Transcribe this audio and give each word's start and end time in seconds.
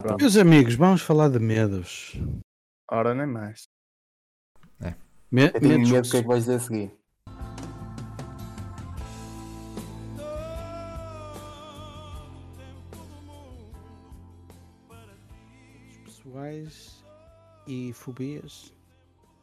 Pronto. 0.00 0.18
Meus 0.18 0.36
amigos, 0.38 0.74
vamos 0.76 1.02
falar 1.02 1.28
de 1.28 1.38
medos. 1.38 2.14
Ora, 2.90 3.14
nem 3.14 3.26
mais. 3.26 3.68
Me- 5.30 5.44
Eu 5.54 5.60
tenho 5.60 5.78
medos 5.78 5.90
medo 5.90 6.02
do 6.06 6.10
que 6.10 6.16
é 6.16 6.22
que 6.22 6.26
vais 6.26 6.40
dizer 6.44 6.56
a 6.56 6.58
seguir. 6.60 6.90
pessoais 16.04 17.04
e 17.66 17.92
fobias. 17.92 18.72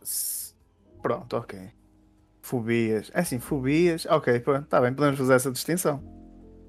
S- 0.02 0.54
Pronto, 1.02 1.38
ok. 1.38 1.70
Fobias. 2.42 3.12
É 3.14 3.20
assim, 3.20 3.40
fobias. 3.40 4.06
Ok, 4.08 4.40
pronto, 4.40 4.64
está 4.64 4.82
bem, 4.82 4.94
podemos 4.94 5.18
fazer 5.20 5.34
essa 5.36 5.52
distinção. 5.52 6.02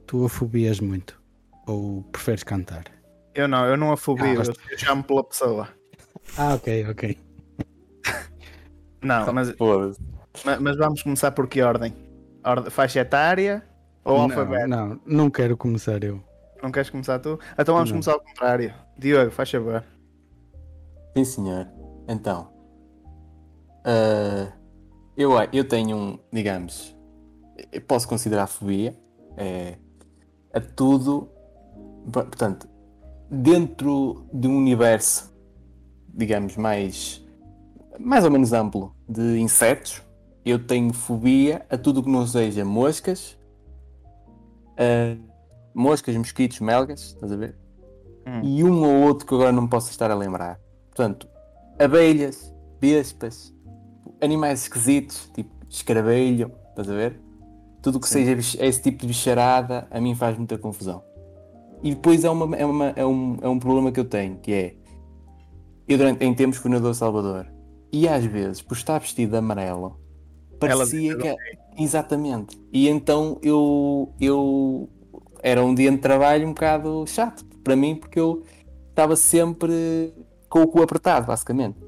Tu 0.07 0.25
a 0.25 0.29
fobias 0.29 0.81
muito? 0.81 1.21
Ou 1.67 2.03
preferes 2.05 2.43
cantar? 2.43 2.85
Eu 3.39 3.47
não, 3.47 3.65
eu 3.67 3.77
não 3.77 3.93
a 3.93 3.97
fobio, 3.97 4.25
Ah, 4.27 4.31
eu, 4.31 4.37
gosto. 4.39 4.61
eu 4.69 4.77
chamo 4.77 5.05
pela 5.05 5.23
pessoa. 5.23 5.69
Ah, 6.37 6.55
ok, 6.55 6.87
ok. 6.91 7.17
Não, 9.01 9.33
mas, 9.33 9.53
Foda-se. 9.53 10.01
ma- 10.45 10.59
mas 10.59 10.77
vamos 10.77 11.05
começar 11.05 11.31
por 11.31 11.47
que 11.47 11.63
ordem? 11.63 11.95
Ordem 12.45 12.69
faixa 12.69 12.99
etária 12.99 13.65
ou 14.05 14.17
não, 14.17 14.25
alfabeto? 14.25 14.67
não, 14.67 15.01
não 15.07 15.31
quero 15.31 15.57
começar 15.57 16.03
eu. 16.03 16.21
Não 16.61 16.73
queres 16.73 16.91
começar 16.91 17.21
tu? 17.21 17.39
Então 17.57 17.77
vamos 17.77 17.91
Não. 17.91 17.95
começar 17.99 18.15
ao 18.15 18.21
contrário. 18.21 18.75
Diogo, 18.99 19.31
faz 19.31 19.49
favor. 19.53 19.85
Sim, 21.17 21.25
senhor. 21.25 21.69
Então, 22.09 22.53
ah, 23.85 24.53
eu, 25.17 25.31
eu 25.53 25.63
tenho 25.65 25.97
um, 25.97 26.19
digamos, 26.33 26.93
posso 27.87 28.09
considerar 28.09 28.49
fobia 28.49 28.97
é, 29.37 29.77
a 30.53 30.61
tudo, 30.61 31.29
por- 32.13 32.25
portanto, 32.25 32.69
dentro 33.31 34.27
de 34.33 34.49
um 34.49 34.57
universo, 34.57 35.35
digamos, 36.09 36.57
mais, 36.57 37.25
mais 37.99 38.25
ou 38.25 38.31
menos 38.31 38.53
amplo 38.53 38.95
de 39.09 39.39
insetos, 39.39 40.03
eu 40.45 40.59
tenho 40.65 40.93
fobia 40.93 41.65
a 41.69 41.77
tudo 41.77 42.03
que 42.03 42.11
não 42.11 42.27
seja 42.27 42.65
moscas, 42.65 43.39
ah, 44.77 45.17
moscas, 45.75 46.17
mosquitos, 46.17 46.61
melgas, 46.61 47.01
estás 47.01 47.33
a 47.33 47.37
ver? 47.37 47.57
Hum. 48.27 48.41
e 48.43 48.63
um 48.63 48.85
ou 48.85 49.09
outro 49.09 49.27
que 49.27 49.35
agora 49.35 49.51
não 49.51 49.63
me 49.63 49.69
posso 49.69 49.91
estar 49.91 50.11
a 50.11 50.15
lembrar. 50.15 50.61
Portanto, 50.89 51.27
abelhas, 51.79 52.55
vespas, 52.81 53.55
animais 54.21 54.63
esquisitos, 54.63 55.31
tipo 55.35 55.51
escaravelho, 55.69 56.53
estás 56.71 56.91
a 56.91 56.95
ver? 56.95 57.21
Tudo 57.81 58.01
que 58.01 58.09
Sim. 58.09 58.25
seja 58.25 58.65
esse 58.65 58.83
tipo 58.83 58.99
de 58.99 59.07
bicharada 59.07 59.87
a 59.91 60.01
mim 60.01 60.15
faz 60.15 60.37
muita 60.37 60.59
confusão. 60.59 61.03
E 61.83 61.91
depois 61.91 62.25
é, 62.25 62.31
uma, 62.31 62.57
é, 62.57 62.65
uma- 62.67 62.93
é 62.97 63.07
um, 63.07 63.37
é 63.41 63.49
um 63.49 63.59
problema 63.59 63.93
que 63.93 64.01
eu 64.01 64.05
tenho, 64.05 64.39
que 64.39 64.53
é 64.53 64.75
eu 65.87 65.97
durante, 65.97 66.25
em 66.25 66.35
tempos 66.35 66.59
fui 66.59 66.71
nadador 66.71 66.95
Salvador 66.95 67.47
e 67.93 68.07
às 68.07 68.25
vezes, 68.25 68.61
por 68.61 68.77
estar 68.77 68.99
vestido 68.99 69.31
de 69.33 69.37
amarelo, 69.39 69.99
parecia 70.59 71.17
que. 71.17 71.35
Exatamente. 71.79 72.59
E 72.73 72.89
então 72.89 73.39
eu, 73.43 74.13
eu 74.21 74.89
era 75.43 75.65
um 75.65 75.75
dia 75.75 75.91
de 75.91 75.99
trabalho 75.99 76.47
um 76.47 76.53
bocado 76.53 77.05
chato 77.07 77.45
para 77.63 77.77
mim 77.77 77.95
porque 77.97 78.19
eu 78.19 78.43
estava 78.91 79.15
sempre 79.17 80.13
com 80.49 80.63
o 80.63 80.69
cu 80.69 80.83
apertado, 80.83 81.27
basicamente. 81.27 81.79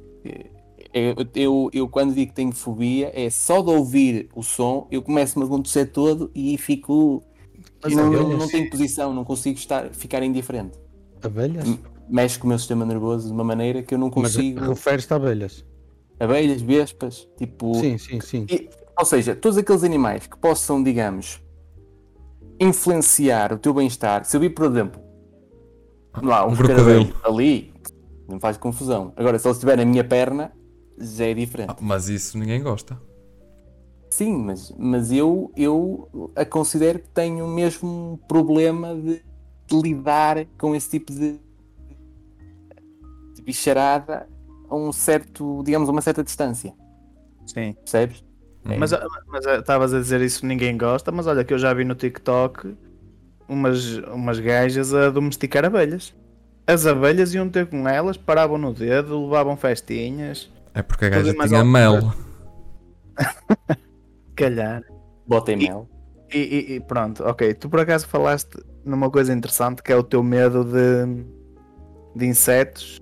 Eu, 0.93 1.15
eu, 1.35 1.71
eu 1.73 1.89
quando 1.89 2.15
digo 2.15 2.31
que 2.31 2.35
tenho 2.37 2.53
fobia 2.53 3.13
é 3.15 3.31
só 3.31 3.63
de 3.63 3.71
ouvir 3.71 4.29
o 4.35 4.43
som 4.43 4.89
eu 4.91 5.03
começo-me 5.03 5.45
a 5.45 5.47
acontecer 5.47 5.87
todo 5.87 6.31
e 6.35 6.57
fico. 6.59 7.23
Mas 7.83 7.95
não, 7.95 8.11
não, 8.37 8.49
tenho 8.49 8.69
posição, 8.71 9.15
não 9.15 9.25
consigo 9.25 9.59
estar, 9.59 9.91
ficar 9.91 10.23
indiferente. 10.23 10.79
Abelhas? 11.23 11.79
Mexe 12.09 12.39
com 12.39 12.47
o 12.47 12.49
meu 12.49 12.59
sistema 12.59 12.85
nervoso 12.85 13.29
de 13.29 13.33
uma 13.33 13.45
maneira 13.45 13.83
que 13.83 13.95
eu 13.95 13.99
não 13.99 14.11
Mas 14.15 14.35
consigo. 14.35 14.61
referes-te 14.69 15.13
a 15.13 15.17
abelhas? 15.17 15.65
Abelhas, 16.19 16.61
vespas, 16.61 17.29
tipo. 17.39 17.75
Sim, 17.77 17.97
sim, 17.97 18.21
sim. 18.21 18.47
E- 18.51 18.69
ou 18.99 19.05
seja, 19.07 19.35
todos 19.35 19.57
aqueles 19.57 19.83
animais 19.83 20.27
que 20.27 20.37
possam, 20.37 20.83
digamos, 20.83 21.41
influenciar 22.61 23.53
o 23.53 23.59
teu 23.59 23.73
bem-estar. 23.73 24.25
Se 24.25 24.37
eu 24.37 24.41
vi, 24.41 24.51
por 24.51 24.67
exemplo, 24.67 25.01
lá, 26.23 26.47
um, 26.47 26.51
Um 26.53 26.57
crocodilo. 26.57 27.15
ali, 27.25 27.73
não 28.29 28.39
faz 28.39 28.57
confusão. 28.59 29.13
Agora, 29.17 29.39
se 29.39 29.47
ele 29.49 29.53
estiver 29.55 29.77
na 29.79 29.85
minha 29.85 30.05
perna, 30.05 30.53
já 30.99 31.27
é 31.27 31.35
diferente. 31.35 31.71
Ah, 31.71 31.77
mas 31.81 32.09
isso 32.09 32.37
ninguém 32.37 32.63
gosta. 32.63 33.01
Sim, 34.11 34.39
mas, 34.39 34.75
mas 34.77 35.13
eu, 35.13 35.53
eu 35.57 36.31
a 36.35 36.45
considero 36.45 36.99
que 36.99 37.09
tenho 37.09 37.47
mesmo 37.47 37.89
um 37.89 38.17
problema 38.17 38.93
de, 38.95 39.23
de 39.67 39.81
lidar 39.81 40.45
com 40.59 40.75
esse 40.75 40.91
tipo 40.91 41.13
de, 41.13 41.39
de 43.37 43.43
bicharada 43.43 44.29
a 44.69 44.75
um 44.75 44.91
certo, 44.93 45.63
digamos, 45.65 45.89
a 45.89 45.93
uma 45.93 46.03
certa 46.03 46.25
distância. 46.25 46.75
Sim. 47.47 47.73
Percebes? 47.73 48.25
Uhum. 48.65 48.79
Mas 48.79 48.91
mas, 49.29 49.47
ah, 49.47 49.59
estavas 49.59 49.95
a 49.95 50.01
dizer 50.01 50.21
isso, 50.21 50.45
ninguém 50.45 50.77
gosta, 50.77 51.13
mas 51.13 51.29
olha 51.29 51.45
que 51.45 51.55
eu 51.55 51.59
já 51.59 51.73
vi 51.73 51.85
no 51.85 51.95
TikTok 51.95 52.77
umas, 53.49 53.97
umas 54.13 54.41
gajas 54.41 54.93
a 54.93 55.09
domesticar 55.11 55.65
abelhas. 55.65 56.13
As 56.67 56.85
abelhas 56.85 57.33
iam 57.33 57.49
ter 57.49 57.67
com 57.67 57.89
elas, 57.89 58.17
paravam 58.17 58.59
no 58.59 58.75
dedo, 58.75 59.25
levavam 59.25 59.57
festinhas. 59.57 60.51
É 60.75 60.83
porque 60.83 61.05
a 61.05 61.09
gaja 61.09 61.33
tinha 61.33 61.65
mel. 61.65 62.13
Calhar. 64.41 64.83
Bota 65.27 65.53
em 65.53 65.57
mel. 65.57 65.89
E, 66.33 66.39
e- 66.39 66.75
e 66.77 66.81
pronto, 66.81 67.25
ok. 67.25 67.55
Tu 67.55 67.69
por 67.69 67.81
acaso 67.81 68.07
falaste 68.07 68.57
numa 68.85 69.11
coisa 69.11 69.33
interessante 69.33 69.83
que 69.83 69.93
é 69.93 69.97
o 69.97 70.03
teu 70.03 70.23
medo 70.23 70.65
de, 70.65 71.25
de 72.17 72.27
insetos 72.27 73.01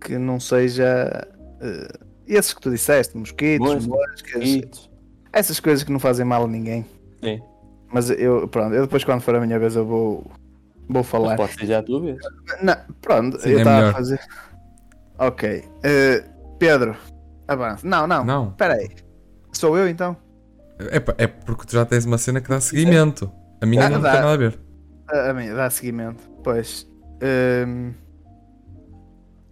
que 0.00 0.16
não 0.18 0.40
seja 0.40 1.26
eh, 1.60 1.88
esses 2.26 2.54
que 2.54 2.60
tu 2.60 2.70
disseste, 2.70 3.16
mosquitos, 3.16 3.86
Moscas, 3.86 4.88
essas 5.32 5.60
coisas 5.60 5.84
que 5.84 5.92
não 5.92 5.98
fazem 5.98 6.24
mal 6.24 6.44
a 6.44 6.48
ninguém. 6.48 6.84
Sim. 7.22 7.40
Mas 7.92 8.08
eu, 8.08 8.48
pronto, 8.48 8.74
eu 8.74 8.82
depois 8.82 9.04
quando 9.04 9.20
for 9.20 9.34
a 9.34 9.40
minha 9.40 9.58
vez 9.58 9.76
eu 9.76 9.84
vou, 9.84 10.24
vou 10.88 11.02
falar. 11.02 11.36
Pode 11.36 11.52
ser 11.54 11.66
já 11.66 11.80
a 11.80 11.82
tua 11.82 12.00
vez. 12.00 12.18
Não, 12.62 12.76
pronto, 13.02 13.38
Sim, 13.40 13.50
eu 13.50 13.58
é 13.58 13.60
estava 13.60 13.76
a 13.76 13.80
melhor. 13.80 13.92
fazer. 13.94 14.20
Ok. 15.18 15.64
eh, 15.82 16.24
Pedro, 16.58 16.96
avança. 17.46 17.86
Não, 17.86 18.06
não, 18.06 18.24
Não. 18.24 18.48
espera 18.50 18.74
aí. 18.74 18.88
Sou 19.52 19.76
eu 19.76 19.88
então? 19.88 20.16
É, 20.90 21.24
é 21.24 21.26
porque 21.26 21.66
tu 21.66 21.72
já 21.72 21.84
tens 21.84 22.04
uma 22.04 22.18
cena 22.18 22.40
que 22.40 22.48
dá 22.48 22.60
seguimento. 22.60 23.30
A 23.60 23.66
minha 23.66 23.86
Ah, 23.86 23.90
não 23.90 24.00
dá. 24.00 24.12
tem 24.12 24.20
nada 24.20 24.32
a 24.32 24.36
ver. 24.36 24.58
A, 25.08 25.30
a 25.30 25.34
mim, 25.34 25.52
dá 25.52 25.68
seguimento. 25.70 26.22
Pois. 26.42 26.88
hum, 27.66 27.92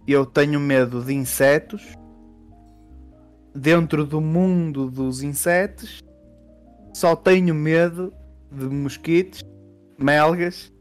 eu 0.07 0.25
tenho 0.25 0.59
medo 0.59 1.03
de 1.03 1.13
insetos. 1.13 1.93
Dentro 3.53 4.05
do 4.05 4.21
mundo 4.21 4.89
dos 4.89 5.21
insetos, 5.23 5.99
só 6.93 7.15
tenho 7.15 7.53
medo 7.53 8.13
de 8.51 8.65
mosquitos, 8.65 9.41
melgas, 9.99 10.71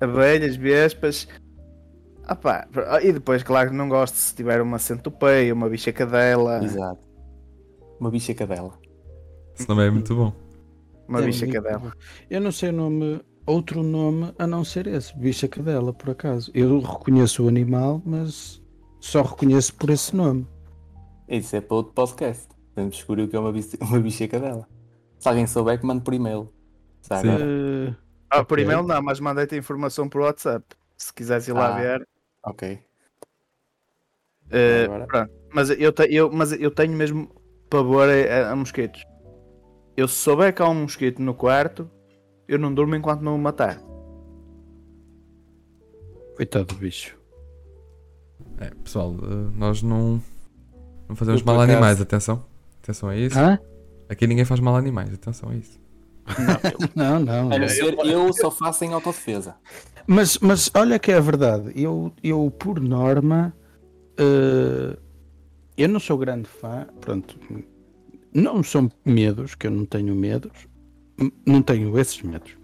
abelhas, 0.00 0.56
vespas. 0.56 1.28
Ah 2.24 2.34
pá, 2.34 2.66
e 3.02 3.12
depois, 3.12 3.42
claro 3.42 3.70
que 3.70 3.76
não 3.76 3.88
gosto 3.88 4.14
se 4.14 4.34
tiver 4.34 4.60
uma 4.62 4.78
centopeia, 4.78 5.52
uma 5.52 5.68
bicha 5.68 5.92
cadela, 5.92 6.62
Exato. 6.64 7.06
Uma 8.00 8.10
bicha 8.10 8.34
cadela. 8.34 8.72
Isso 9.54 9.66
também 9.66 9.86
é 9.86 9.90
muito 9.90 10.14
bom. 10.14 10.32
uma 11.08 11.20
É 11.22 11.26
bicha 11.26 11.46
cadela. 11.46 11.78
bom. 11.78 11.90
Eu 12.30 12.40
não 12.40 12.52
sei 12.52 12.70
o 12.70 12.72
nome, 12.72 13.20
outro 13.46 13.82
nome 13.82 14.32
a 14.38 14.46
não 14.46 14.64
ser 14.64 14.86
esse, 14.86 15.16
bicha 15.16 15.46
cadela, 15.48 15.92
por 15.92 16.10
acaso. 16.10 16.50
Eu 16.54 16.80
reconheço 16.80 17.44
o 17.44 17.48
animal, 17.48 18.00
mas 18.04 18.62
só 19.00 19.22
reconheço 19.22 19.74
por 19.74 19.90
esse 19.90 20.14
nome. 20.16 20.46
Isso 21.28 21.54
é 21.56 21.60
para 21.60 21.76
outro 21.76 21.92
podcast. 21.92 22.48
Vamos 22.74 22.96
descobrir 22.96 23.24
o 23.24 23.28
que 23.28 23.36
é 23.36 23.38
uma 23.38 23.52
bicha, 23.52 23.76
uma 23.82 23.98
bicha 24.00 24.26
cadela. 24.28 24.66
Se 25.18 25.28
alguém 25.28 25.46
souber, 25.46 25.78
que 25.78 25.86
mande 25.86 26.02
por 26.02 26.14
e-mail. 26.14 26.52
Sabe? 27.02 27.28
Sim. 27.28 27.36
Eh, 27.40 27.94
Ah, 28.30 28.42
por 28.44 28.54
Ok. 28.58 28.64
e-mail 28.64 28.82
não, 28.82 29.02
mas 29.02 29.20
mandei-te 29.20 29.54
a 29.54 29.58
informação 29.58 30.08
por 30.08 30.22
WhatsApp. 30.22 30.64
Se 30.96 31.12
quiseres 31.12 31.46
ir 31.48 31.52
lá 31.52 31.74
Ah. 31.76 31.78
ver. 31.78 32.08
Ok. 32.44 32.78
Agora. 34.84 35.06
pronto. 35.06 35.30
Mas 35.52 35.70
eu, 35.70 35.92
te- 35.92 36.08
eu, 36.14 36.30
mas 36.32 36.52
eu 36.52 36.70
tenho 36.70 36.92
mesmo 36.92 37.30
pavor 37.70 38.08
a, 38.08 38.50
a 38.50 38.56
mosquitos. 38.56 39.02
Eu 39.96 40.08
se 40.08 40.14
souber 40.14 40.54
que 40.54 40.62
há 40.62 40.68
um 40.68 40.74
mosquito 40.82 41.20
no 41.20 41.34
quarto, 41.34 41.88
eu 42.48 42.58
não 42.58 42.72
durmo 42.72 42.94
enquanto 42.96 43.20
não 43.22 43.34
o 43.34 43.38
matar. 43.38 43.80
coitado 46.36 46.64
do 46.66 46.74
bicho. 46.76 47.16
É, 48.58 48.70
pessoal, 48.82 49.14
eh, 49.22 49.50
nós 49.54 49.82
não, 49.82 50.20
não 51.08 51.14
fazemos 51.14 51.40
Eu, 51.40 51.44
por 51.44 51.52
mal 51.52 51.60
a 51.60 51.64
acaso- 51.64 51.76
animais, 51.78 52.00
atenção. 52.00 52.44
Atenção 52.82 53.08
a 53.10 53.16
isso. 53.16 53.38
Hã? 53.38 53.58
Aqui 54.08 54.26
ninguém 54.26 54.44
faz 54.44 54.58
mal 54.60 54.74
a 54.74 54.78
animais, 54.78 55.12
atenção 55.12 55.50
a 55.50 55.54
isso. 55.54 55.80
Não, 56.94 57.18
não. 57.18 57.46
A 57.46 57.50
não 57.50 57.58
não. 57.58 57.68
ser 57.68 57.98
eu 58.06 58.32
só 58.32 58.48
faço 58.50 58.84
em 58.84 58.92
autodefesa. 58.92 59.56
Mas, 60.06 60.38
mas 60.38 60.70
olha 60.74 60.96
que 60.98 61.10
é 61.10 61.16
a 61.16 61.20
verdade. 61.20 61.72
Eu, 61.74 62.12
eu 62.22 62.48
por 62.50 62.78
norma, 62.80 63.52
eh, 64.16 64.96
eu 65.76 65.88
não 65.88 65.98
sou 65.98 66.16
grande 66.16 66.48
fã. 66.48 66.86
Pronto, 67.00 67.36
não 68.34 68.62
são 68.62 68.90
medos, 69.04 69.54
que 69.54 69.66
eu 69.66 69.70
não 69.70 69.84
tenho 69.84 70.14
medos. 70.14 70.52
Não 71.46 71.62
tenho 71.62 71.98
esses 71.98 72.20
medos. 72.22 72.56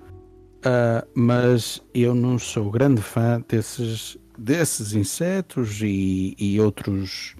Ah, 0.64 1.06
mas 1.14 1.82
eu 1.94 2.14
não 2.14 2.38
sou 2.38 2.70
grande 2.70 3.02
fã 3.02 3.42
desses 3.48 4.18
desses 4.38 4.92
insetos 4.92 5.80
e, 5.82 6.36
e 6.38 6.60
outros 6.60 7.34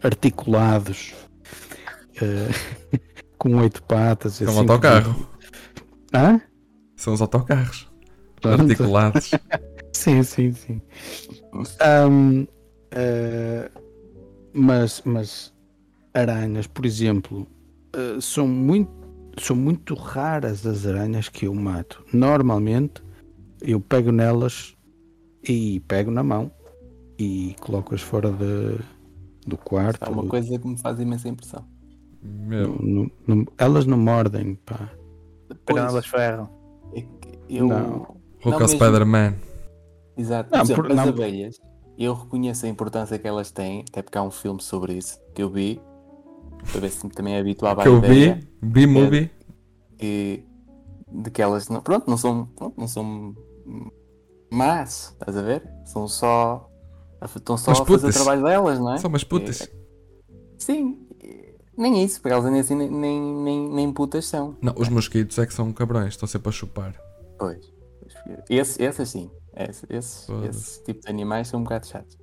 articulados 0.00 1.12
eh, 2.22 2.48
com 3.36 3.56
oito 3.56 3.82
patas. 3.82 4.40
É 4.40 4.44
um 4.44 4.50
assim, 4.50 4.58
autocarro. 4.60 5.28
Hã? 6.14 6.40
São 6.96 7.12
os 7.12 7.20
autocarros. 7.20 7.90
Pronto. 8.40 8.62
Articulados. 8.62 9.30
Sim, 9.92 10.22
sim, 10.22 10.52
sim. 10.52 10.82
Ahm, 11.80 12.46
eh, 12.90 13.70
mas, 14.52 15.00
mas 15.04 15.52
aranhas, 16.12 16.66
por 16.66 16.84
exemplo, 16.84 17.46
eh, 17.94 18.20
são, 18.20 18.46
muito, 18.46 18.90
são 19.38 19.56
muito 19.56 19.94
raras 19.94 20.66
as 20.66 20.86
aranhas 20.86 21.28
que 21.28 21.46
eu 21.46 21.54
mato. 21.54 22.04
Normalmente 22.12 23.02
eu 23.60 23.80
pego 23.80 24.10
nelas 24.12 24.74
e 25.48 25.80
pego 25.80 26.10
na 26.10 26.22
mão 26.22 26.50
e 27.18 27.54
coloco-as 27.60 28.00
fora 28.02 28.30
de, 28.30 28.78
do 29.46 29.56
quarto. 29.56 30.02
Há 30.02 30.10
uma 30.10 30.26
coisa 30.26 30.58
que 30.58 30.66
me 30.68 30.78
faz 30.78 30.98
imensa 30.98 31.28
impressão. 31.28 31.64
Meu. 32.22 32.76
Não- 32.80 33.10
não- 33.26 33.44
elas 33.58 33.84
não 33.86 33.98
mordem, 33.98 34.54
pá. 34.54 34.90
Pois, 35.66 35.80
Não, 35.80 35.88
elas 35.88 36.06
ferram. 36.06 36.48
é 36.94 37.00
que 37.02 37.38
eu. 37.48 37.66
Não. 37.68 38.14
Hulk 38.42 38.50
Não, 38.50 38.60
ou 38.62 38.68
Spider-Man. 38.68 39.34
Exato. 40.16 40.50
Não, 40.52 40.58
Por 40.60 40.64
exemplo, 40.64 40.82
por- 40.84 40.90
as 40.92 40.96
não. 40.96 41.08
abelhas, 41.08 41.60
eu 41.98 42.14
reconheço 42.14 42.66
a 42.66 42.68
importância 42.68 43.18
que 43.18 43.26
elas 43.28 43.50
têm, 43.50 43.84
até 43.88 44.00
porque 44.02 44.16
há 44.18 44.22
um 44.22 44.30
filme 44.30 44.60
sobre 44.62 44.94
isso 44.94 45.18
que 45.34 45.42
eu 45.42 45.50
vi, 45.50 45.80
para 46.70 46.80
ver 46.80 46.90
se 46.90 47.08
também 47.10 47.34
é 47.34 47.40
habituava 47.40 47.82
Que 47.82 47.88
eu 47.88 47.98
ideia 47.98 48.34
vi. 48.34 48.48
B-movie. 48.62 49.30
que, 49.98 50.44
de 51.10 51.30
que 51.30 51.42
elas 51.42 51.68
não, 51.68 51.80
pronto, 51.80 52.08
não 52.08 52.16
são, 52.16 52.46
pronto, 52.46 52.78
não 52.78 52.88
são 52.88 53.34
más, 54.50 55.12
estás 55.12 55.36
a 55.36 55.42
ver? 55.42 55.62
São 55.84 56.08
só. 56.08 56.70
Estão 57.36 57.56
só 57.56 57.70
Umas 57.70 57.80
a 57.80 57.84
fazer 57.86 58.06
o 58.08 58.12
trabalho 58.12 58.42
delas, 58.42 58.78
não 58.78 58.94
é? 58.94 58.98
São 58.98 59.08
umas 59.08 59.24
putas. 59.24 59.68
Sim, 60.58 60.98
nem 61.76 62.04
isso, 62.04 62.20
porque 62.20 62.32
elas 62.32 62.44
nem 62.50 62.60
assim 62.60 62.74
nem, 62.74 62.90
nem, 62.90 63.68
nem, 63.70 63.92
putas 63.92 64.26
são. 64.26 64.56
Não, 64.60 64.74
os 64.76 64.88
mosquitos 64.88 65.38
é 65.38 65.46
que 65.46 65.54
são 65.54 65.72
cabrões. 65.72 66.08
Estão 66.08 66.28
sempre 66.28 66.48
a 66.48 66.52
chupar. 66.52 66.94
Pois. 67.38 67.72
Esse, 68.48 68.82
esse 68.82 69.02
assim. 69.02 69.30
Esse, 69.56 69.86
esse, 69.88 70.32
esse 70.48 70.84
tipo 70.84 71.00
de 71.00 71.08
animais 71.08 71.48
são 71.48 71.60
um 71.60 71.62
bocado 71.64 71.86
chatos. 71.86 72.18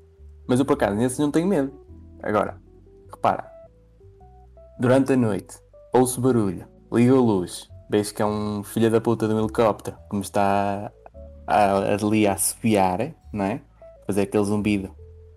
Mas 0.48 0.60
eu 0.60 0.66
por 0.66 0.74
acaso, 0.74 0.96
nesses 0.96 1.18
não 1.18 1.32
tenho 1.32 1.48
medo. 1.48 1.72
Agora, 2.22 2.62
repara. 3.10 3.51
Durante 4.82 5.14
a 5.14 5.16
noite, 5.16 5.60
ouço 5.94 6.20
barulho, 6.20 6.68
ligo 6.92 7.16
a 7.16 7.20
luz, 7.22 7.70
vejo 7.88 8.16
que 8.16 8.20
é 8.24 8.26
um 8.26 8.64
filho 8.64 8.90
da 8.90 9.00
puta 9.00 9.28
de 9.28 9.34
um 9.36 9.38
helicóptero 9.40 9.96
que 10.10 10.16
me 10.16 10.24
está 10.24 10.92
a, 11.46 11.94
ali 11.94 12.26
a 12.26 12.34
assobiar, 12.34 13.14
não 13.32 13.46
é? 13.46 13.62
Fazer 14.08 14.24
aquele 14.24 14.44
zumbido 14.44 14.90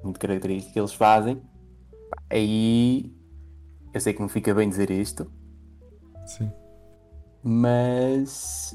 muito 0.02 0.18
característico 0.18 0.72
que 0.72 0.80
eles 0.80 0.94
fazem. 0.94 1.42
Aí 2.30 3.12
eu 3.92 4.00
sei 4.00 4.14
que 4.14 4.20
não 4.22 4.30
fica 4.30 4.54
bem 4.54 4.66
dizer 4.66 4.90
isto, 4.90 5.30
Sim. 6.24 6.50
mas. 7.42 8.74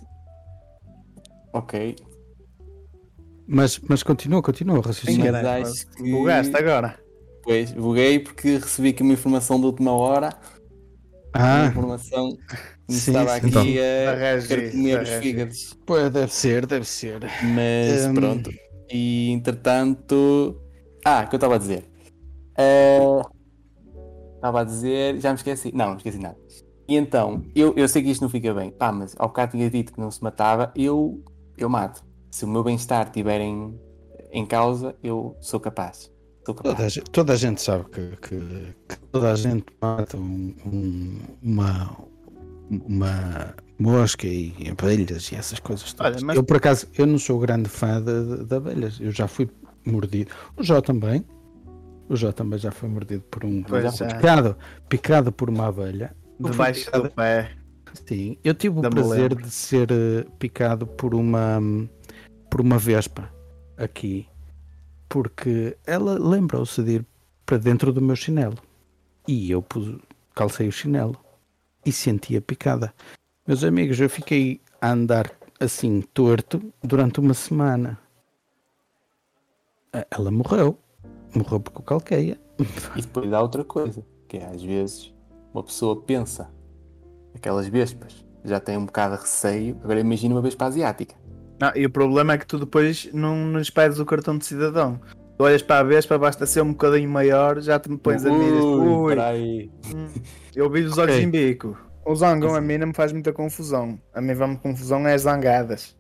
Ok. 1.52 1.96
Mas, 3.48 3.80
mas 3.80 4.04
continua, 4.04 4.44
continua 4.44 4.82
raciocínio. 4.82 5.36
acho 5.36 5.88
que- 5.88 6.12
Bugaste 6.12 6.56
agora. 6.56 7.00
Pois, 7.42 7.72
buguei 7.72 8.20
porque 8.20 8.58
recebi 8.58 8.90
aqui 8.90 9.02
uma 9.02 9.14
informação 9.14 9.60
de 9.60 9.66
última 9.66 9.92
hora. 9.92 10.30
Ah, 11.34 11.66
informação 11.66 12.36
que 12.88 12.94
me 12.94 13.00
sim, 13.00 13.12
estava 13.12 13.30
sim. 13.30 13.38
aqui 13.38 13.48
Então. 13.48 13.62
a 13.78 14.48
querer 14.48 14.72
comer 14.72 15.02
os 15.02 15.10
fígados. 15.16 15.80
pois 15.86 16.12
deve 16.12 16.32
ser, 16.34 16.66
deve 16.66 16.86
ser. 16.86 17.20
Mas 17.42 18.08
Hum. 18.08 18.14
pronto. 18.14 18.52
E 18.92 19.32
entretanto. 19.32 20.62
Ah, 21.06 21.24
o 21.26 21.30
que 21.30 21.36
eu 21.36 21.38
estava 21.38 21.56
a 21.56 21.58
dizer? 21.58 21.86
Eh, 22.58 23.00
Estava 24.36 24.62
a 24.62 24.64
dizer. 24.64 25.20
Já 25.20 25.30
me 25.32 25.36
esqueci. 25.36 25.72
Não, 25.74 25.90
não 25.90 25.98
esqueci 25.98 26.18
nada. 26.20 26.38
E 26.88 26.96
então, 26.96 27.44
eu, 27.56 27.74
eu 27.76 27.88
sei 27.88 28.02
que 28.02 28.10
isto 28.10 28.22
não 28.22 28.30
fica 28.30 28.54
bem. 28.54 28.72
Pá, 28.72 28.92
mas 28.92 29.16
ao 29.18 29.28
bocado 29.28 29.52
tinha 29.52 29.70
dito 29.70 29.94
que 29.94 30.00
não 30.00 30.10
se 30.10 30.24
matava, 30.24 30.72
eu, 30.76 31.24
eu 31.58 31.70
mato. 31.70 32.04
Se 32.32 32.46
o 32.46 32.48
meu 32.48 32.64
bem-estar 32.64 33.08
estiver 33.08 33.42
em, 33.42 33.80
em 34.32 34.46
causa, 34.46 34.96
eu 35.04 35.38
sou 35.42 35.60
capaz. 35.60 36.12
Toda 36.46 36.76
a, 36.84 36.88
gente, 36.90 37.12
toda 37.12 37.34
a 37.34 37.36
gente 37.36 37.62
sabe 37.62 37.86
que, 37.92 38.16
que- 38.28 38.74
que 38.88 39.00
toda 39.12 39.32
a 39.32 39.36
gente 39.36 39.66
mata 39.82 40.18
um- 40.18 40.56
um- 40.66 41.20
uma, 41.44 41.96
uma 42.70 43.54
mosca 43.78 44.26
e 44.28 44.54
abelhas 44.72 45.32
e 45.32 45.36
essas 45.36 45.60
coisas 45.60 45.94
todas. 45.94 46.16
Olha, 46.18 46.26
mas- 46.26 46.38
Eu, 46.38 46.44
por 46.44 46.58
acaso, 46.58 46.88
eu 46.98 47.06
não 47.06 47.18
sou 47.18 47.40
grande 47.40 47.70
fã 47.70 48.02
de, 48.02 48.46
de- 48.46 48.56
abelhas. 48.56 49.00
Eu 49.00 49.12
já 49.12 49.28
fui 49.28 49.50
mordido. 49.86 50.32
O 50.58 50.64
Jó 50.64 50.82
também. 50.82 51.24
O 52.08 52.16
Jó 52.16 52.32
também 52.32 52.58
já 52.58 52.72
foi 52.72 52.90
mordido 52.90 53.22
por 53.30 53.46
um. 53.46 53.62
Pois 53.62 53.96
já. 53.96 54.08
picado, 54.08 54.58
picado 54.88 55.32
por 55.32 55.50
uma 55.50 55.68
abelha. 55.68 56.16
Debaixo 56.40 56.86
picado- 56.86 57.04
do 57.04 57.12
pé. 57.12 57.52
Sim, 58.08 58.38
eu 58.44 58.54
tive 58.54 58.80
o 58.80 58.82
prazer 58.90 59.30
lembro. 59.32 59.44
de 59.44 59.50
ser 59.52 59.92
eh, 59.92 60.26
picado 60.40 60.86
por 60.88 61.14
uma 61.16 61.60
por 62.50 62.62
uma 62.62 62.78
vespa 62.78 63.30
aqui, 63.78 64.28
porque 65.10 65.76
ela 65.86 66.18
lembrou-se 66.20 66.82
de 66.84 66.92
ir 66.98 67.06
para 67.46 67.58
dentro 67.58 67.92
do 67.92 68.02
meu 68.02 68.16
chinelo 68.16 68.58
e 69.28 69.52
eu 69.52 69.62
pus, 69.62 69.98
calcei 70.36 70.68
o 70.68 70.72
chinelo 70.72 71.18
e 71.86 71.92
senti 71.92 72.38
a 72.38 72.42
picada. 72.42 72.94
Meus 73.48 73.64
amigos, 73.64 74.00
eu 74.00 74.10
fiquei 74.10 74.62
a 74.80 74.92
andar 74.92 75.32
assim 75.60 76.02
torto 76.02 76.62
durante 76.84 77.20
uma 77.20 77.34
semana. 77.34 78.00
Ela 80.12 80.30
morreu, 80.30 80.78
morreu 81.36 81.60
porque 81.60 81.94
eu. 81.94 82.38
E 82.96 83.02
depois 83.02 83.34
há 83.34 83.42
outra 83.42 83.64
coisa, 83.64 84.06
que 84.28 84.38
é 84.38 84.46
às 84.46 84.62
vezes 84.62 85.14
uma 85.54 85.64
pessoa 85.64 86.00
pensa, 86.02 86.52
aquelas 87.34 87.68
vespas 87.68 88.24
já 88.44 88.60
têm 88.60 88.78
um 88.78 88.86
bocado 88.86 89.16
de 89.16 89.22
receio, 89.22 89.78
agora 89.84 90.00
imagina 90.00 90.36
uma 90.36 90.42
vespa 90.42 90.66
asiática. 90.66 91.16
Não, 91.60 91.72
e 91.76 91.86
o 91.86 91.90
problema 91.90 92.34
é 92.34 92.38
que 92.38 92.46
tu 92.48 92.58
depois 92.58 93.10
não 93.14 93.36
nos 93.36 93.70
pedes 93.70 94.00
o 94.00 94.06
cartão 94.06 94.38
de 94.38 94.46
cidadão. 94.46 95.00
Tu 95.38 95.44
olhas 95.44 95.62
para 95.62 95.80
a 95.80 95.84
Vespa, 95.84 96.18
basta 96.18 96.46
ser 96.46 96.62
um 96.62 96.72
bocadinho 96.72 97.10
maior, 97.10 97.60
já 97.62 97.80
te 97.80 97.90
me 97.90 97.98
pões 97.98 98.26
a 98.26 98.30
e 98.30 98.38
dizes, 98.40 98.64
ui, 98.64 99.16
peraí. 99.16 99.72
hum, 99.94 100.08
eu 100.56 100.70
vi 100.70 100.82
os 100.82 100.98
olhos 100.98 101.16
Ok. 101.16 101.26
em 101.26 101.30
bico. 101.30 101.78
O 102.06 102.16
zangão 102.16 102.56
a 102.56 102.62
mim 102.62 102.78
não 102.78 102.88
me 102.88 102.94
faz 102.94 103.12
muita 103.14 103.32
confusão. 103.34 104.00
A 104.14 104.22
mim 104.22 104.34
vai-me 104.34 104.58
confusão 104.58 105.08
é 105.08 105.14
as 105.14 105.22
zangadas. 105.22 105.96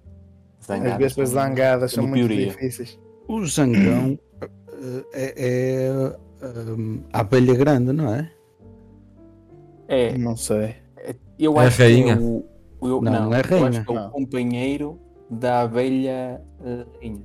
As 0.60 0.66
Zangadas 0.68 0.98
vespas 0.98 1.30
são- 1.30 1.42
zangadas 1.42 1.92
são 1.92 2.08
muito 2.08 2.28
pioria. 2.28 2.48
difíceis. 2.48 3.00
O 3.28 3.46
zangão 3.46 4.18
eh, 4.42 5.06
é, 5.14 5.34
é, 5.38 6.16
eh, 6.42 7.00
a 7.14 7.20
abelha 7.20 7.54
grande, 7.54 7.92
não 7.94 8.14
é? 8.14 8.32
É, 9.88 10.18
Não 10.18 10.36
sei. 10.36 10.76
eu 11.38 11.56
É 11.60 11.64
a 11.64 11.68
acho 11.68 11.78
que 11.78 11.84
rainha. 11.84 12.14
é 12.14 12.18
o, 12.18 12.46
o- 12.80 13.02
Não, 13.02 13.12
não 13.12 13.34
é 13.34 13.38
eu 13.38 13.42
acho 13.42 13.50
rainha. 13.50 13.84
que 13.84 13.90
é 13.92 13.94
o 13.94 13.96
Não. 13.96 14.10
companheiro 14.12 15.00
da 15.30 15.62
abelha 15.62 16.42
eh, 16.64 16.86
rainha. 17.02 17.24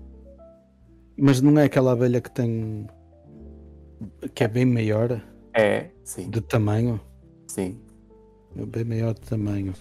Mas 1.17 1.41
não 1.41 1.59
é 1.59 1.65
aquela 1.65 1.93
abelha 1.93 2.21
que 2.21 2.31
tem. 2.31 2.87
que 4.35 4.45
é 4.45 4.49
bem 4.49 4.67
maior 4.67 5.23
É, 5.55 5.91
sim, 6.03 6.29
de 6.29 6.41
tamanho. 6.41 7.01
sim. 7.47 7.81
Bem 8.55 8.85
maior 8.85 9.15
de 9.15 9.21
tamanho. 9.23 9.75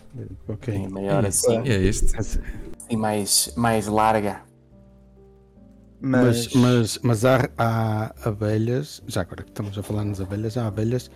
Ok. 0.47 0.73
Sim, 0.73 0.87
maior 0.89 1.23
É 1.23 1.27
assim, 1.27 1.57
é 1.59 1.77
isto. 1.77 2.11
Mas, 2.15 2.39
e 2.89 2.97
mais, 2.97 3.53
mais 3.55 3.87
larga. 3.87 4.41
Mas, 6.01 6.53
mas, 6.53 6.53
mas, 6.55 6.99
mas 7.01 7.25
há, 7.25 7.49
há 7.57 8.13
abelhas, 8.27 9.01
já 9.07 9.21
agora 9.21 9.43
que 9.43 9.49
estamos 9.51 9.77
a 9.77 9.83
falar 9.83 10.03
nas 10.03 10.19
abelhas, 10.19 10.57
há 10.57 10.67
abelhas 10.67 11.09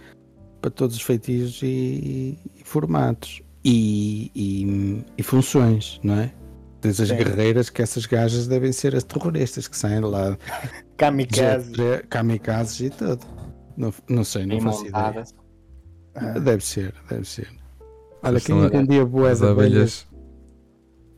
para 0.62 0.72
todos 0.72 0.96
os 0.96 1.02
feitios 1.02 1.62
e, 1.62 2.40
e 2.56 2.64
formatos 2.64 3.42
e, 3.66 4.32
e, 4.34 5.04
e 5.18 5.24
funções, 5.24 6.00
não 6.04 6.20
é? 6.20 6.32
Tens 6.82 7.00
as 7.02 7.08
Sim. 7.10 7.16
guerreiras 7.16 7.70
que 7.70 7.82
essas 7.82 8.06
gajas 8.06 8.48
devem 8.48 8.72
ser 8.72 8.96
as 8.96 9.04
terroristas 9.04 9.68
que 9.68 9.76
saem 9.76 10.00
lá 10.02 10.38
kamikaze. 10.96 11.72
de 11.72 12.04
kamikazes 12.10 12.80
e 12.82 12.90
tudo. 12.92 13.26
Não, 13.76 13.94
não 14.10 14.24
sei, 14.24 14.44
não 14.46 14.58
bem 14.58 14.62
faço 14.62 14.86
ideia. 14.86 15.24
Ah, 16.16 16.40
Deve 16.40 16.64
ser, 16.66 16.94
deve 17.10 17.26
ser. 17.26 17.48
Olha, 18.24 18.40
quem 18.42 18.60
a- 18.62 18.66
entendia 18.68 19.06
boé 19.06 19.32
As 19.32 19.40
de 19.40 19.46
abelhas 19.46 20.08
abelhas. 20.08 20.08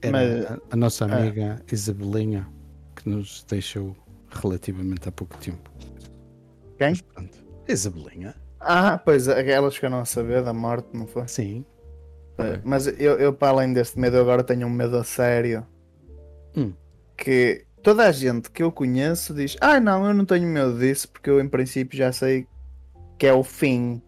era 0.01 0.11
Mas- 0.11 0.45
a, 0.45 0.59
a 0.71 0.75
nossa 0.75 1.05
Ah. 1.05 1.17
amiga 1.17 1.61
Isabelinha, 1.71 2.47
que 2.95 3.09
nos 3.09 3.45
deixou 3.49 3.95
relativamente 4.29 5.07
há 5.07 5.11
pouco 5.11 5.37
tempo. 5.37 5.69
Quem? 6.77 6.89
Mas 6.89 7.01
pronto. 7.01 7.37
Isabelinha, 7.67 8.35
Ah, 8.61 8.97
pois, 8.97 9.27
aquelas 9.29 9.77
que 9.79 9.85
eu 9.85 9.89
não 9.89 10.03
saber 10.05 10.43
da 10.43 10.53
morte, 10.53 10.87
não 10.93 11.07
foi? 11.07 11.27
sim. 11.27 11.65
Ok. 12.39 12.61
Mas 12.63 12.87
eu, 12.87 13.17
eu, 13.19 13.33
para 13.33 13.49
além 13.49 13.73
deste 13.73 13.99
medo, 13.99 14.15
eu 14.17 14.21
agora 14.21 14.43
tenho 14.43 14.65
um 14.67 14.69
medo 14.69 14.97
a 14.97 15.03
sério. 15.03 15.65
Hum. 16.55 16.73
Que 17.17 17.65
toda 17.83 18.07
a 18.07 18.11
gente 18.11 18.49
que 18.51 18.63
eu 18.63 18.71
conheço 18.71 19.33
diz: 19.33 19.57
Ah, 19.59 19.79
não, 19.79 20.05
eu 20.07 20.13
não 20.13 20.25
tenho 20.25 20.47
medo 20.47 20.77
disso, 20.79 21.09
porque 21.09 21.29
eu, 21.29 21.39
em 21.39 21.47
princípio, 21.47 21.97
já 21.97 22.11
sei 22.11 22.47
que 23.17 23.27
é 23.27 23.33
o 23.33 23.43
fim. 23.43 24.01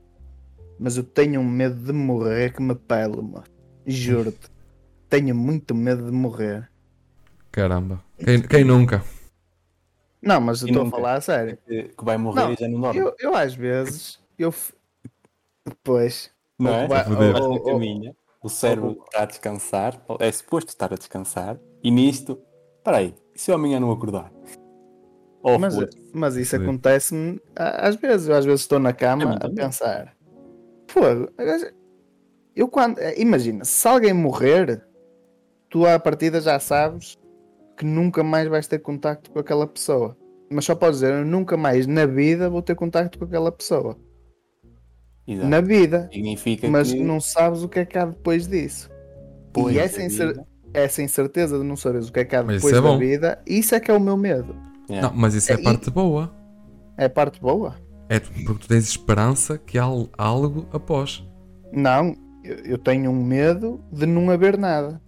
Mas 0.80 0.98
eu 0.98 1.04
tenho 1.04 1.40
um 1.42 1.48
medo 1.48 1.76
de 1.76 1.94
morrer 1.94 2.54
que 2.54 2.62
me 2.62 2.74
pele, 2.74 3.18
mano. 3.18 3.44
Juro-te. 3.86 4.50
Tenho 5.10 5.36
muito 5.36 5.76
medo 5.76 6.06
de 6.06 6.12
morrer. 6.12 6.70
Caramba. 7.52 8.02
Quem, 8.18 8.42
quem 8.42 8.64
nunca? 8.64 9.04
Não, 10.22 10.40
mas 10.40 10.62
eu 10.62 10.70
estou 10.70 10.88
a 10.88 10.90
falar 10.90 11.14
a 11.16 11.22
sério. 11.22 11.58
Que, 11.68 11.84
que 11.84 12.06
vai 12.06 12.18
morrer 12.18 12.42
Não, 12.42 12.54
e 12.54 12.56
já 12.56 12.68
não 12.68 12.80
dorme. 12.82 13.00
Eu, 13.00 13.16
eu 13.20 13.36
às 13.36 13.54
vezes, 13.54 14.20
eu. 14.40 14.54
Depois. 15.66 16.32
Não 16.58 16.74
é? 16.74 16.88
vai- 16.88 17.04
Foder. 17.04 17.34
Vais 17.34 17.46
ou- 17.46 17.54
ou- 17.54 17.64
caminha, 17.64 18.16
o 18.42 18.50
cérebro 18.50 18.98
está 19.06 19.24
a 19.24 19.26
descansar, 19.26 20.04
ou 20.08 20.18
é 20.20 20.32
suposto 20.32 20.70
estar 20.70 20.92
a 20.94 20.98
descansar, 20.98 21.60
e 21.84 21.92
nisto, 21.92 22.40
espera 22.78 22.98
aí, 22.98 23.16
e 23.36 23.40
se 23.40 23.52
eu 23.52 23.56
amanhã 23.56 23.80
não 23.80 23.92
acordar? 23.92 24.32
Oh, 25.44 25.58
Mas, 25.58 25.76
mas 26.14 26.36
isso 26.36 26.56
acontece-me 26.56 27.42
às 27.56 27.96
vezes. 27.96 28.28
Eu 28.28 28.36
às 28.36 28.46
vezes 28.46 28.62
estou 28.62 28.78
na 28.78 28.94
cama 28.94 29.26
mim 29.26 29.38
a 29.42 29.50
pensar. 29.50 30.16
Fogo. 30.88 31.30
Eu 32.56 32.68
quando. 32.68 33.00
eh, 33.00 33.20
Imagina, 33.20 33.66
se 33.66 33.88
alguém 33.88 34.14
morrer, 34.14 34.86
tu 35.70 35.86
à 35.86 35.98
partida 35.98 36.40
já 36.40 36.60
sabes 36.60 37.18
que 37.76 37.86
nunca 37.86 38.24
mais 38.24 38.48
vais 38.48 38.68
ter 38.68 38.80
contacto 38.80 39.32
com 39.32 39.40
aquela 39.40 39.66
pessoa. 39.66 40.16
Mas 40.52 40.66
só 40.66 40.76
podes 40.76 41.00
dizer, 41.00 41.14
eu 41.14 41.26
nunca 41.26 41.58
mais 41.58 41.88
na 41.88 42.06
vida 42.06 42.50
vou 42.50 42.62
ter 42.62 42.76
contacto 42.76 43.18
com 43.18 43.26
aquela 43.26 43.52
pessoa. 43.52 43.98
Exato. 45.28 45.48
Na 45.48 45.62
vida. 45.62 46.10
Significa 46.12 46.68
Mas 46.70 46.92
que 46.92 47.00
não 47.02 47.20
sabes 47.22 47.64
o 47.64 47.70
que 47.70 47.80
é 47.80 47.86
que 47.86 47.98
há 47.98 48.06
depois 48.06 48.48
disso. 48.48 48.90
depois 49.54 49.76
e 49.76 49.78
da 49.80 49.84
essa, 49.86 50.02
incer... 50.04 50.28
vida- 50.30 50.48
essa 50.74 51.02
incerteza 51.04 51.58
de 51.60 51.64
não 51.64 51.76
saberes 51.76 52.10
o 52.10 52.14
que 52.14 52.20
é 52.22 52.26
que 52.26 52.36
há 52.36 52.42
depois 52.42 52.58
isso 52.64 52.70
é 52.70 52.74
da 52.74 52.82
bom. 52.82 52.98
vida, 52.98 53.42
isso 53.46 53.76
é 53.76 53.80
que 53.80 53.92
é 53.92 53.94
o 53.94 54.00
meu 54.00 54.18
medo. 54.18 54.56
Yeah. 54.90 55.10
Não, 55.10 55.16
mas 55.16 55.34
isso 55.34 55.52
é 55.52 55.56
É, 55.56 55.60
e- 55.60 55.64
parte 55.64 55.90
boa. 55.92 56.34
É 56.98 57.06
a 57.06 57.10
parte 57.10 57.40
boa. 57.40 57.76
É 58.10 58.20
porque 58.20 58.44
tu 58.46 58.68
tens 58.68 58.90
esperança 58.90 59.58
que 59.58 59.78
há 59.78 59.84
al- 59.84 60.10
algo 60.18 60.68
após. 60.74 61.26
Não, 61.72 62.14
eu, 62.44 62.56
eu 62.66 62.78
tenho 62.78 63.10
um 63.12 63.24
medo 63.24 63.80
de 63.92 64.06
não 64.06 64.30
haver 64.30 64.58
nada. 64.58 65.02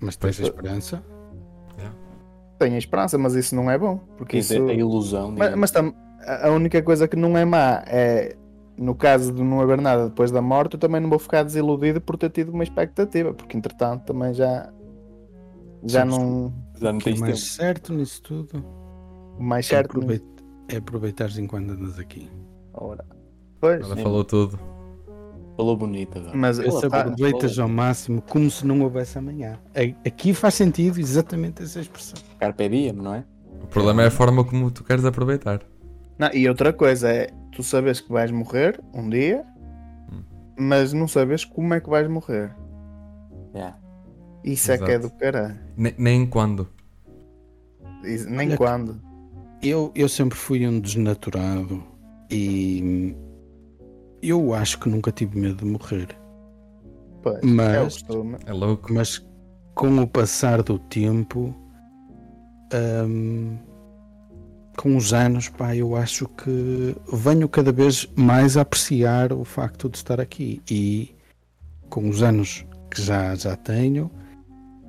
Mas 0.00 0.16
tens 0.16 0.40
a 0.40 0.44
esperança. 0.44 1.02
Tenho 2.58 2.74
a 2.74 2.78
esperança, 2.78 3.18
mas 3.18 3.34
isso 3.34 3.54
não 3.54 3.70
é 3.70 3.76
bom. 3.76 3.98
Porque 4.16 4.32
Quer 4.32 4.38
isso... 4.38 4.54
dizer, 4.54 4.70
a 4.70 4.74
ilusão. 4.74 5.28
Mas, 5.28 5.34
digamos. 5.50 5.56
mas 5.58 5.70
tam- 5.70 5.94
a 6.26 6.50
única 6.50 6.82
coisa 6.82 7.06
que 7.06 7.14
não 7.16 7.36
é 7.36 7.44
má 7.44 7.84
é, 7.86 8.34
no 8.78 8.94
caso 8.94 9.32
de 9.32 9.42
não 9.42 9.60
haver 9.60 9.80
nada 9.80 10.08
depois 10.08 10.30
da 10.30 10.40
morte, 10.42 10.74
eu 10.74 10.80
também 10.80 11.00
não 11.00 11.08
vou 11.08 11.18
ficar 11.18 11.42
desiludido 11.42 12.00
por 12.00 12.16
ter 12.18 12.30
tido 12.30 12.52
uma 12.52 12.62
expectativa, 12.62 13.32
porque 13.34 13.56
entretanto 13.56 14.04
também 14.04 14.32
já. 14.34 14.70
Já 15.84 16.02
Sim, 16.02 16.08
não. 16.10 16.52
já 16.80 16.92
não 16.92 16.98
O 16.98 17.00
é 17.00 17.04
tens 17.04 17.20
mais 17.20 17.34
tempo. 17.40 17.52
certo 17.52 17.92
nisso 17.92 18.22
tudo 18.22 18.64
O 19.38 19.42
mais 19.42 19.66
é, 19.66 19.68
certo. 19.68 19.94
não- 19.94 20.02
aproveit... 20.02 20.24
é 20.68 20.76
aproveitares 20.76 21.38
enquanto 21.38 21.70
andas 21.70 21.98
aqui. 21.98 22.28
Ora. 22.74 23.04
Pois, 23.60 23.80
Ela 23.84 23.96
Sim. 23.96 24.02
falou 24.02 24.24
tudo. 24.24 24.58
Falou 25.56 25.74
bonito 25.76 26.18
agora. 26.18 26.36
mas 26.36 26.58
Esse 26.58 26.88
pá, 26.90 27.00
aproveitas 27.00 27.58
ao 27.58 27.68
máximo 27.68 28.20
como 28.20 28.50
se 28.50 28.66
não 28.66 28.80
houvesse 28.82 29.16
amanhã. 29.16 29.58
Aqui 30.06 30.34
faz 30.34 30.52
sentido 30.54 30.98
exatamente 31.00 31.62
essa 31.62 31.80
expressão. 31.80 32.18
Carpe 32.38 32.68
diem, 32.68 32.92
não 32.92 33.14
é? 33.14 33.24
O 33.62 33.66
problema 33.66 34.02
é 34.02 34.06
a 34.08 34.10
forma 34.10 34.44
como 34.44 34.70
tu 34.70 34.84
queres 34.84 35.04
aproveitar. 35.06 35.60
Não, 36.18 36.30
e 36.32 36.48
outra 36.48 36.72
coisa 36.72 37.10
é 37.10 37.30
tu 37.52 37.62
sabes 37.62 38.00
que 38.00 38.10
vais 38.12 38.30
morrer 38.30 38.80
um 38.94 39.08
dia, 39.08 39.44
Hum. 40.10 40.22
mas 40.58 40.92
não 40.92 41.06
sabes 41.08 41.44
como 41.44 41.74
é 41.74 41.80
que 41.80 41.88
vais 41.90 42.08
morrer. 42.08 42.54
Yeah. 43.54 43.78
Isso 44.44 44.70
é 44.72 44.78
que 44.78 44.84
é 44.90 44.98
do 44.98 45.06
Exato. 45.06 45.18
caralho. 45.20 45.58
Ne- 45.76 45.94
nem 45.98 46.26
quando. 46.26 46.68
Isso- 48.04 48.28
Nem 48.30 48.48
Olha, 48.48 48.56
quando. 48.56 49.00
Eu, 49.62 49.90
eu 49.94 50.08
sempre 50.08 50.36
fui 50.38 50.66
um 50.66 50.78
desnaturado 50.78 51.82
e 52.30 53.14
eu 54.22 54.52
acho 54.54 54.78
que 54.78 54.88
nunca 54.88 55.10
tive 55.10 55.38
medo 55.38 55.56
de 55.56 55.64
morrer. 55.64 56.08
Pois, 57.22 57.38
é 57.42 57.46
Mas, 57.46 57.94
costume. 58.02 58.36
É 58.46 58.52
louco. 58.52 58.92
mas 58.92 59.26
com 59.74 59.98
o 59.98 60.06
passar 60.06 60.62
do 60.62 60.78
tempo, 60.78 61.54
hum, 63.08 63.56
com 64.76 64.96
os 64.96 65.12
anos, 65.12 65.48
pá, 65.48 65.74
eu 65.74 65.96
acho 65.96 66.28
que 66.28 66.94
venho 67.12 67.48
cada 67.48 67.72
vez 67.72 68.06
mais 68.14 68.56
a 68.56 68.60
apreciar 68.62 69.32
o 69.32 69.44
facto 69.44 69.88
de 69.88 69.96
estar 69.96 70.20
aqui 70.20 70.60
e 70.70 71.14
com 71.88 72.08
os 72.08 72.22
anos 72.22 72.64
que 72.90 73.00
já, 73.00 73.34
já 73.34 73.56
tenho, 73.56 74.10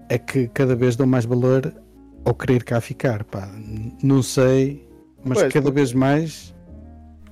é 0.09 0.17
que 0.17 0.47
cada 0.49 0.75
vez 0.75 0.95
dou 0.95 1.07
mais 1.07 1.25
valor 1.25 1.73
ao 2.25 2.33
querer 2.33 2.63
cá 2.63 2.81
ficar, 2.81 3.23
pá. 3.23 3.49
Não 4.03 4.21
sei, 4.21 4.87
mas 5.23 5.39
Pois, 5.39 5.53
cada 5.53 5.63
porque- 5.65 5.75
vez 5.75 5.93
mais. 5.93 6.53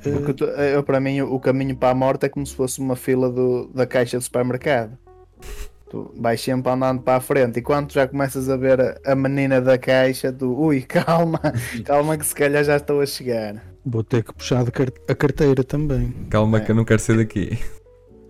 eh, 0.06 0.12
Porque 0.12 0.34
tu- 0.34 0.46
eu, 0.46 0.84
para 0.84 1.00
mim, 1.00 1.22
o 1.22 1.40
caminho 1.40 1.76
para 1.76 1.90
a 1.90 1.96
morte 1.96 2.26
é 2.26 2.30
como 2.30 2.46
se 2.46 2.56
fosse 2.56 2.80
uma 2.80 2.96
fila 2.96 3.30
do- 3.30 3.68
da 3.74 3.86
caixa 3.86 4.18
do 4.18 4.24
supermercado. 4.24 4.98
Tu 5.96 6.12
vais 6.18 6.42
sempre 6.42 6.70
andando 6.74 7.02
para 7.04 7.16
a 7.20 7.22
frente 7.22 7.60
e 7.60 7.62
quando 7.62 7.88
tu 7.88 7.94
já 7.94 8.06
começas 8.06 8.50
a 8.50 8.58
ver 8.58 8.82
a, 8.82 9.00
a 9.06 9.16
menina 9.16 9.62
da 9.62 9.78
caixa, 9.78 10.30
tu, 10.30 10.52
ui, 10.54 10.82
calma, 10.84 11.40
calma 11.86 12.18
que 12.18 12.26
se 12.26 12.36
calhar 12.36 12.66
já 12.66 12.76
estou 12.76 13.00
a 13.00 13.06
chegar. 13.06 13.64
Vou 13.86 14.04
ter 14.04 14.22
que 14.22 14.34
puxar 14.34 14.66
de 14.66 14.72
car- 14.72 14.92
a 15.08 15.16
carteira 15.16 15.64
também. 15.64 16.12
Calma 16.30 16.58
É. 16.58 16.62
que 16.62 16.72
eu 16.72 16.76
não 16.76 16.84
quero 16.84 17.00
ser 17.00 17.16
daqui. 17.16 17.58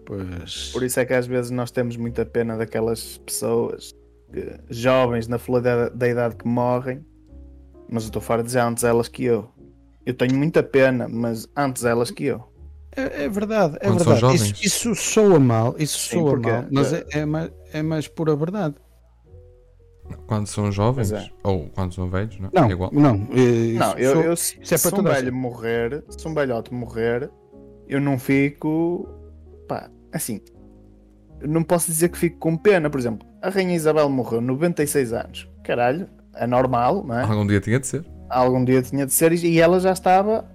Pois. 0.06 0.70
Por 0.74 0.84
isso 0.84 1.00
é 1.00 1.06
que 1.06 1.14
às 1.16 1.26
vezes 1.26 1.50
nós 1.50 1.72
temos 1.72 1.98
muita 1.98 2.24
pena 2.24 2.56
daquelas 2.56 3.18
pessoas 3.26 3.96
que- 4.32 4.60
jovens 4.70 5.28
na 5.28 5.40
flor 5.40 5.60
da, 5.62 5.90
da 5.90 6.08
idade 6.08 6.36
que 6.36 6.48
morrem, 6.48 7.04
mas 7.90 8.04
eu 8.04 8.08
estou 8.10 8.22
fora 8.22 8.44
de 8.44 8.48
dizer 8.48 8.60
antes 8.60 8.84
elas 8.84 9.08
que 9.08 9.24
eu. 9.26 9.50
Eu 10.06 10.14
tenho 10.14 10.36
muita 10.38 10.62
pena, 10.62 11.08
mas 11.10 11.48
antes 11.58 11.84
elas 11.84 12.12
que 12.12 12.26
eu. 12.26 12.44
É, 12.96 13.26
é 13.26 13.30
verdade, 13.30 13.76
é 13.82 13.88
Quando 13.88 14.04
são 14.04 14.14
verdade. 14.14 14.38
jovens. 14.38 14.42
Isso, 14.62 14.90
isso 14.92 14.96
soa 14.96 15.40
mal, 15.40 15.76
isso 15.78 16.00
Sim, 16.00 16.20
soa 16.20 16.38
mal, 16.40 16.66
mas 16.72 16.94
é, 16.94 17.06
é, 17.12 17.26
mais, 17.26 17.52
é 17.74 17.82
mais 17.84 18.08
pura 18.08 18.36
verdade. 18.36 18.76
Quando 20.28 20.46
são 20.48 20.72
jovens 20.72 21.12
é. 21.12 21.30
ou 21.44 21.68
quando 21.70 21.94
são 21.94 22.10
velhos, 22.10 22.38
não? 22.40 22.50
Não, 22.54 22.66
É 22.66 22.72
igual. 22.72 22.92
não. 22.94 23.28
eh, 23.32 23.74
Não, 23.74 23.98
eu, 23.98 24.22
eu 24.22 24.36
se, 24.36 24.60
é 24.62 24.78
se 24.78 24.90
para 24.92 25.00
um 25.02 25.04
velho 25.04 25.34
morrer, 25.34 26.04
se 26.10 26.28
um 26.28 26.34
velhote 26.34 26.72
morrer, 26.74 27.30
eu 27.88 28.00
não 28.00 28.18
fico. 28.20 29.08
Pá, 29.68 29.90
assim. 30.14 30.40
não 31.42 31.64
posso 31.64 31.88
dizer 31.88 32.10
que 32.10 32.18
fico 32.20 32.38
com 32.38 32.56
pena. 32.56 32.88
Por 32.90 33.00
exemplo, 33.00 33.28
a 33.42 33.50
Rainha 33.50 33.76
Isabel 33.76 34.08
morreu 34.10 34.40
96 34.42 35.12
anos. 35.12 35.50
Caralho, 35.64 36.08
é 36.36 36.46
normal, 36.46 37.04
não 37.04 37.18
é? 37.18 37.24
Algum 37.24 37.46
dia 37.48 37.60
tinha 37.60 37.80
de 37.80 37.88
ser. 37.88 38.06
Algum 38.30 38.64
dia 38.64 38.82
tinha 38.84 39.06
de 39.08 39.14
ser 39.14 39.34
e 39.34 39.48
e 39.54 39.60
ela 39.60 39.80
já 39.80 39.92
estava 39.92 40.46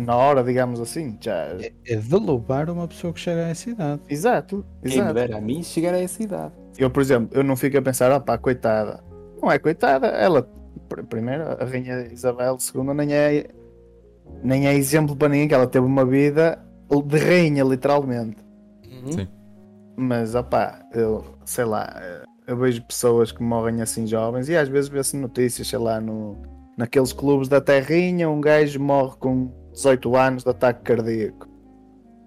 na 0.00 0.16
hora, 0.16 0.42
digamos 0.42 0.80
assim. 0.80 1.16
Já... 1.20 1.34
É, 1.60 1.72
é 1.86 1.96
de 1.96 2.14
louvar 2.16 2.68
uma 2.70 2.88
pessoa 2.88 3.12
que 3.12 3.20
chega 3.20 3.46
a 3.46 3.48
essa 3.48 3.70
idade. 3.70 4.00
Exato, 4.08 4.64
Quem 4.82 4.92
me 4.92 4.98
exato. 4.98 5.14
dera 5.14 5.38
a 5.38 5.40
mim 5.40 5.62
chegar 5.62 5.94
a 5.94 6.00
essa 6.00 6.22
idade. 6.22 6.52
Eu, 6.78 6.90
por 6.90 7.00
exemplo, 7.00 7.36
eu 7.36 7.44
não 7.44 7.56
fico 7.56 7.76
a 7.78 7.82
pensar, 7.82 8.10
ah 8.10 8.20
pá, 8.20 8.38
coitada. 8.38 9.02
Não 9.40 9.50
é 9.50 9.58
coitada, 9.58 10.06
ela, 10.08 10.42
pr- 10.88 11.02
primeiro, 11.04 11.42
a 11.44 11.64
Rainha 11.64 12.08
Isabel 12.12 12.56
II 12.74 12.94
nem 12.94 13.14
é, 13.14 13.46
nem 14.42 14.66
é 14.66 14.74
exemplo 14.74 15.16
para 15.16 15.28
ninguém, 15.28 15.48
que 15.48 15.54
ela 15.54 15.66
teve 15.66 15.86
uma 15.86 16.04
vida 16.04 16.58
de 17.06 17.18
rainha, 17.18 17.64
literalmente. 17.64 18.36
Sim. 19.10 19.28
Mas, 19.96 20.34
opá, 20.34 20.80
eu, 20.92 21.24
sei 21.44 21.64
lá, 21.64 22.00
eu 22.46 22.56
vejo 22.56 22.82
pessoas 22.82 23.30
que 23.30 23.42
morrem 23.42 23.80
assim 23.80 24.06
jovens 24.06 24.48
e 24.48 24.56
às 24.56 24.68
vezes 24.68 24.88
vê-se 24.88 25.16
notícias, 25.16 25.68
sei 25.68 25.78
lá, 25.78 26.00
no, 26.00 26.36
naqueles 26.76 27.12
clubes 27.12 27.48
da 27.48 27.60
terrinha, 27.60 28.28
um 28.28 28.40
gajo 28.40 28.80
morre 28.80 29.16
com 29.18 29.52
18 29.80 30.16
anos 30.16 30.44
de 30.44 30.50
ataque 30.50 30.82
cardíaco. 30.82 31.48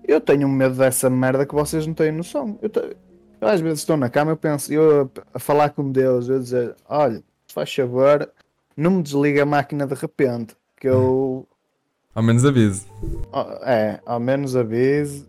Eu 0.05 0.19
tenho 0.19 0.49
medo 0.49 0.75
dessa 0.75 1.09
merda 1.09 1.45
que 1.45 1.53
vocês 1.53 1.85
não 1.87 1.93
têm 1.93 2.11
noção. 2.11 2.57
Eu, 2.61 2.69
te- 2.69 2.97
eu 3.39 3.47
às 3.47 3.61
vezes 3.61 3.79
estou 3.79 3.95
na 3.95 4.09
cama 4.09 4.31
eu 4.31 4.37
penso, 4.37 4.73
eu 4.73 5.09
a, 5.33 5.39
falar 5.39 5.69
com 5.69 5.91
Deus, 5.91 6.27
eu 6.29 6.37
a 6.37 6.39
dizer, 6.39 6.75
olha, 6.89 7.23
faz 7.47 7.73
favor, 7.73 8.29
não 8.75 8.91
me 8.91 9.03
desliga 9.03 9.43
a 9.43 9.45
máquina 9.45 9.85
de 9.85 9.93
repente, 9.93 10.55
que 10.77 10.87
eu, 10.87 11.47
Ao 12.15 12.21
menos 12.23 12.43
avise. 12.45 12.85
ó, 13.31 13.43
é, 13.63 13.99
ao 14.05 14.19
menos 14.19 14.55
avise, 14.55 15.25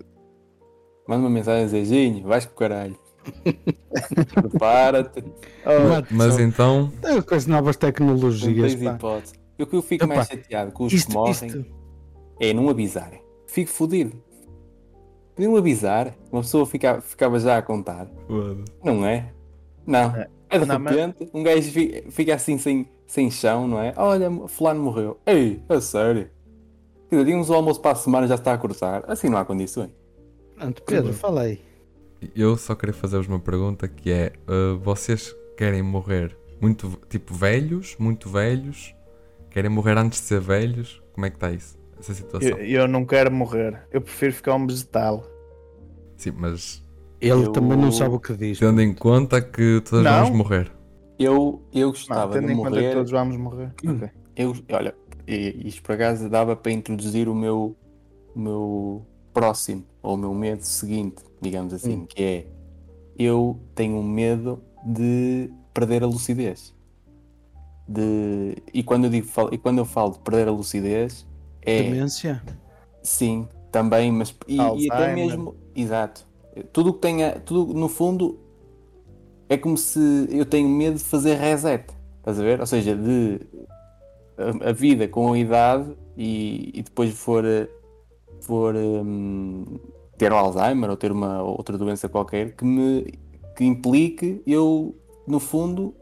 Manda 1.06 1.20
uma 1.24 1.30
mensagem 1.30 1.84
Ginho, 1.84 2.26
vais 2.26 2.46
com 2.46 2.52
o 2.52 2.56
caralho. 2.56 2.98
Prepara-te, 4.34 5.22
oh, 5.66 6.02
Mas 6.10 6.38
então, 6.38 6.90
É 7.02 7.20
com 7.20 7.34
as 7.34 7.46
novas 7.46 7.76
não 7.76 7.80
tecnologias. 7.80 8.74
tens 8.74 8.82
pá. 8.84 8.94
hipótese. 8.94 9.34
E 9.58 9.62
o 9.62 9.66
que 9.66 9.76
eu 9.76 9.82
fico 9.82 10.04
Epá, 10.04 10.16
mais 10.16 10.28
chateado 10.28 10.72
com 10.72 10.84
os 10.84 10.92
Isto, 10.92 11.08
que 11.08 11.14
morrem 11.14 11.32
isto, 11.46 11.66
é 12.40 12.52
não 12.52 12.68
avisarem. 12.68 13.20
Fico 13.46 13.70
fodido. 13.70 14.12
Podiam 15.34 15.56
avisar, 15.56 16.14
uma 16.30 16.42
pessoa 16.42 16.64
fica, 16.64 17.00
ficava 17.00 17.38
já 17.40 17.58
a 17.58 17.62
contar. 17.62 18.06
foda-se. 18.26 18.72
Não 18.84 19.04
é? 19.04 19.32
Não. 19.86 20.14
É. 20.16 20.28
É 20.50 20.58
de 20.58 20.66
Não, 20.66 20.78
mas- 20.78 20.94
repente, 20.94 21.30
um 21.34 21.42
gajo 21.42 21.70
fi- 21.72 22.04
fica 22.10 22.34
assim 22.34 22.56
sem, 22.58 22.88
sem 23.06 23.28
chão, 23.30 23.66
não 23.66 23.80
é? 23.80 23.92
Olha, 23.96 24.30
fulano 24.46 24.80
morreu. 24.82 25.18
Ei, 25.26 25.60
a 25.68 25.80
sério? 25.80 26.30
Quer 27.08 27.16
dizer, 27.16 27.24
tínhamos 27.26 27.50
o 27.50 27.54
almoço 27.54 27.80
para 27.80 27.90
a 27.90 27.94
semana 27.96 28.26
já 28.28 28.36
está 28.36 28.52
a 28.52 28.58
cortar. 28.58 29.02
Assim 29.08 29.28
não 29.28 29.38
há 29.38 29.44
condições. 29.44 29.90
Pronto, 30.56 30.82
Pedro, 30.84 31.12
fala 31.12 31.42
aí. 31.42 31.60
Eu 32.36 32.56
só 32.56 32.74
queria 32.76 32.94
fazer-vos 32.94 33.26
uma 33.26 33.40
pergunta 33.40 33.88
que 33.88 34.10
é: 34.12 34.32
uh, 34.48 34.78
vocês 34.78 35.34
querem 35.56 35.82
morrer 35.82 36.36
muito, 36.60 36.88
tipo, 37.08 37.34
velhos? 37.34 37.96
Muito 37.98 38.28
velhos? 38.28 38.94
Querem 39.50 39.70
morrer 39.70 39.98
antes 39.98 40.20
de 40.20 40.26
ser 40.26 40.40
velhos? 40.40 41.02
Como 41.14 41.26
é 41.26 41.30
que 41.30 41.36
está 41.36 41.50
isso? 41.50 41.76
Essa 42.04 42.14
situação? 42.14 42.50
eu, 42.58 42.82
eu 42.82 42.88
não 42.88 43.04
quero 43.06 43.32
morrer, 43.32 43.82
eu 43.90 44.00
prefiro 44.02 44.32
ficar 44.34 44.54
um 44.56 44.66
vegetal. 44.66 45.24
Sim, 46.16 46.32
mas 46.36 46.82
Ele 47.20 47.44
Eu- 47.44 47.52
também 47.52 47.78
não 47.78 47.90
sabe 47.90 48.14
o 48.14 48.20
que 48.20 48.34
diz. 48.36 48.58
tendo 48.58 48.82
em 48.82 48.92
conta 48.94 49.40
que 49.40 49.80
todos 49.88 50.04
Não. 50.04 50.24
vamos 50.24 50.36
morrer. 50.36 50.70
Eu, 51.18 51.62
eu 51.72 51.86
Não, 51.86 51.90
gostava 51.90 52.32
tendo 52.34 52.46
de 52.48 52.52
em 52.52 52.56
conta 52.56 52.70
que 52.70 52.76
morrer. 52.76 52.92
todos 52.94 53.10
vamos 53.10 53.36
morrer. 53.38 53.72
Ok. 53.88 54.10
eu, 54.36 54.54
olha, 54.72 54.94
isto 55.26 55.82
por 55.82 55.92
acaso 55.92 56.28
dava 56.28 56.54
para 56.54 56.72
introduzir 56.72 57.26
o 57.28 57.34
meu, 57.34 57.74
o 58.36 58.38
meu 58.38 59.06
próximo, 59.32 59.84
ou 60.02 60.14
o 60.14 60.18
meu 60.18 60.34
medo 60.34 60.62
seguinte, 60.62 61.22
digamos 61.40 61.72
assim, 61.72 62.00
Hum. 62.00 62.06
que 62.06 62.22
é 62.22 62.46
eu 63.18 63.58
tenho 63.74 64.02
medo 64.02 64.62
de 64.84 65.48
perder 65.72 66.02
a 66.02 66.06
lucidez. 66.06 66.74
De, 67.88 68.56
e, 68.72 68.82
quando 68.82 69.04
eu 69.04 69.10
digo, 69.10 69.26
e 69.52 69.56
quando 69.58 69.78
eu 69.78 69.84
falo 69.84 70.12
de 70.12 70.18
perder 70.18 70.48
a 70.48 70.50
lucidez, 70.50 71.26
é 71.64 71.82
Demência? 71.82 72.42
sim, 73.02 73.48
também, 73.70 74.12
mas 74.12 74.34
e, 74.46 74.56
e 74.56 74.90
até 74.90 75.08
mesmo, 75.08 75.56
exato. 75.74 76.26
Tudo 76.72 76.90
o 76.90 76.94
que 76.94 77.00
tenha, 77.00 77.40
tudo 77.40 77.74
no 77.74 77.88
fundo 77.88 78.38
é 79.48 79.56
como 79.56 79.76
se 79.76 80.28
eu 80.30 80.46
tenho 80.46 80.68
medo 80.68 80.96
de 80.96 81.04
fazer 81.04 81.34
reset, 81.36 81.86
estás 82.18 82.38
a 82.38 82.42
ver? 82.42 82.60
Ou 82.60 82.66
seja, 82.66 82.94
de 82.94 83.40
a, 84.38 84.70
a 84.70 84.72
vida 84.72 85.08
com 85.08 85.32
a 85.32 85.38
idade 85.38 85.96
e, 86.16 86.70
e 86.74 86.82
depois 86.82 87.12
for, 87.12 87.44
for 88.40 88.74
hum, 88.74 89.64
ter 90.16 90.32
o 90.32 90.36
Alzheimer 90.36 90.90
ou 90.90 90.96
ter 90.96 91.12
uma 91.12 91.42
outra 91.42 91.76
doença 91.76 92.08
qualquer 92.08 92.54
que 92.54 92.64
me 92.64 93.04
que 93.56 93.64
implique 93.64 94.42
eu, 94.46 94.94
no 95.26 95.38
fundo, 95.38 95.94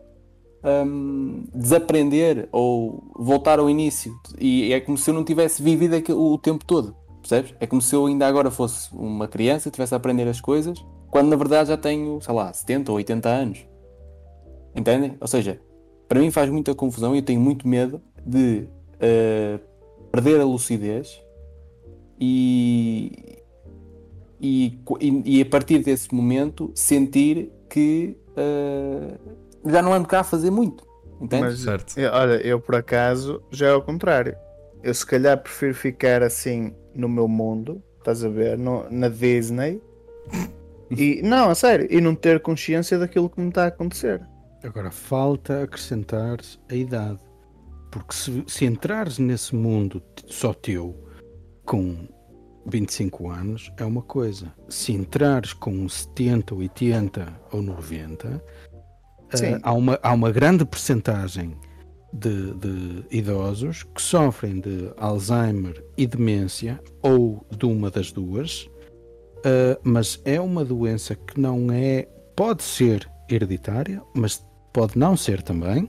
hum, 0.65 1.45
desaprender 1.55 2.49
ou 2.53 3.03
voltar 3.17 3.59
ao 3.59 3.69
início. 3.69 4.13
E 4.39 4.73
é 4.73 4.81
como 4.81 4.97
se 4.97 5.11
eu 5.11 5.15
não 5.15 5.25
tivesse 5.25 5.63
vivido 5.63 5.97
o 6.17 6.39
tempo 6.39 6.65
todo, 6.65 6.95
percebes? 7.21 7.55
É 7.61 7.67
como 7.67 7.83
se 7.83 7.95
eu 7.95 8.07
ainda 8.07 8.27
agora 8.27 8.51
fosse 8.51 8.95
uma 8.95 9.29
criança, 9.29 9.69
estivesse 9.69 9.95
a 9.95 9.97
aprender 9.97 10.29
as 10.29 10.41
coisas, 10.41 10.85
quando 11.11 11.29
na 11.29 11.37
verdade 11.37 11.69
já 11.69 11.77
tenho, 11.77 12.21
sei 12.21 12.35
lá, 12.35 12.53
70 12.53 12.91
ou 12.91 12.97
80 12.97 13.29
anos. 13.29 13.67
Entendem? 14.75 15.17
Ou 15.21 15.29
seja, 15.29 15.61
para 16.09 16.21
mim 16.21 16.31
faz 16.31 16.49
muita 16.51 16.75
confusão 16.75 17.15
e 17.15 17.19
eu 17.19 17.25
tenho 17.25 17.41
muito 17.41 17.69
medo 17.69 18.01
de 18.25 18.67
eh, 19.01 19.59
perder 20.11 20.41
a 20.41 20.45
lucidez 20.45 21.21
e, 22.19 23.39
e, 24.41 24.79
e- 25.25 25.43
a 25.43 25.47
partir 25.47 25.81
desse 25.81 26.15
momento 26.15 26.71
sentir 26.75 27.51
que 27.69 28.17
eh, 28.37 29.19
já 29.67 29.83
não 29.83 29.93
ando 29.93 30.09
cá 30.09 30.21
a 30.21 30.25
fazer 30.25 30.51
muito. 30.51 30.85
Entende? 31.21 31.43
Mas, 31.45 31.61
Certo. 31.61 31.99
eu- 31.99 32.11
olha, 32.13 32.35
eu 32.47 32.61
por 32.61 32.75
acaso 32.75 33.43
já 33.51 33.69
é 33.69 33.71
ao 33.71 33.83
contrário. 33.83 34.37
Eu 34.83 34.93
se 34.93 35.07
calhar 35.07 35.41
prefiro 35.41 35.75
ficar 35.75 36.23
assim 36.23 36.75
no 36.95 37.09
meu 37.09 37.29
mundo, 37.29 37.81
estás 37.99 38.25
a 38.25 38.29
ver, 38.29 38.59
no- 38.59 38.87
na 38.91 39.09
Disney. 39.09 39.81
E 40.95 41.23
não, 41.23 41.49
a 41.49 41.55
sério, 41.55 41.87
e 41.91 42.03
não 42.03 42.15
ter 42.15 42.39
consciência 42.41 42.99
daquilo 42.99 43.31
que 43.31 43.41
me 43.41 43.49
está 43.49 43.65
a 43.65 43.69
acontecer. 43.69 44.21
Agora 44.63 44.91
falta 44.91 45.63
acrescentar 45.63 46.37
a 46.71 46.75
idade. 46.75 47.19
Porque 47.91 48.13
se, 48.13 48.45
se 48.47 48.67
entrares 48.67 49.19
nesse 49.19 49.55
mundo 49.57 50.03
só 50.27 50.53
teu 50.53 50.95
com 51.65 52.07
25 52.67 53.31
anos 53.31 53.73
é 53.79 53.87
uma 53.87 54.03
coisa. 54.03 54.53
Se 54.69 54.93
entrares 54.93 55.55
com 55.55 55.89
70, 55.89 56.55
80 56.55 57.41
ou 57.51 57.63
90, 57.63 58.45
Sim. 59.39 59.59
há, 59.63 59.73
uma, 59.73 59.99
há 60.03 60.13
uma 60.13 60.31
grande 60.31 60.65
percentagem 60.65 61.57
de, 62.13 62.53
de 62.55 63.05
idosos 63.11 63.83
que 63.83 64.03
sofrem 64.03 64.61
de 64.61 64.91
Alzheimer 64.97 65.83
e 65.97 66.07
demência 66.07 66.81
ou 67.01 67.47
de 67.51 67.65
uma 67.65 67.91
das 67.91 68.13
duas, 68.13 68.69
eh, 69.45 69.79
mas 69.83 70.21
é 70.25 70.41
uma 70.41 70.65
doença 70.65 71.15
que 71.15 71.41
não 71.41 71.73
é. 71.73 72.07
pode 72.37 72.63
ser 72.63 73.09
hereditária, 73.31 74.03
mas 74.15 74.45
pode 74.73 74.99
não 74.99 75.17
ser 75.17 75.43
também, 75.43 75.89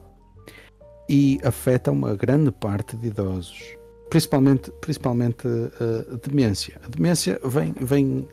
e 1.09 1.39
afeta 1.43 1.91
uma 1.91 2.15
grande 2.15 2.51
parte 2.51 2.95
de 2.95 3.07
idosos, 3.07 3.75
principalmente, 4.09 4.71
principalmente 4.79 5.47
eh, 5.47 6.13
a 6.13 6.27
demência. 6.27 6.79
A 6.85 6.87
demência 6.87 7.39
vem. 7.43 7.73
vem 7.79 8.27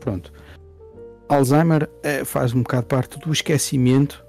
pronto. 0.00 0.32
Alzheimer 1.28 1.88
eh, 2.02 2.24
faz 2.24 2.54
um 2.54 2.62
bocado 2.62 2.86
parte 2.86 3.18
do 3.18 3.32
esquecimento. 3.32 4.24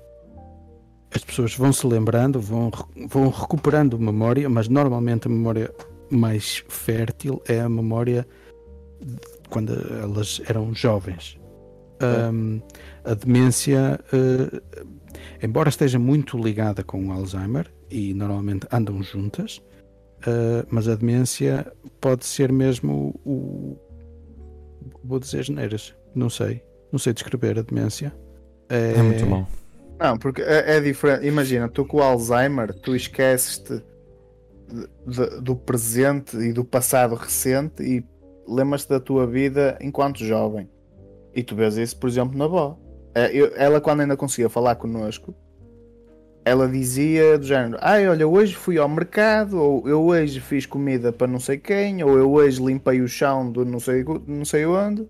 As 1.13 1.23
pessoas 1.23 1.55
vão 1.55 1.71
se 1.71 1.85
lembrando, 1.87 2.39
vão, 2.39 2.71
vão 3.07 3.29
recuperando 3.29 3.97
memória, 3.99 4.49
mas 4.49 4.67
normalmente 4.67 5.27
a 5.27 5.31
memória 5.31 5.73
mais 6.09 6.63
fértil 6.67 7.41
é 7.47 7.59
a 7.61 7.69
memória 7.69 8.27
de 9.01 9.15
quando 9.49 9.73
elas 10.01 10.41
eram 10.47 10.73
jovens. 10.73 11.39
Ahm, 12.01 12.59
a 13.03 13.13
demência, 13.13 13.99
eh, 14.11 14.61
embora 15.41 15.69
esteja 15.69 15.97
muito 15.97 16.37
ligada 16.37 16.83
com 16.83 17.07
o 17.07 17.11
Alzheimer 17.11 17.71
e 17.89 18.13
normalmente 18.13 18.67
andam 18.71 19.01
juntas, 19.01 19.61
eh, 20.27 20.65
mas 20.69 20.87
a 20.87 20.95
demência 20.95 21.71
pode 22.01 22.25
ser 22.25 22.51
mesmo 22.51 23.19
o. 23.25 23.77
Vou 25.03 25.19
dizer 25.19 25.43
geneiras, 25.43 25.95
não 26.13 26.29
sei, 26.29 26.61
não 26.91 26.99
sei 26.99 27.13
descrever 27.13 27.59
a 27.59 27.61
demência. 27.61 28.13
É 28.69 29.01
muito 29.01 29.25
mau. 29.25 29.47
Não, 29.99 30.17
porque 30.17 30.41
é, 30.41 30.77
é 30.77 30.79
diferente. 30.81 31.25
Imagina, 31.25 31.69
tu 31.69 31.85
com 31.85 31.97
o 31.97 32.01
Alzheimer, 32.01 32.73
tu 32.73 32.95
esqueces-te 32.95 33.81
do 35.41 35.55
presente 35.55 36.35
e 36.37 36.51
do 36.51 36.63
passado 36.65 37.15
recente 37.15 37.83
e 37.83 38.03
lembras-te 38.47 38.89
da 38.89 38.99
tua 38.99 39.25
vida 39.27 39.77
enquanto 39.79 40.23
jovem. 40.25 40.69
E 41.33 41.43
tu 41.43 41.55
vês 41.55 41.77
isso, 41.77 41.97
por 41.97 42.09
exemplo, 42.09 42.37
na 42.37 42.45
avó. 42.45 42.77
É, 43.13 43.31
eu- 43.35 43.51
Ela, 43.55 43.79
quando 43.79 44.01
ainda 44.01 44.17
conseguia 44.17 44.49
falar 44.49 44.75
connosco, 44.75 45.35
ela 46.43 46.67
dizia 46.67 47.37
do 47.37 47.45
género: 47.45 47.77
Ai, 47.81 48.07
olha, 48.07 48.27
hoje 48.27 48.55
fui 48.55 48.77
ao 48.77 48.89
mercado, 48.89 49.57
ou 49.61 49.87
eu 49.87 50.03
hoje 50.03 50.39
fiz 50.39 50.65
comida 50.65 51.11
para 51.11 51.27
não 51.27 51.39
sei 51.39 51.57
quem, 51.57 52.03
ou 52.03 52.17
eu 52.17 52.31
hoje 52.31 52.63
limpei 52.63 53.01
o 53.01 53.07
chão 53.07 53.49
do 53.51 53.63
não 53.65 53.79
sei, 53.79 54.03
não 54.27 54.45
sei 54.45 54.65
onde. 54.65 55.07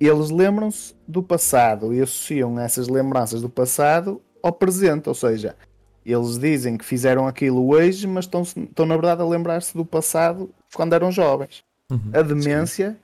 Eles 0.00 0.30
lembram-se 0.30 0.94
do 1.06 1.22
passado 1.22 1.94
e 1.94 2.00
associam 2.00 2.58
essas 2.58 2.88
lembranças 2.88 3.40
do 3.40 3.48
passado 3.48 4.20
ao 4.42 4.52
presente, 4.52 5.08
ou 5.08 5.14
seja, 5.14 5.56
eles 6.04 6.38
dizem 6.38 6.76
que 6.76 6.84
fizeram 6.84 7.26
aquilo 7.26 7.68
hoje, 7.68 8.06
mas 8.06 8.26
estão, 8.26 8.42
estão 8.42 8.84
na 8.84 8.94
verdade 8.94 9.22
a 9.22 9.24
lembrar-se 9.24 9.74
do 9.74 9.84
passado 9.84 10.50
quando 10.74 10.92
eram 10.92 11.10
jovens. 11.10 11.64
Uhum. 11.90 12.10
A 12.12 12.22
demência, 12.22 12.96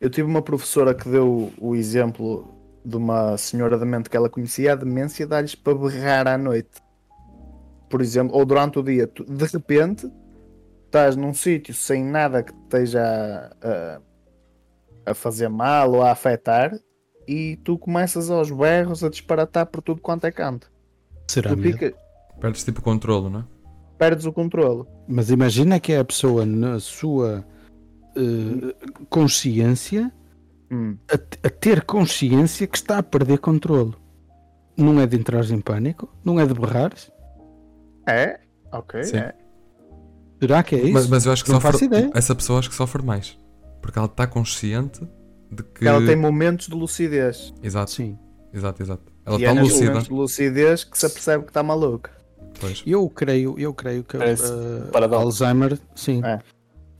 eu 0.00 0.10
tive 0.10 0.28
uma 0.28 0.42
professora 0.42 0.94
que 0.94 1.08
deu 1.08 1.50
o 1.58 1.74
exemplo 1.74 2.46
de 2.84 2.96
uma 2.96 3.38
senhora 3.38 3.78
demente 3.78 4.10
que 4.10 4.16
ela 4.16 4.28
conhecia, 4.28 4.72
a 4.72 4.76
demência 4.76 5.26
dá-lhes 5.26 5.54
para 5.54 5.74
berrar 5.74 6.26
à 6.28 6.36
noite. 6.36 6.82
Por 7.88 8.02
exemplo, 8.02 8.36
ou 8.36 8.44
durante 8.44 8.78
o 8.78 8.82
dia, 8.82 9.06
de 9.06 9.44
repente 9.46 10.10
estás 10.86 11.16
num 11.16 11.32
sítio 11.32 11.72
sem 11.72 12.04
nada 12.04 12.42
que 12.42 12.52
te 12.52 12.58
esteja 12.64 13.50
a, 13.62 14.00
a 15.06 15.14
fazer 15.14 15.48
mal 15.48 15.92
ou 15.92 16.02
a 16.02 16.10
afetar 16.12 16.72
e 17.28 17.56
tu 17.64 17.78
começas 17.78 18.30
aos 18.30 18.50
berros 18.50 19.02
a 19.04 19.08
disparatar 19.08 19.66
por 19.66 19.80
tudo 19.82 20.00
quanto 20.00 20.24
é 20.26 20.30
canto. 20.32 20.70
Será 21.28 21.50
Tu 21.50 21.56
mesmo? 21.56 21.78
fica, 21.78 21.94
Perdes 22.40 22.64
tipo 22.64 22.82
controlo, 22.82 23.30
não 23.30 23.40
é? 23.40 23.44
perdes 23.98 24.26
o 24.26 24.32
controle. 24.32 24.84
Mas 25.06 25.30
imagina 25.30 25.78
que 25.78 25.92
é 25.92 25.98
a 26.00 26.04
pessoa 26.04 26.44
na 26.44 26.80
sua 26.80 27.44
eh, 28.16 28.74
consciência 29.08 30.12
Hum. 30.70 30.96
a, 31.10 31.14
a 31.46 31.50
ter 31.50 31.84
consciência 31.84 32.66
que 32.66 32.76
está 32.78 32.96
a 32.98 33.02
perder 33.02 33.38
controle. 33.38 33.94
Não 34.74 34.98
é 35.00 35.06
de 35.06 35.18
entrar 35.18 35.44
em 35.50 35.60
pânico, 35.60 36.08
não 36.24 36.40
é 36.40 36.46
de 36.46 36.54
berrares. 36.54 37.12
É? 38.08 38.40
Ok. 38.72 39.04
Sim. 39.04 39.18
é. 39.18 39.34
Será 40.40 40.62
que 40.62 40.74
é 40.74 40.80
isso? 40.80 40.92
Mas, 40.94 41.06
mas 41.08 41.26
eu 41.26 41.32
acho 41.32 41.44
que 41.44 41.50
Não 41.52 41.60
sofre. 41.60 41.72
faço 41.72 41.84
ideia. 41.84 42.10
Essa 42.14 42.34
pessoa 42.34 42.58
acho 42.58 42.70
que 42.70 42.74
sofre 42.74 43.02
mais. 43.04 43.38
Porque 43.82 43.98
ela 43.98 44.06
está 44.06 44.26
consciente 44.26 45.06
de 45.50 45.62
que. 45.62 45.86
Ela 45.86 46.04
tem 46.06 46.16
momentos 46.16 46.68
de 46.68 46.74
lucidez. 46.74 47.52
Exato, 47.62 47.90
Sim. 47.90 48.16
exato, 48.54 48.82
exato. 48.82 49.12
Ela 49.26 49.36
está 49.36 49.50
é 49.50 49.60
lúcida. 49.60 49.84
momentos 49.86 50.08
de 50.08 50.14
lucidez 50.14 50.84
que 50.84 50.96
se 50.98 51.04
apercebe 51.06 51.44
que 51.44 51.50
está 51.50 51.62
maluca. 51.62 52.10
Pois. 52.60 52.82
Eu 52.86 53.08
creio, 53.10 53.58
eu 53.58 53.74
creio 53.74 54.02
que 54.04 54.16
paradoxo. 54.92 55.24
Alzheimer, 55.44 55.78
sim. 55.94 56.22
É. 56.24 56.38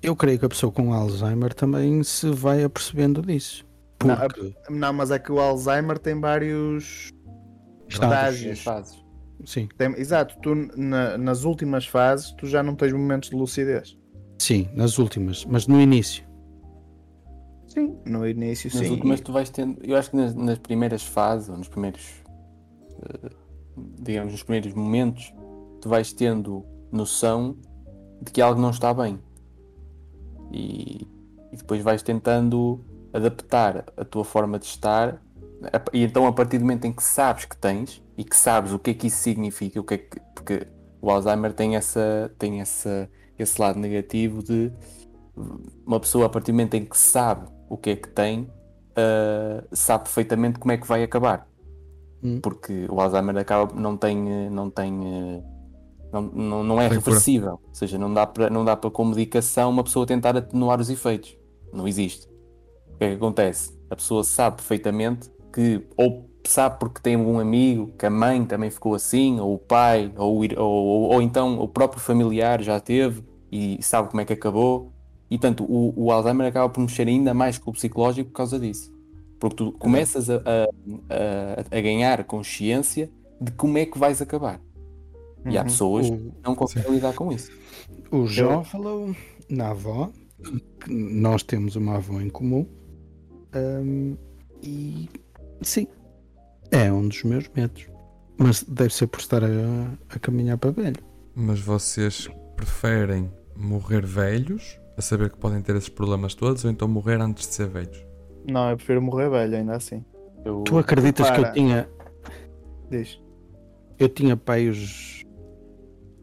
Eu 0.02 0.16
creio 0.16 0.38
que 0.38 0.44
a 0.44 0.48
pessoa 0.48 0.70
com 0.72 0.92
Alzheimer 0.92 1.54
também 1.54 2.02
se 2.02 2.28
vai 2.30 2.64
apercebendo 2.64 3.22
disso. 3.22 3.64
Não, 4.04 4.16
Porque 4.16 4.52
Não, 4.68 4.92
mas 4.92 5.12
é 5.12 5.18
que 5.20 5.30
o 5.30 5.38
Alzheimer 5.38 5.96
tem 5.98 6.18
vários 6.20 7.12
Estágios. 7.88 8.58
estágios. 8.58 8.62
Fases. 8.62 9.02
sim, 9.44 9.68
Tem- 9.76 9.94
exato, 9.98 10.36
tu 10.40 10.54
na- 10.76 11.16
nas 11.18 11.44
últimas 11.44 11.86
fases 11.86 12.32
tu 12.32 12.46
já 12.46 12.62
não 12.62 12.74
tens 12.74 12.92
momentos 12.92 13.28
de 13.30 13.36
lucidez. 13.36 13.96
sim, 14.38 14.68
nas 14.74 14.98
últimas, 14.98 15.44
mas 15.44 15.66
no 15.68 15.80
início. 15.80 16.24
Sim. 17.72 17.96
No 18.04 18.26
início, 18.26 18.70
Nas 18.74 18.86
sim. 18.86 18.92
últimas 18.92 19.20
tu 19.20 19.32
vais 19.32 19.48
tendo. 19.50 19.78
Eu 19.82 19.96
acho 19.96 20.10
que 20.10 20.16
nas, 20.16 20.34
nas 20.34 20.58
primeiras 20.58 21.02
fases, 21.04 21.48
ou 21.48 21.56
nos 21.56 21.68
primeiros. 21.68 22.22
eh, 23.02 23.30
digamos, 24.00 24.32
nos 24.32 24.42
primeiros 24.42 24.74
momentos, 24.74 25.32
tu 25.80 25.88
vais 25.88 26.12
tendo 26.12 26.64
noção 26.90 27.56
de 28.20 28.30
que 28.30 28.40
algo 28.42 28.60
não 28.60 28.70
está 28.70 28.92
bem. 28.92 29.18
E, 30.52 31.06
e 31.50 31.56
depois 31.56 31.82
vais 31.82 32.02
tentando 32.02 32.84
adaptar 33.12 33.84
a 33.96 34.04
tua 34.04 34.24
forma 34.24 34.58
de 34.58 34.66
estar. 34.66 35.22
E 35.92 36.02
então, 36.04 36.26
a 36.26 36.32
partir 36.32 36.58
do 36.58 36.62
momento 36.64 36.84
em 36.84 36.92
que 36.92 37.02
sabes 37.02 37.44
que 37.46 37.56
tens 37.56 38.02
e 38.18 38.24
que 38.24 38.36
sabes 38.36 38.72
o 38.72 38.78
que 38.78 38.90
é 38.90 38.94
que 38.94 39.06
isso 39.06 39.18
significa, 39.18 39.80
o 39.80 39.84
que 39.84 39.94
é 39.94 39.98
que. 39.98 40.20
Porque 40.34 40.66
o 41.00 41.10
Alzheimer 41.10 41.52
tem, 41.52 41.74
essa, 41.76 42.30
tem 42.38 42.60
essa, 42.60 43.08
esse 43.38 43.60
lado 43.60 43.78
negativo 43.78 44.42
de 44.42 44.70
uma 45.86 45.98
pessoa, 45.98 46.26
a 46.26 46.28
partir 46.28 46.52
do 46.52 46.54
momento 46.54 46.74
em 46.74 46.84
que 46.84 46.96
sabe 46.98 47.48
o 47.72 47.78
que 47.78 47.90
é 47.90 47.96
que 47.96 48.08
tem, 48.08 48.42
uh, 48.42 49.66
sabe 49.72 50.04
perfeitamente 50.04 50.58
como 50.58 50.72
é 50.72 50.76
que 50.76 50.86
vai 50.86 51.02
acabar. 51.02 51.48
Hum. 52.22 52.38
Porque 52.42 52.86
o 52.90 53.00
Alzheimer 53.00 53.36
acaba, 53.38 53.72
não 53.74 53.96
tem. 53.96 54.50
Não, 54.50 54.70
tem 54.70 54.92
não, 56.12 56.22
não, 56.22 56.62
não 56.62 56.80
é 56.80 56.88
Tem 56.90 56.98
cura. 56.98 57.10
reversível. 57.10 57.52
Ou 57.66 57.74
seja, 57.74 57.98
não 57.98 58.12
dá 58.12 58.26
para, 58.26 58.50
não 58.50 58.62
dá 58.62 58.76
para 58.76 58.90
com 58.90 59.06
medicação 59.06 59.70
uma 59.70 59.82
pessoa 59.82 60.06
tentar 60.06 60.36
atenuar 60.36 60.78
os 60.78 60.90
efeitos. 60.90 61.34
Não 61.72 61.88
existe. 61.88 62.28
O 62.94 62.98
que 62.98 63.04
é 63.04 63.08
que 63.08 63.14
acontece? 63.16 63.72
A 63.88 63.96
pessoa 63.96 64.22
sabe 64.22 64.56
perfeitamente 64.56 65.30
que, 65.52 65.84
ou 65.96 66.30
sabe 66.46 66.78
porque 66.78 67.00
tem 67.00 67.16
um 67.16 67.40
amigo, 67.40 67.94
que 67.98 68.04
a 68.04 68.10
mãe 68.10 68.44
também 68.44 68.70
ficou 68.70 68.94
assim, 68.94 69.40
ou 69.40 69.54
o 69.54 69.58
pai, 69.58 70.12
ou, 70.16 70.44
ou, 70.58 70.58
ou, 70.58 71.12
ou 71.14 71.22
então 71.22 71.58
o 71.58 71.66
próprio 71.66 72.00
familiar 72.00 72.62
já 72.62 72.78
teve 72.78 73.24
e 73.50 73.78
sabe 73.82 74.10
como 74.10 74.20
é 74.20 74.24
que 74.26 74.34
acabou. 74.34 74.91
E 75.32 75.38
tanto 75.38 75.64
o, 75.64 75.92
o 75.96 76.10
Alzheimer 76.12 76.46
acaba 76.46 76.68
por 76.68 76.80
mexer 76.82 77.08
ainda 77.08 77.32
mais 77.32 77.56
com 77.56 77.70
o 77.70 77.72
psicológico 77.72 78.30
por 78.30 78.36
causa 78.36 78.58
disso. 78.60 78.92
Porque 79.40 79.56
tu 79.56 79.72
começas 79.72 80.28
a, 80.28 80.36
a, 80.36 80.64
a- 81.08 81.78
a 81.78 81.80
ganhar 81.80 82.22
consciência 82.24 83.10
de 83.40 83.50
como 83.52 83.78
é 83.78 83.86
que 83.86 83.98
vais 83.98 84.20
acabar. 84.20 84.60
E 85.46 85.56
há 85.56 85.60
Uhum. 85.62 85.66
pessoas 85.66 86.10
que 86.10 86.32
não 86.44 86.54
conseguem 86.54 86.92
lidar 86.92 87.14
com 87.14 87.32
isso. 87.32 87.50
o 88.10 88.26
João 88.26 88.62
falou 88.62 89.16
na 89.48 89.70
avó, 89.70 90.10
que 90.84 90.92
nós 90.92 91.42
temos 91.42 91.76
uma 91.76 91.96
avó 91.96 92.20
em 92.20 92.28
comum, 92.28 92.66
hum, 93.54 94.16
e 94.62 95.08
sim, 95.62 95.86
é 96.70 96.92
um 96.92 97.08
dos 97.08 97.22
meus 97.24 97.48
medos. 97.56 97.86
Mas 98.38 98.62
deve 98.64 98.92
ser 98.94 99.06
por 99.06 99.20
estar 99.20 99.42
a, 99.42 99.48
a 100.10 100.18
caminhar 100.18 100.58
para 100.58 100.70
velho. 100.72 101.02
Mas 101.34 101.58
vocês 101.60 102.28
preferem 102.56 103.30
morrer 103.56 104.04
velhos, 104.06 104.78
a 104.96 105.02
saber 105.02 105.30
que 105.30 105.38
podem 105.38 105.62
ter 105.62 105.74
esses 105.76 105.88
problemas 105.88 106.34
todos, 106.34 106.64
ou 106.64 106.70
então 106.70 106.86
morrer 106.88 107.20
antes 107.20 107.48
de 107.48 107.54
ser 107.54 107.68
velhos? 107.68 108.04
Não, 108.48 108.70
eu 108.70 108.76
prefiro 108.76 109.00
morrer 109.02 109.30
velho, 109.30 109.56
ainda 109.56 109.76
assim. 109.76 110.04
Eu, 110.44 110.62
Tu 110.64 110.76
acreditas 110.78 111.30
que 111.30 111.36
eu 111.38 111.42
Para. 111.42 111.52
tinha, 111.52 111.88
Diz. 112.90 113.20
eu 113.98 114.08
tinha 114.08 114.36
pai 114.36 114.68
os, 114.68 115.24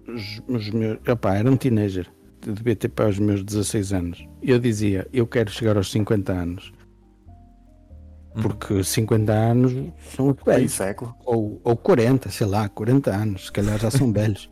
os, 0.08 0.42
os 0.48 0.70
meus, 0.70 1.00
opá, 1.08 1.36
era 1.38 1.50
um 1.50 1.56
teenager, 1.56 2.12
eu 2.46 2.54
devia 2.54 2.76
ter 2.76 2.90
pai 2.90 3.10
os 3.10 3.20
meus 3.20 3.44
16 3.44 3.94
anos. 3.94 4.28
E 4.42 4.52
eu 4.52 4.60
dizia, 4.60 5.08
eu 5.14 5.26
quero 5.26 5.50
chegar 5.50 5.78
aos 5.78 5.90
50 5.92 6.32
anos. 6.34 6.74
Hum. 8.36 8.42
Porque 8.44 8.84
50 8.84 9.32
anos 9.32 9.74
são 10.16 10.36
velhos. 10.46 10.74
século. 10.74 11.16
ou, 11.26 11.60
ou 11.64 11.76
40, 11.76 12.30
sei 12.30 12.46
lá, 12.48 12.70
40 12.70 13.10
anos, 13.12 13.46
se 13.48 13.52
calhar 13.52 13.80
já 13.80 13.90
são 13.90 14.12
velhos. 14.14 14.50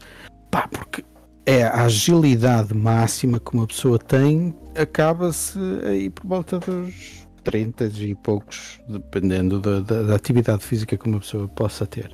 Pá, 0.49 0.67
porque 0.67 1.03
é 1.47 1.63
a 1.63 1.83
agilidade 1.86 2.73
máxima 2.73 3.39
que 3.39 3.53
uma 3.53 3.65
pessoa 3.65 3.97
tem, 3.97 4.53
acaba-se 4.75 5.57
aí 5.86 6.10
por 6.10 6.27
volta 6.27 6.60
dos 6.60 7.25
30 7.43 7.86
e 7.86 8.13
poucos, 8.15 8.81
dependendo 8.89 9.60
da, 9.62 9.79
da- 9.79 10.03
da 10.03 10.15
atividade 10.15 10.62
física 10.63 10.97
que 10.97 11.07
uma 11.07 11.19
pessoa 11.21 11.47
possa 11.47 11.86
ter. 11.88 12.13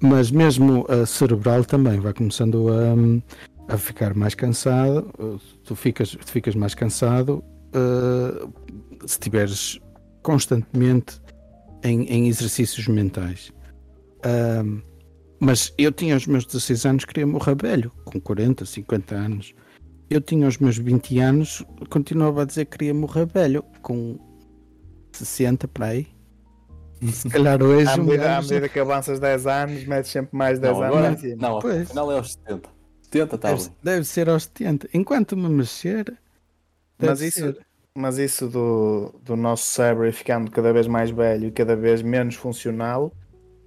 Mas 0.00 0.30
mesmo 0.30 0.86
a 0.88 1.04
cerebral 1.04 1.64
também 1.64 1.98
vai 1.98 2.12
começando 2.14 2.68
a, 2.72 3.74
a 3.74 3.76
ficar 3.76 4.14
mais 4.14 4.36
cansado, 4.36 5.10
tu 5.64 5.74
ficas, 5.74 6.10
tu 6.10 6.30
ficas 6.30 6.54
mais 6.54 6.74
cansado 6.76 7.42
eh, 7.72 8.46
se 9.00 9.14
estiveres 9.14 9.80
constantemente 10.22 11.20
em, 11.82 12.02
em 12.04 12.28
exercícios 12.28 12.86
mentais. 12.86 13.50
Ahm, 14.22 14.80
mas 15.40 15.72
eu 15.76 15.90
tinha 15.92 16.16
os 16.16 16.26
meus 16.26 16.44
16 16.46 16.86
anos, 16.86 17.04
queria 17.04 17.26
morrer 17.26 17.54
velho, 17.56 17.90
com 18.04 18.20
40, 18.20 18.64
50 18.64 19.14
anos. 19.14 19.54
Eu 20.10 20.20
tinha 20.20 20.46
os 20.46 20.58
meus 20.58 20.76
20 20.76 21.18
anos, 21.18 21.64
continuava 21.90 22.42
a 22.42 22.44
dizer 22.44 22.66
que 22.66 22.78
queria 22.78 22.94
morrer 22.94 23.26
velho, 23.26 23.62
com 23.82 24.18
60 25.12 25.66
para 25.68 25.86
aí. 25.86 26.06
Se 27.12 27.28
calhar 27.28 27.62
hoje. 27.62 27.88
À 27.88 27.94
um 27.96 28.04
medida, 28.04 28.24
à 28.24 28.28
gajo- 28.36 28.48
medida 28.48 28.68
que 28.68 28.78
avanças 28.80 29.18
10 29.20 29.46
anos, 29.46 29.84
metes 29.86 30.10
sempre 30.10 30.36
mais 30.36 30.58
10 30.58 30.76
Não, 30.76 30.82
anos 30.84 30.96
agora, 30.96 31.16
cima. 31.18 31.36
não, 31.38 31.58
Pois. 31.58 31.82
afinal 31.82 32.12
é 32.12 32.16
aos 32.16 32.32
70. 32.32 32.68
70 33.02 33.34
está 33.36 33.48
deve, 33.52 33.70
deve 33.82 34.04
ser 34.04 34.28
aos 34.28 34.44
70. 34.44 34.88
Enquanto 34.94 35.36
me 35.36 35.48
mexer. 35.48 36.04
deve 36.98 37.10
Mas 37.10 37.20
isso, 37.20 37.38
ser. 37.40 37.66
mas 37.96 38.18
isso 38.18 38.48
do, 38.48 39.14
do 39.22 39.36
nosso 39.36 39.66
cérebro 39.66 40.10
ficando 40.12 40.50
cada 40.50 40.72
vez 40.72 40.86
mais 40.86 41.10
velho 41.10 41.48
e 41.48 41.50
cada 41.52 41.76
vez 41.76 42.00
menos 42.02 42.36
funcional, 42.36 43.12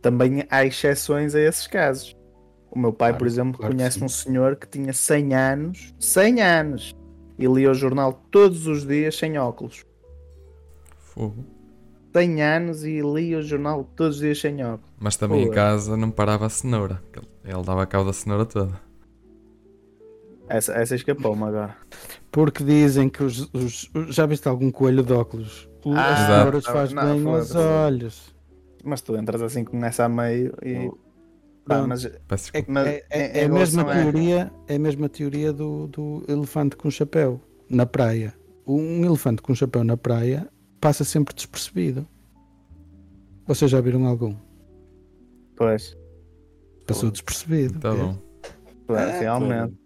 também 0.07 0.45
há 0.49 0.63
exceções 0.63 1.35
a 1.35 1.41
esses 1.41 1.67
casos. 1.67 2.15
O 2.71 2.79
meu 2.79 2.93
pai, 2.93 3.09
Claro, 3.11 3.17
por 3.19 3.27
exemplo, 3.27 3.57
claro 3.59 3.75
conhece 3.75 4.01
um 4.03 4.07
senhor 4.07 4.55
que 4.55 4.67
tinha 4.67 4.93
100 4.93 5.33
anos, 5.35 5.93
100 5.99 6.41
anos, 6.41 6.95
e 7.37 7.45
lia 7.45 7.69
o 7.71 7.73
jornal 7.73 8.13
todos 8.31 8.67
os 8.67 8.85
dias 8.85 9.17
sem 9.17 9.37
óculos. 9.37 9.83
Fogo. 10.97 11.43
100 12.13 12.41
anos 12.41 12.83
e 12.85 13.01
lia 13.01 13.39
o 13.39 13.41
jornal 13.41 13.83
todos 13.95 14.15
os 14.15 14.21
dias 14.21 14.39
sem 14.39 14.63
óculos. 14.63 14.89
Mas 14.97 15.17
também 15.17 15.43
em 15.43 15.51
casa 15.51 15.97
não 15.97 16.09
parava 16.09 16.45
a 16.45 16.49
cenoura. 16.49 17.01
Ele, 17.43 17.63
dava 17.63 17.85
cabo 17.85 18.05
da 18.05 18.13
cenoura 18.13 18.45
toda. 18.45 18.79
Essa, 20.49 20.73
essa 20.73 20.95
escapou-me 20.95 21.43
agora. 21.43 21.75
Porque 22.31 22.63
dizem 22.63 23.09
que 23.09 23.21
os, 23.23 23.49
os- 23.53 23.89
os- 23.93 24.15
Já 24.15 24.25
viste 24.25 24.47
algum 24.47 24.71
coelho 24.71 25.03
de 25.03 25.11
óculos? 25.11 25.69
Ah, 25.85 26.13
As 26.13 26.19
cenouras 26.19 26.65
não, 26.65 26.73
faz 26.73 26.93
não, 26.93 27.03
bem 27.05 27.27
aos 27.35 27.55
olhos. 27.55 28.36
Mas 28.87 29.01
tu 29.01 29.17
entras 29.17 29.41
assim 29.41 29.63
com 29.65 29.83
essa 29.83 30.05
a 30.05 30.09
meio 30.09 30.53
e. 30.63 30.89
Pá, 31.65 31.85
mas 31.85 32.05
É. 32.05 32.11
Mas 32.67 32.87
é- 32.87 33.05
é- 33.09 33.41
é 33.41 33.45
a 33.45 33.49
mesma 33.49 33.83
teoria, 33.83 34.51
é 34.67 34.75
a 34.75 34.79
mesma 34.79 35.09
teoria 35.09 35.51
do, 35.51 35.87
do 35.87 36.23
elefante 36.29 36.77
com 36.77 36.89
chapéu 36.89 37.41
na 37.69 37.85
praia. 37.85 38.33
Um 38.65 39.03
elefante 39.03 39.41
com 39.41 39.53
chapéu 39.53 39.83
na 39.83 39.97
praia 39.97 40.47
passa 40.79 41.03
sempre 41.03 41.35
despercebido. 41.35 42.07
Vocês 43.45 43.69
já 43.69 43.81
viram 43.81 44.05
algum? 44.05 44.33
Pois, 45.57 45.97
Passou 46.85 47.11
despercebido. 47.11 47.79
Tá 47.79 47.89
é. 47.89 47.95
bom. 47.95 48.17
pois, 48.85 48.99
Ah, 49.01 49.19
realmente. 49.19 49.77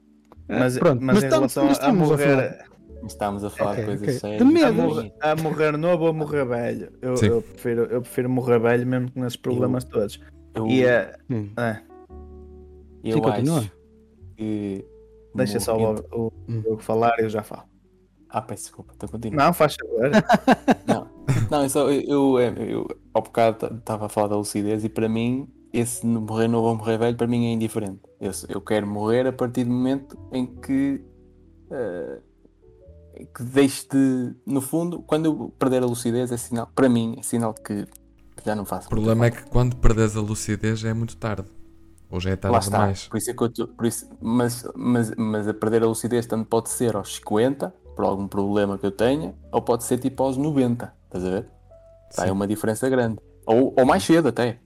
É, 0.48 0.60
Mas, 0.60 0.78
pronto, 0.78 1.02
mas, 1.02 1.16
mas 1.16 1.24
em 1.24 1.28
estamos- 1.28 1.56
relação 1.56 1.68
mas 1.68 1.80
a 1.80 1.94
morrer, 1.94 2.66
Estamos 3.06 3.44
a 3.44 3.50
falar 3.50 3.72
Ok, 3.72 3.82
de 3.82 3.86
coisas 3.90 4.08
ok. 4.08 4.20
sérias. 4.20 4.38
De 4.38 4.44
a, 4.64 4.72
medo. 4.72 4.82
morrer, 4.84 5.14
a 5.22 5.36
morrer 5.36 5.78
novo 5.78 6.06
ou 6.06 6.14
morrer 6.14 6.46
velho, 6.46 6.92
eu, 7.02 7.16
eu 7.16 7.42
prefiro, 7.42 7.82
eu 7.86 8.02
prefiro 8.02 8.30
morrer 8.30 8.60
velho 8.60 8.86
mesmo 8.88 9.12
com 9.12 9.26
esses 9.26 9.36
problemas 9.38 9.84
todos. 9.86 10.20
Eu, 10.54 10.68
E 10.68 10.84
é, 10.86 11.16
Hum. 11.30 11.50
é, 11.58 11.82
eu 13.04 13.14
Sim, 13.18 13.22
continua. 13.22 13.60
acho 13.60 13.72
que. 14.38 14.86
deixa 15.36 15.60
só 15.60 15.78
o, 15.78 15.96
o, 16.12 16.32
Hum. 16.48 16.64
o 16.68 16.78
fala 16.78 17.14
e 17.20 17.24
eu 17.24 17.30
já 17.30 17.42
falo. 17.44 17.64
Ah, 18.30 18.42
peço 18.42 18.64
desculpa, 18.66 18.94
estou 18.94 19.10
contigo. 19.10 19.36
Não, 19.36 19.52
faz 19.54 19.76
favor. 19.76 20.12
Não, 20.88 21.08
não, 21.50 21.64
eu 21.64 21.70
só. 21.70 21.90
Eu, 21.90 22.40
eu, 22.40 22.54
eu 22.58 22.88
ao 23.14 23.22
bocado 23.24 23.76
estava 23.78 24.06
a 24.06 24.10
falar 24.10 24.28
da 24.30 24.38
lucidez 24.38 24.84
e 24.86 24.90
para 24.90 25.10
mim, 25.10 25.48
esse 25.74 26.06
morrer 26.06 26.48
novo 26.48 26.68
ou 26.70 26.76
morrer 26.76 26.98
velho, 26.98 27.18
para 27.18 27.28
mim 27.28 27.48
é 27.48 27.52
indiferente. 27.52 28.00
Eu, 28.22 28.32
eu 28.48 28.62
quero 28.62 28.88
morrer 28.88 29.28
a 29.28 29.34
partir 29.34 29.66
do 29.66 29.72
momento 29.72 30.18
em 30.32 30.46
que. 30.46 31.04
eh, 31.72 32.20
em 32.20 32.31
que 33.26 33.44
deixe 33.44 33.88
de. 33.90 34.36
No 34.46 34.62
fundo, 34.62 35.02
quando 35.02 35.26
eu 35.26 35.54
perder 35.58 35.84
a 35.84 35.86
lucidez, 35.86 36.32
é 36.32 36.38
sinal. 36.38 36.70
Para 36.74 36.90
mim, 36.90 37.16
é 37.20 37.24
sinal 37.24 37.54
que 37.54 37.86
já 38.46 38.56
não 38.56 38.66
faço. 38.66 38.88
O 38.88 38.90
problema 38.90 39.26
é 39.26 39.32
que 39.32 39.44
quando 39.50 39.76
perdes 39.78 40.16
a 40.16 40.22
lucidez 40.22 40.80
já 40.80 40.90
é 40.90 40.94
muito 40.94 41.16
tarde. 41.18 41.48
Ou 42.10 42.20
já 42.20 42.32
é 42.32 42.34
Lá 42.34 42.40
tarde 42.40 42.58
está. 42.66 42.78
demais. 42.78 43.08
Por 43.08 43.18
isso 43.18 43.32
é 43.32 43.34
que 43.34 43.42
eu 43.42 43.50
tô- 43.50 43.68
por 43.70 43.86
isso, 43.86 44.10
mas, 44.20 44.68
mas, 44.76 45.12
mas 45.16 45.48
a 45.48 45.54
perder 45.54 45.84
a 45.84 45.88
lucidez 45.88 46.26
tanto 46.26 46.46
pode 46.46 46.70
ser 46.70 46.96
aos 46.96 47.16
50, 47.16 47.74
por 47.96 48.04
algum 48.04 48.28
problema 48.28 48.78
que 48.78 48.86
eu 48.86 48.92
tenha, 48.92 49.34
ou 49.52 49.62
pode 49.62 49.84
ser 49.86 49.98
tipo 49.98 50.22
aos 50.24 50.36
90. 50.36 50.94
Estás 51.06 51.24
a 51.26 51.30
ver? 51.30 51.48
Tá, 52.14 52.28
é 52.28 52.32
uma 52.32 52.46
diferença 52.48 52.90
grande. 52.90 53.18
Ou, 53.46 53.74
ou 53.78 53.86
mais 53.86 54.04
cedo 54.04 54.28
até. 54.28 54.60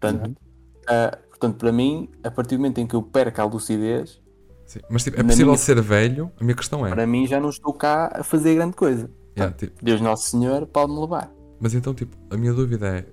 Portanto, 0.00 0.36
ah, 0.88 1.18
portanto, 1.30 1.56
para 1.56 1.72
mim, 1.72 2.08
a 2.22 2.30
partir 2.30 2.56
do 2.56 2.58
momento 2.60 2.78
em 2.78 2.86
que 2.86 2.94
eu 2.94 3.02
perco 3.02 3.40
a 3.40 3.44
lucidez, 3.44 4.20
Sim. 4.66 4.80
Mas 4.88 5.04
tipo, 5.04 5.18
é 5.18 5.22
Na 5.22 5.28
possível 5.28 5.46
minha- 5.48 5.58
ser 5.58 5.80
velho? 5.80 6.32
A 6.40 6.44
minha 6.44 6.54
questão 6.56 6.86
é. 6.86 6.90
para 6.90 7.06
mim 7.06 7.26
já 7.26 7.38
não 7.40 7.50
estou 7.50 7.72
cá 7.74 8.10
a 8.14 8.22
fazer 8.22 8.54
grande 8.54 8.74
coisa. 8.76 9.10
Yeah, 9.36 9.54
tipo, 9.56 9.82
Deus 9.84 10.00
Nosso 10.00 10.30
Senhor 10.30 10.66
pode-me 10.66 11.00
levar. 11.00 11.30
mas 11.60 11.74
então, 11.74 11.94
tipo, 11.94 12.16
a 12.30 12.36
minha 12.36 12.52
dúvida 12.52 12.98
é: 12.98 13.06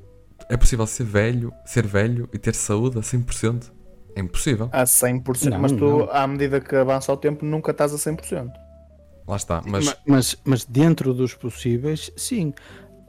é 0.50 0.58
possível 0.58 0.86
ser 0.88 1.04
velho, 1.06 1.52
ser 1.66 1.86
velho 1.86 2.30
e 2.34 2.38
ter 2.38 2.56
saúde 2.56 2.98
a 2.98 3.02
100%? 3.02 3.72
É 4.16 4.22
impossível. 4.22 4.70
A 4.72 4.84
100%, 4.86 5.50
Não, 5.52 5.60
mas 5.60 5.72
tu, 5.72 5.86
não. 5.86 6.10
à 6.12 6.26
medida 6.28 6.60
que 6.60 6.76
avança 6.76 7.12
o 7.14 7.18
tempo, 7.18 7.46
nunca 7.46 7.72
estás 7.72 7.94
a 7.94 7.98
100%. 7.98 8.52
Lá 9.28 9.36
está. 9.36 9.62
Mas 9.66 9.86
Ma- 9.86 9.96
Mas, 10.08 10.36
mas 10.44 10.66
dentro 10.66 11.14
dos 11.14 11.34
possíveis, 11.36 12.12
sim. 12.18 12.54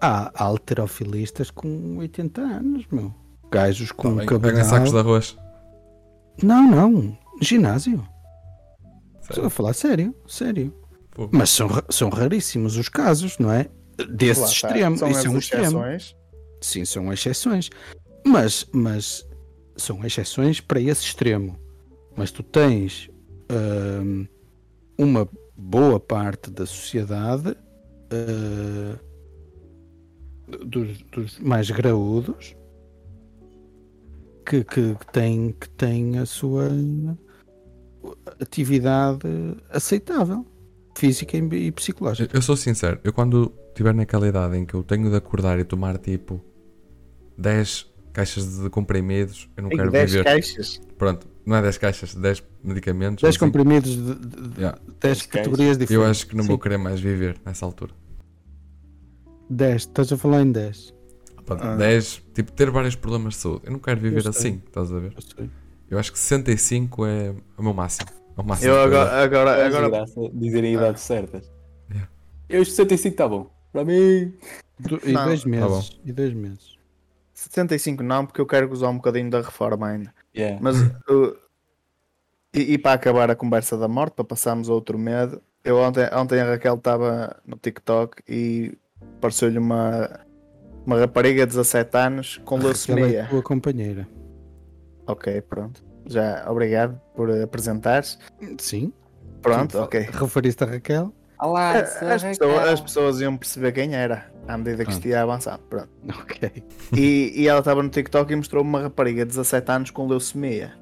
Há 0.01 0.31
alterofilistas 0.45 1.51
com 1.51 1.97
80 1.99 2.41
anos, 2.41 2.87
meu. 2.93 3.13
Gajos 3.51 3.91
com 3.93 4.11
Tá 4.11 4.17
bem, 4.19 4.27
cabedal. 4.27 4.51
peguem 4.51 4.65
sacos 4.65 4.91
de 4.93 4.99
arroz. 4.99 5.37
Não, 6.43 6.71
não. 6.71 7.19
Ginásio. 7.43 8.03
Estou 9.31 9.47
a 9.47 9.51
falar 9.51 9.73
sério, 9.73 10.15
sério. 10.27 10.75
Pô, 11.13 11.29
Mas 11.33 11.51
são, 11.51 11.69
são 11.89 12.09
raríssimos 12.09 12.77
os 12.77 12.89
casos, 12.89 13.39
não 13.39 13.51
é? 13.53 13.69
Desse 14.09 14.41
Lá 14.41 14.47
extremo. 14.47 14.97
São 14.99 15.09
Isso 15.11 15.19
as 15.21 15.25
é 15.25 15.29
um 15.29 15.39
extremo. 15.39 15.65
exceções. 15.65 16.17
Sim, 16.61 16.85
são 16.85 17.13
exceções. 17.13 17.71
Mas, 18.27 18.67
mas 18.73 19.27
são 19.77 20.05
exceções 20.05 20.61
para 20.61 20.81
esse 20.81 21.05
extremo. 21.05 21.57
mas 22.17 22.31
tu 22.31 22.43
tens 22.43 23.09
hum, 23.51 24.27
uma 24.99 25.29
boa 25.57 25.99
parte 26.01 26.51
da 26.51 26.67
sociedade 26.67 27.51
uh, 28.13 28.99
dos, 30.67 31.03
dos 31.03 31.39
mais 31.39 31.71
graúdos 31.71 32.57
que, 34.45 34.65
que, 34.65 34.95
que, 34.95 35.13
tem, 35.13 35.53
que 35.59 35.69
tem 35.71 36.19
a 36.19 36.27
sua 36.27 36.69
atividade 38.41 39.21
aceitável, 39.71 40.47
física 40.97 41.37
e 41.37 41.67
e 41.67 41.73
psicológica. 41.73 42.37
Eu 42.37 42.43
sou 42.43 42.57
sincero, 42.57 42.99
eu 43.05 43.13
quando 43.13 43.53
estiver 43.69 43.95
naquela 43.95 44.27
idade 44.29 44.57
em 44.57 44.65
que 44.67 44.75
eu 44.75 44.83
tenho 44.83 45.09
de 45.11 45.17
acordar 45.17 45.59
e 45.59 45.65
tomar 45.65 45.97
tipo 45.99 46.41
10 47.39 47.87
caixas 48.13 48.59
de 48.61 48.69
comprimidos, 48.71 49.49
eu 49.57 49.63
não 49.63 49.69
Tem 49.71 49.79
quero 49.79 49.91
10 49.91 50.11
viver. 50.11 50.25
caixas. 50.25 50.81
Pronto, 50.99 51.27
não 51.47 51.57
é 51.57 51.63
10 51.63 51.79
caixas, 51.79 52.15
10 52.15 52.43
medicamentos. 52.63 53.23
10 53.23 53.35
assim. 53.37 53.45
comprimidos 53.45 53.91
de, 53.91 54.15
de, 54.15 54.49
de 54.49 54.61
Yeah. 54.61 54.79
10 54.87 55.01
caixas. 55.01 55.27
categorias 55.27 55.77
Eu 55.77 55.79
diferentes. 55.79 56.11
acho 56.11 56.27
que 56.27 56.37
não 56.37 56.43
Sim. 56.43 56.49
vou 56.49 56.59
querer 56.59 56.77
mais 56.79 57.01
viver 57.01 57.37
nessa 57.47 57.65
altura. 57.65 57.93
10, 59.49 59.83
estás 59.83 60.13
a 60.13 60.17
falar 60.17 60.43
em 60.43 60.53
10. 60.53 60.95
Pá, 61.47 61.57
Ah. 61.61 61.77
10, 61.77 62.23
tipo, 62.35 62.53
ter 62.53 62.71
vários 62.71 62.95
problemas 62.95 63.35
de 63.35 63.41
saúde. 63.41 63.63
Eu 63.65 63.73
não 63.73 63.79
quero 63.79 64.01
viver 64.01 64.25
Eu 64.25 64.31
assim, 64.31 64.61
estás 64.67 64.93
a 64.93 64.99
ver? 64.99 65.13
Eu 65.17 65.23
sei. 65.23 65.51
Eu 65.91 65.99
acho 65.99 66.13
que 66.13 66.19
65 66.19 67.05
é 67.07 67.35
o 67.59 67.63
meu 67.63 67.75
máximo. 67.75 68.09
É 68.37 68.41
o 68.41 68.45
máximo 68.45 68.71
Eu 68.71 68.77
que 68.77 68.83
agora, 68.97 69.23
agora, 69.25 69.51
É 69.59 69.67
agora 69.67 69.91
graça 69.91 70.21
dizerem 70.33 70.75
idades 70.75 71.03
certas. 71.03 71.51
Yeah. 71.91 72.09
Eu, 72.49 72.63
os 72.63 72.69
65 72.71 73.13
está 73.15 73.29
bom. 73.29 73.51
Para 73.73 73.85
mim. 73.85 74.33
Do- 74.79 75.01
E 75.05 75.13
Não, 75.13 75.25
dois 75.27 75.43
tá 75.43 75.49
meses. 75.49 76.01
e 76.05 76.13
dois 76.13 76.33
meses. 76.33 76.79
75 77.35 78.03
não, 78.03 78.25
porque 78.27 78.41
eu 78.41 78.47
quero 78.47 78.69
gozar 78.69 78.91
um 78.91 78.97
bocadinho 78.97 79.31
da 79.31 79.41
reforma 79.41 79.89
ainda. 79.89 80.15
Yeah. 80.37 80.59
Mas 80.61 80.81
uh, 80.81 81.37
e, 82.55 82.75
e 82.75 82.79
para 82.79 82.93
acabar 82.93 83.31
a 83.31 83.35
conversa 83.35 83.77
da 83.77 83.89
morte, 83.89 84.15
para 84.15 84.25
passarmos 84.25 84.69
a 84.69 84.73
outro 84.75 84.99
medo, 84.99 85.41
eu 85.65 85.77
ontem, 85.79 86.09
ontem 86.15 86.41
a 86.41 86.45
Raquel 86.51 86.75
estava 86.77 87.37
no 87.47 87.57
TikTok 87.57 88.23
e 88.29 88.77
apareceu-lhe 89.19 89.59
uma, 89.59 90.21
uma 90.87 90.99
rapariga 90.99 91.47
de 91.47 91.51
17 91.57 91.97
anos 91.97 92.41
com 92.45 92.57
Ela 92.57 92.65
é 92.65 92.67
leucemia. 92.67 93.25
a 93.25 93.29
tua 93.29 93.43
companheira. 93.43 94.07
Ok, 95.07 95.41
pronto. 95.43 95.83
Já, 96.07 96.45
obrigado 96.51 97.01
por 97.15 97.31
apresentares. 97.31 98.19
Sim. 98.59 98.93
Pronto, 99.43 99.73
Tu 99.73 99.79
ok. 99.83 100.01
Referiste 100.13 100.65
a 100.65 100.67
Raquel? 100.67 101.15
Olá, 101.41 101.73
A- 101.73 101.79
As 102.15 102.23
pessoas, 102.23 102.69
as 102.69 102.81
pessoas 102.81 103.21
iam 103.21 103.37
perceber 103.37 103.73
quem 103.73 103.95
era 103.95 104.31
à 104.47 104.59
medida 104.59 104.85
que 104.85 104.91
isto 104.93 105.09
ia 105.09 105.23
avançando. 105.23 105.61
Pronto. 105.69 105.89
Ok. 106.23 106.51
E, 106.97 107.33
e 107.35 107.49
ela 107.49 107.61
estava 107.61 107.83
no 107.83 107.89
TikTok 107.89 108.33
e 108.33 108.37
mostrou 108.37 108.63
uma 108.63 108.83
rapariga 108.83 109.25
de 109.25 109.29
17 109.31 109.71
anos 109.71 109.91
com 109.91 110.07
leucemia. 110.07 110.73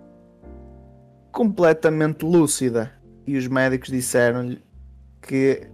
Completamente 1.33 2.25
lúcida. 2.25 2.93
E 3.27 3.37
os 3.37 3.47
médicos 3.47 3.91
disseram-lhe 3.91 4.63
que 5.23 5.69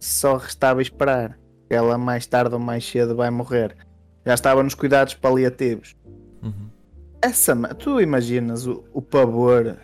só 0.00 0.36
restava 0.36 0.80
esperar. 0.82 1.38
Que 1.68 1.74
ela 1.74 1.98
mais 1.98 2.26
tarde 2.26 2.54
ou 2.54 2.60
mais 2.60 2.84
cedo 2.88 3.14
vai 3.14 3.30
morrer. 3.30 3.76
Já 4.24 4.34
estava 4.34 4.62
nos 4.62 4.74
cuidados 4.74 5.14
paliativos. 5.14 5.94
Essa, 7.20 7.54
tu 7.74 8.00
imaginas 8.00 8.66
o, 8.66 8.84
o 8.92 9.02
pavor 9.02 9.76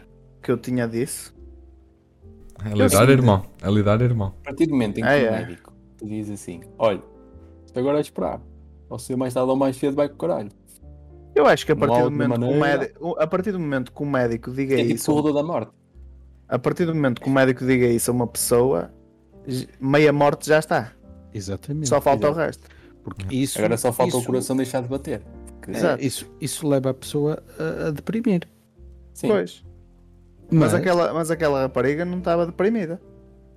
que 0.42 0.50
eu 0.50 0.56
tinha 0.56 0.86
disso? 0.86 1.34
É 2.64 2.68
lidar, 2.72 3.08
irmão. 3.08 3.44
É 3.62 3.70
lidar, 3.70 4.00
irmão. 4.00 4.34
A 4.42 4.44
partir 4.46 4.66
do 4.66 4.72
momento 4.72 4.98
em 4.98 5.02
que 5.02 5.08
Ah, 5.08 5.12
o 5.12 5.16
é. 5.16 5.30
médico 5.30 5.72
te 5.98 6.06
diz 6.06 6.30
assim: 6.30 6.60
olha, 6.78 7.02
agora 7.74 7.98
é 7.98 8.00
esperar. 8.00 8.40
Ou 8.88 8.98
se 8.98 9.16
mais 9.16 9.34
tarde 9.34 9.50
ou 9.50 9.56
mais 9.56 9.76
cedo 9.76 9.96
vai 9.96 10.08
com 10.08 10.14
o 10.14 10.18
caralho. 10.18 10.50
Eu 11.34 11.46
acho 11.46 11.66
que 11.66 11.72
a 11.72 11.76
partir, 11.76 12.02
do 12.04 12.10
momento 12.12 12.30
que 12.30 12.36
o 12.36 12.40
maneira. 12.58 12.78
médico, 12.78 13.16
a 13.18 13.26
partir 13.26 13.50
do 13.52 13.58
momento 13.58 13.92
que 13.92 14.02
o 14.02 14.06
médico 14.06 14.52
diga 14.52 14.74
É 14.74 14.82
tipo 14.82 14.94
isso, 14.94 15.10
corredor 15.10 15.32
da 15.34 15.42
morte. 15.42 15.72
a 16.48 16.58
partir 16.60 16.86
do 16.86 16.94
momento 16.94 17.20
que 17.20 17.28
o 17.28 17.32
médico 17.32 17.66
diga 17.66 17.86
isso 17.86 18.10
a 18.12 18.14
uma 18.14 18.26
pessoa, 18.28 18.94
meia 19.80 20.12
morte 20.12 20.46
já 20.46 20.60
está. 20.60 20.92
Exatamente. 21.32 21.88
Só 21.88 22.00
falta 22.00 22.28
o 22.28 22.30
exato. 22.30 22.46
resto. 22.46 22.68
Porque 23.02 23.34
isso, 23.34 23.58
Agora 23.58 23.76
só 23.76 23.92
falta 23.92 24.14
o 24.14 24.18
isso- 24.20 24.26
coração 24.28 24.56
deixar 24.56 24.80
de 24.80 24.88
bater. 24.88 25.22
Porque- 25.72 25.86
é, 25.86 26.04
isso, 26.06 26.30
isso 26.40 26.66
leva 26.68 26.90
a 26.90 26.94
pessoa 26.94 27.42
a, 27.58 27.88
a 27.88 27.90
deprimir. 27.90 28.48
Sim. 29.12 29.28
Pois. 29.28 29.64
Mas, 30.50 30.74
aquela, 30.74 31.12
mas 31.12 31.30
aquela 31.30 31.62
rapariga 31.62 32.04
não 32.04 32.18
estava 32.18 32.46
deprimida. 32.46 33.00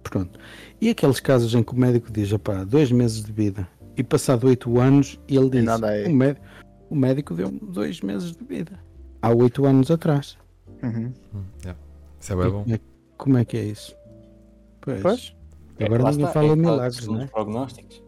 Pronto. 0.04 0.39
E 0.80 0.89
aqueles 0.89 1.20
casos 1.20 1.54
em 1.54 1.62
que 1.62 1.74
o 1.74 1.78
médico 1.78 2.12
diz, 2.12 2.32
opá, 2.32 2.63
dois 2.63 2.91
meses 2.91 3.24
de 3.24 3.32
vida 3.32 3.67
e 3.98 4.04
passado 4.04 4.48
oito 4.48 4.80
anos, 4.80 5.20
e 5.28 5.36
ele 5.36 5.50
diz, 5.50 5.63
o, 6.08 6.13
médico, 6.13 6.46
o 6.89 6.96
médico 6.96 7.34
deu-me 7.34 7.60
dois 7.60 8.00
meses 8.02 8.32
de 8.32 8.43
vida. 8.46 8.80
Há 9.22 9.34
oito 9.34 9.65
anos 9.65 9.89
atrás. 9.91 10.38
Uhum. 10.84 11.12
Hum, 11.34 11.43
yeah. 11.63 11.80
Isso 12.20 12.34
é 12.34 12.36
bem 12.36 12.50
bom. 12.52 12.63
Como 12.63 12.76
é, 12.76 12.80
como 13.17 13.38
é 13.38 13.46
que 13.46 13.58
é 13.58 13.63
isso? 13.65 13.96
Pois. 14.82 15.02
Pois. 15.02 15.36
Agora 15.80 16.04
Lá 16.04 16.12
ninguém 16.12 16.26
está, 16.26 16.34
fala 16.34 16.48
é 16.48 16.52
em 16.52 16.62
claro, 16.62 16.76
milagres, 16.78 17.04
são 17.04 17.13
não 17.15 17.22
é? 17.22 17.28
prognósticos. 17.28 18.04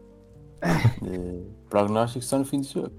Eh, 0.62 1.40
prognósticos 1.70 2.28
só 2.28 2.38
no 2.38 2.44
fim 2.44 2.60
do 2.60 2.66
jogo. 2.66 2.92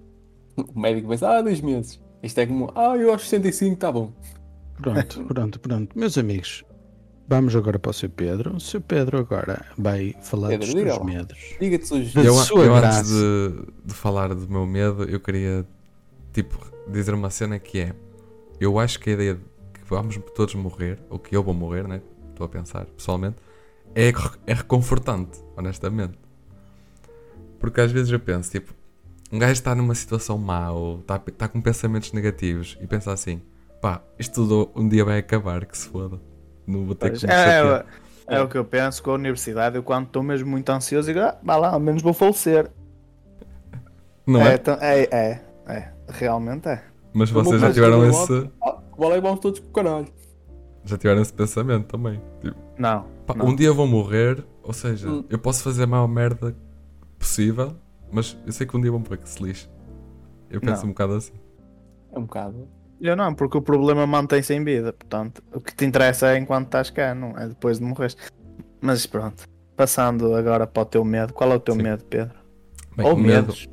O 0.57 0.79
médico 0.79 1.07
pensa, 1.07 1.29
ah, 1.29 1.41
dois 1.41 1.61
meses. 1.61 1.99
Isto 2.21 2.39
é 2.39 2.45
como, 2.45 2.71
ah, 2.75 2.95
eu 2.97 3.13
acho 3.13 3.25
65, 3.25 3.73
está 3.73 3.91
bom. 3.91 4.11
Pronto, 4.81 5.23
pronto, 5.25 5.59
pronto. 5.59 5.97
Meus 5.97 6.17
amigos, 6.17 6.63
vamos 7.27 7.55
agora 7.55 7.79
para 7.79 7.89
o 7.89 7.93
Sr. 7.93 8.09
Pedro. 8.09 8.55
O 8.55 8.59
Sr. 8.59 8.81
Pedro 8.81 9.17
agora 9.19 9.65
vai 9.77 10.15
falar 10.21 10.49
Pedro, 10.49 10.65
dos 10.65 10.75
diga 10.75 10.93
seus 10.93 11.05
medos. 11.05 11.37
Diga-te 11.59 11.93
os 11.93 12.13
Da 12.13 12.23
Eu, 12.23 12.33
sua 12.35 12.65
eu 12.65 12.75
graça. 12.75 12.99
antes 12.99 13.11
de, 13.11 13.65
de 13.85 13.93
falar 13.93 14.33
do 14.33 14.49
meu 14.49 14.65
medo, 14.65 15.03
eu 15.03 15.19
queria 15.19 15.65
tipo 16.33 16.59
dizer 16.87 17.13
uma 17.13 17.29
cena 17.29 17.59
que 17.59 17.79
é 17.79 17.93
eu 18.59 18.77
acho 18.77 18.99
que 18.99 19.09
a 19.09 19.13
ideia 19.13 19.35
de 19.35 19.41
que 19.73 19.89
vamos 19.89 20.19
todos 20.35 20.53
morrer, 20.55 20.99
ou 21.09 21.17
que 21.17 21.35
eu 21.35 21.43
vou 21.43 21.53
morrer, 21.53 21.87
né? 21.87 22.01
Estou 22.29 22.45
a 22.45 22.49
pensar 22.49 22.85
pessoalmente, 22.85 23.37
é, 23.95 24.09
é 24.45 24.53
reconfortante, 24.53 25.39
honestamente. 25.57 26.13
Porque 27.59 27.81
às 27.81 27.91
vezes 27.91 28.11
eu 28.11 28.19
penso, 28.19 28.51
tipo, 28.51 28.73
um 29.31 29.39
gajo 29.39 29.53
está 29.53 29.73
numa 29.75 29.95
situação 29.95 30.37
má 30.37 30.71
ou 30.71 30.99
está, 30.99 31.21
está 31.27 31.47
com 31.47 31.61
pensamentos 31.61 32.11
negativos 32.13 32.77
e 32.81 32.87
pensa 32.87 33.11
assim, 33.13 33.41
pá, 33.81 34.01
isto 34.19 34.33
tudo 34.45 34.69
um 34.75 34.87
dia 34.87 35.03
vai 35.05 35.19
acabar, 35.19 35.65
que 35.65 35.77
se 35.77 35.87
foda. 35.87 36.19
Não 36.67 36.85
vou 36.85 36.95
ter 36.95 37.09
Pois. 37.09 37.21
que 37.21 37.27
me 37.27 37.33
É, 37.33 37.83
é, 38.27 38.35
é 38.35 38.41
o 38.41 38.47
que 38.47 38.57
eu 38.57 38.63
penso 38.65 39.01
com 39.03 39.11
a 39.11 39.15
universidade. 39.15 39.75
Eu, 39.75 39.83
quando 39.83 40.05
estou 40.07 40.21
mesmo 40.23 40.49
muito 40.49 40.69
ansioso, 40.69 41.07
digo, 41.07 41.19
ah, 41.19 41.37
vá 41.43 41.57
lá, 41.57 41.69
ao 41.69 41.79
menos 41.79 42.01
vou 42.01 42.13
falecer. 42.13 42.69
Não 44.27 44.41
é, 44.41 44.53
é? 44.53 44.57
tão- 44.57 44.77
é, 44.79 45.01
é, 45.11 45.41
é, 45.67 45.91
realmente 46.07 46.67
é. 46.67 46.83
Mas 47.13 47.29
vocês 47.29 47.59
já 47.59 47.73
tiveram 47.73 48.05
esse, 48.07 48.49
vale 48.97 49.19
vamos 49.19 49.39
todos 49.39 49.59
com 49.59 49.67
o 49.67 49.71
caralho. 49.71 50.07
já 50.85 50.97
tiveram 50.97 51.21
esse 51.21 51.33
pensamento 51.33 51.87
também. 51.87 52.21
Tipo, 52.41 52.55
Não. 52.77 53.05
Pá, 53.25 53.33
não. 53.33 53.47
um 53.47 53.55
dia 53.55 53.73
vou 53.73 53.87
morrer, 53.87 54.43
ou 54.63 54.71
seja, 54.73 55.09
Hum. 55.09 55.25
eu 55.29 55.37
posso 55.39 55.63
fazer 55.63 55.83
a 55.83 55.87
maior 55.87 56.07
merda 56.07 56.55
possível, 57.19 57.75
mas 58.11 58.37
eu 58.45 58.51
sei 58.51 58.67
que 58.67 58.75
um 58.75 58.81
dia 58.81 58.91
vou 58.91 58.99
morrer 58.99 59.17
que 59.17 59.29
se 59.29 59.41
lixe. 59.43 59.69
Eu 60.49 60.59
penso 60.59 60.81
Não. 60.81 60.89
um 60.89 60.93
bocado 60.93 61.13
assim. 61.13 61.33
É 62.11 62.19
um 62.19 62.23
bocado. 62.23 62.67
Eu 62.99 63.15
não, 63.15 63.33
porque 63.33 63.57
o 63.57 63.61
problema 63.61 64.05
mantém-se 64.05 64.53
em 64.53 64.63
vida. 64.63 64.93
Portanto, 64.93 65.41
o 65.53 65.59
que 65.59 65.73
te 65.73 65.85
interessa 65.85 66.33
é 66.33 66.37
enquanto 66.37 66.65
estás 66.65 66.89
cá, 66.89 67.15
não 67.15 67.37
é 67.37 67.47
depois 67.47 67.79
de 67.79 67.85
morrer. 67.85 68.13
Mas 68.79 69.05
pronto, 69.05 69.43
passando 69.75 70.35
agora 70.35 70.67
para 70.67 70.83
o 70.83 70.85
teu 70.85 71.03
medo. 71.03 71.33
Qual 71.33 71.51
é 71.51 71.55
o 71.55 71.59
teu 71.59 71.75
Sim. 71.75 71.81
medo, 71.83 72.03
Pedro? 72.05 72.35
Bem, 72.95 73.05
Ou 73.07 73.13
o 73.13 73.17
medo. 73.17 73.47
medos? 73.47 73.69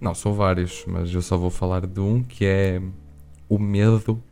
Não, 0.00 0.14
são 0.14 0.32
vários, 0.32 0.84
mas 0.86 1.12
eu 1.14 1.22
só 1.22 1.36
vou 1.36 1.50
falar 1.50 1.86
de 1.86 2.00
um 2.00 2.22
que 2.22 2.44
é 2.44 2.82
o 3.48 3.58
medo 3.58 4.22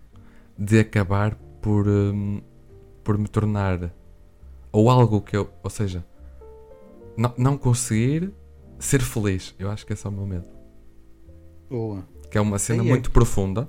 de 0.58 0.80
acabar 0.80 1.34
por, 1.60 1.86
hum, 1.86 2.40
por 3.04 3.16
me 3.16 3.28
tornar 3.28 3.92
ou 4.72 4.90
algo 4.90 5.20
que 5.20 5.36
eu, 5.36 5.50
ou 5.62 5.70
seja, 5.70 6.04
não, 7.16 7.32
não 7.36 7.56
conseguir 7.58 8.32
ser 8.84 9.02
feliz. 9.02 9.54
Eu 9.58 9.70
acho 9.70 9.86
que 9.86 9.92
esse 9.92 10.06
é 10.06 10.10
o 10.10 10.12
meu 10.12 10.26
medo. 10.26 10.48
Boa. 11.68 12.06
Que 12.30 12.38
é 12.38 12.40
uma 12.40 12.58
cena 12.58 12.82
Aí 12.82 12.88
é 12.88 12.90
muito 12.90 13.10
profunda, 13.10 13.68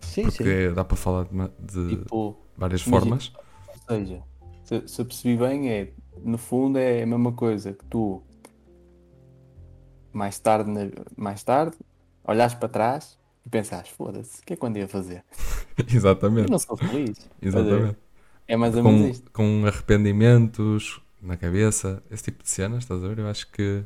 Sim, 0.00 0.24
porque 0.24 0.70
dá 0.70 0.84
para 0.84 0.96
falar 0.96 1.24
de, 1.24 1.88
de 1.88 1.96
Tipo, 1.96 2.36
várias 2.56 2.86
imagina- 2.86 3.00
formas. 3.18 3.32
ou 3.68 3.96
seja, 3.96 4.22
se, 4.64 4.88
se 4.88 5.00
eu 5.00 5.04
percebi 5.06 5.36
bem, 5.36 5.70
é, 5.70 5.92
no 6.22 6.36
fundo 6.38 6.78
é 6.78 7.02
a 7.02 7.06
mesma 7.06 7.32
coisa 7.32 7.72
que 7.72 7.84
tu 7.86 8.22
mais 10.12 10.38
tarde, 10.38 10.70
na- 10.70 10.90
mais 11.16 11.42
tarde, 11.42 11.76
olhas 12.24 12.54
para 12.54 12.68
trás 12.68 13.18
e 13.44 13.48
pensas, 13.48 13.88
foda-se, 13.88 14.40
o 14.40 14.44
que 14.44 14.52
é 14.52 14.56
que 14.56 14.62
eu 14.64 14.68
andei 14.68 14.82
a 14.82 14.88
fazer? 14.88 15.24
Eu 15.78 15.86
Exatamente. 15.96 16.50
não 16.50 16.58
sou 16.58 16.76
feliz. 16.76 17.16
Exatamente. 17.40 17.96
É 18.46 18.56
mais 18.58 18.76
ou 18.76 18.82
menos 18.82 19.00
com, 19.00 19.08
isto. 19.08 19.30
com 19.32 19.64
arrependimentos 19.66 21.00
na 21.22 21.34
cabeça, 21.38 22.02
esse 22.10 22.24
tipo 22.24 22.42
de 22.42 22.50
cenas, 22.50 22.80
estás 22.84 23.02
a 23.02 23.08
ver? 23.08 23.20
Eu 23.20 23.26
acho 23.28 23.50
que, 23.50 23.82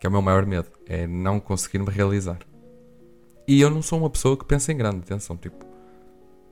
que 0.00 0.06
é 0.06 0.08
o 0.08 0.12
meu 0.12 0.22
maior 0.22 0.44
medo, 0.46 0.68
é 0.86 1.06
não 1.06 1.38
conseguir 1.40 1.78
me 1.78 1.90
realizar. 1.90 2.38
E 3.48 3.60
eu 3.60 3.70
não 3.70 3.80
sou 3.82 3.98
uma 3.98 4.10
pessoa 4.10 4.36
que 4.36 4.44
pensa 4.44 4.72
em 4.72 4.76
grande, 4.76 4.98
atenção, 4.98 5.36
tipo, 5.36 5.64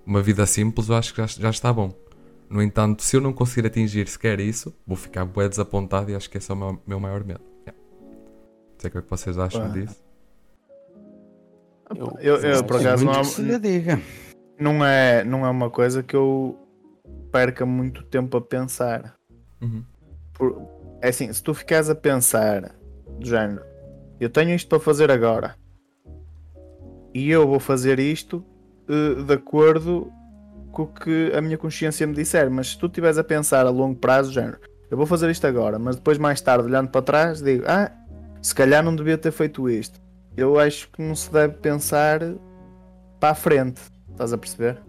uma 0.06 0.22
vida 0.22 0.46
simples 0.46 0.88
eu 0.88 0.96
acho 0.96 1.12
que 1.14 1.20
já, 1.20 1.26
já 1.26 1.50
está 1.50 1.72
bom. 1.72 1.92
No 2.48 2.62
entanto, 2.62 3.02
se 3.02 3.16
eu 3.16 3.20
não 3.20 3.32
conseguir 3.32 3.66
atingir 3.66 4.06
sequer 4.06 4.38
isso, 4.38 4.72
vou 4.86 4.96
ficar 4.96 5.24
bué 5.24 5.48
desapontado 5.48 6.10
e 6.10 6.14
acho 6.14 6.30
que 6.30 6.38
esse 6.38 6.50
é 6.50 6.54
o 6.54 6.56
meu, 6.56 6.78
meu 6.86 7.00
maior 7.00 7.24
medo. 7.24 7.40
Yeah. 7.66 7.80
Não 8.02 8.78
sei 8.78 8.88
o 8.88 8.92
que 8.92 8.98
é 8.98 9.02
que 9.02 9.10
vocês 9.10 9.38
acham 9.38 9.62
Pá. 9.62 9.68
disso. 9.68 10.04
Eu- 11.96 12.16
Eu, 12.20 12.36
eu, 12.36 12.64
por 12.64 12.76
acaso 12.76 13.04
não, 13.04 13.22
diga. 13.60 14.00
não 14.58 14.84
é, 14.84 15.24
não 15.24 15.44
é 15.44 15.50
uma 15.50 15.70
coisa 15.70 16.02
que 16.02 16.14
eu 16.16 16.56
perca 17.30 17.64
muito 17.66 18.02
tempo 18.04 18.36
a 18.36 18.40
pensar. 18.40 19.14
Uhum. 19.60 19.84
Por- 20.32 20.62
é 21.02 21.08
assim, 21.08 21.32
se 21.32 21.42
tu 21.42 21.52
ficares 21.54 21.88
a 21.90 21.94
pensar 21.94 22.74
do 23.18 23.26
género, 23.26 23.64
eu 24.20 24.30
tenho 24.30 24.54
isto 24.54 24.68
para 24.68 24.80
fazer 24.80 25.10
agora 25.10 25.56
e 27.14 27.30
eu 27.30 27.46
vou 27.46 27.60
fazer 27.60 27.98
isto 27.98 28.44
eh, 28.88 29.22
de 29.22 29.32
acordo 29.32 30.10
com 30.72 30.82
o 30.82 30.86
que 30.88 31.32
a 31.32 31.40
minha 31.40 31.56
consciência 31.56 32.06
me 32.06 32.14
disser, 32.14 32.50
mas 32.50 32.70
se 32.70 32.78
tu 32.78 32.86
estiveres 32.86 33.16
a 33.16 33.24
pensar 33.24 33.64
a 33.64 33.70
longo 33.70 33.96
prazo, 33.98 34.30
do 34.30 34.34
género, 34.34 34.58
eu 34.90 34.96
vou 34.96 35.06
fazer 35.06 35.30
isto 35.30 35.46
agora, 35.46 35.78
mas 35.78 35.96
depois 35.96 36.18
mais 36.18 36.40
tarde, 36.40 36.66
olhando 36.66 36.88
para 36.88 37.00
trás, 37.00 37.40
digo, 37.40 37.64
ah, 37.66 37.90
se 38.42 38.54
calhar 38.54 38.82
não 38.82 38.94
devia 38.94 39.16
ter 39.16 39.30
feito 39.30 39.70
isto. 39.70 40.00
Eu 40.36 40.58
acho 40.58 40.90
que 40.90 41.00
não 41.00 41.14
se 41.14 41.32
deve 41.32 41.54
pensar 41.54 42.20
para 43.20 43.30
a 43.30 43.34
frente, 43.34 43.80
estás 44.10 44.32
a 44.32 44.38
perceber? 44.38 44.82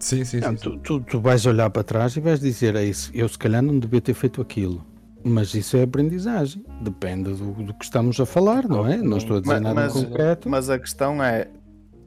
Sim, 0.00 0.24
sim, 0.24 0.40
sim. 0.40 0.40
Não, 0.40 0.56
sim. 0.56 0.62
tu, 0.62 0.78
tu, 0.78 1.00
tu 1.00 1.20
vais 1.20 1.46
olhar 1.46 1.70
para 1.70 1.84
trás 1.84 2.16
e 2.16 2.20
vais 2.20 2.40
dizer, 2.40 2.74
é 2.74 2.84
isso, 2.84 3.10
eu 3.14 3.28
se 3.28 3.38
calhar 3.38 3.62
não 3.62 3.78
devia 3.78 4.00
ter 4.00 4.14
feito 4.14 4.42
aquilo. 4.42 4.84
Mas 5.24 5.54
isso 5.54 5.76
é 5.76 5.82
aprendizagem. 5.82 6.64
Depende 6.82 7.32
do, 7.32 7.52
do 7.52 7.74
que 7.74 7.84
estamos 7.84 8.20
a 8.20 8.26
falar, 8.26 8.68
não 8.68 8.86
é? 8.86 8.98
Não 8.98 9.16
estou 9.16 9.38
a 9.38 9.40
dizer 9.40 9.54
Mas- 9.54 9.62
nada 9.62 9.74
mas- 9.74 9.92
concreto. 9.92 10.48
Mas 10.50 10.68
a 10.70 10.78
questão 10.78 11.22
é: 11.22 11.48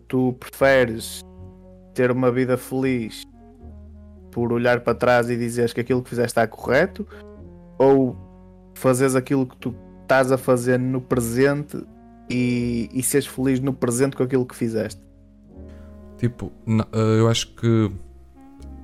tu 0.08 0.34
preferes 0.40 1.22
ter 1.96 2.12
uma 2.12 2.32
vida 2.32 2.58
feliz 2.58 3.24
por 4.32 4.54
olhar 4.54 4.82
para 4.82 4.94
trás 4.94 5.30
e 5.32 5.36
dizeres 5.36 5.74
que 5.74 5.82
aquilo 5.82 6.04
que 6.04 6.10
fizeste 6.10 6.30
está 6.30 6.48
correto? 6.48 7.08
Ou 7.80 8.16
fazeres 8.76 9.16
aquilo 9.16 9.48
que 9.48 9.58
tu 9.58 9.74
estás 10.04 10.32
a 10.32 10.38
fazer 10.38 10.78
no 10.78 11.02
presente 11.02 11.84
e, 12.30 12.88
e 12.94 13.02
seres 13.02 13.26
feliz 13.26 13.60
no 13.60 13.74
presente 13.74 14.16
com 14.16 14.22
aquilo 14.24 14.46
que 14.46 14.56
fizeste? 14.56 15.02
Tipo, 16.18 16.52
eh, 16.68 17.20
eu 17.20 17.28
acho 17.28 17.54
que 17.56 17.92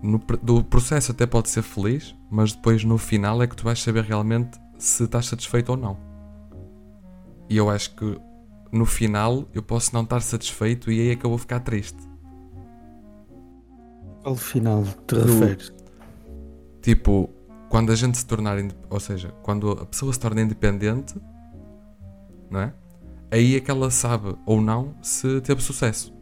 no, 0.03 0.19
do 0.41 0.63
processo 0.63 1.11
até 1.11 1.25
pode 1.25 1.49
ser 1.49 1.61
feliz, 1.61 2.15
mas 2.29 2.51
depois 2.53 2.83
no 2.83 2.97
final 2.97 3.41
é 3.41 3.47
que 3.47 3.55
tu 3.55 3.63
vais 3.63 3.81
saber 3.81 4.03
realmente 4.03 4.59
se 4.77 5.05
estás 5.05 5.27
satisfeito 5.27 5.69
ou 5.69 5.77
não. 5.77 5.97
E 7.49 7.57
eu 7.57 7.69
acho 7.69 7.95
que 7.95 8.19
no 8.71 8.85
final 8.85 9.47
eu 9.53 9.63
posso 9.63 9.93
não 9.93 10.01
estar 10.03 10.21
satisfeito 10.21 10.91
e 10.91 10.99
aí 10.99 11.09
é 11.11 11.15
que 11.15 11.25
eu 11.25 11.29
vou 11.29 11.39
ficar 11.39 11.59
triste. 11.61 11.97
Qual 14.23 14.35
final 14.35 14.83
te 15.07 15.15
Do- 15.15 15.21
referes? 15.25 15.73
Tipo, 16.81 17.29
quando 17.69 17.91
a 17.91 17.95
gente 17.95 18.17
se 18.17 18.25
tornar, 18.25 18.57
ou 18.89 18.99
seja, 18.99 19.29
quando 19.41 19.71
a 19.71 19.85
pessoa 19.85 20.11
se 20.11 20.19
torna 20.19 20.41
independente, 20.41 21.15
não 22.49 22.59
é? 22.59 22.73
Aí 23.31 23.55
é 23.55 23.59
que 23.59 23.71
ela 23.71 23.89
sabe 23.89 24.35
ou 24.45 24.61
não 24.61 24.95
se 25.01 25.41
teve 25.41 25.61
sucesso. 25.61 26.13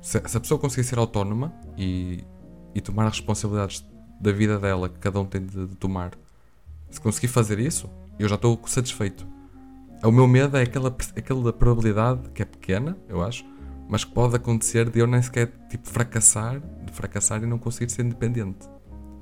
Se, 0.00 0.20
se 0.26 0.36
a 0.36 0.40
pessoa 0.40 0.58
conseguir 0.58 0.84
ser 0.84 0.98
autónoma 0.98 1.52
e, 1.76 2.24
e 2.74 2.80
tomar 2.80 3.06
as 3.06 3.14
responsabilidades 3.16 3.84
da 4.20 4.32
vida 4.32 4.58
dela 4.58 4.88
que 4.88 4.98
cada 4.98 5.20
um 5.20 5.24
tem 5.26 5.44
de, 5.44 5.66
de 5.66 5.76
tomar, 5.76 6.12
se 6.90 7.00
conseguir 7.00 7.28
fazer 7.28 7.58
isso, 7.58 7.88
eu 8.18 8.28
já 8.28 8.34
estou 8.36 8.58
satisfeito. 8.66 9.26
O 10.04 10.10
meu 10.12 10.26
medo 10.28 10.56
é 10.56 10.62
aquela, 10.62 10.94
aquela 11.16 11.52
probabilidade 11.52 12.30
que 12.30 12.42
é 12.42 12.44
pequena, 12.44 12.96
eu 13.08 13.22
acho, 13.22 13.44
mas 13.88 14.04
que 14.04 14.12
pode 14.12 14.36
acontecer 14.36 14.88
de 14.88 14.98
eu 15.00 15.06
nem 15.06 15.20
sequer 15.20 15.50
tipo, 15.68 15.88
fracassar, 15.88 16.60
de 16.84 16.92
fracassar 16.92 17.42
e 17.42 17.46
não 17.46 17.58
conseguir 17.58 17.90
ser 17.90 18.04
independente. 18.04 18.68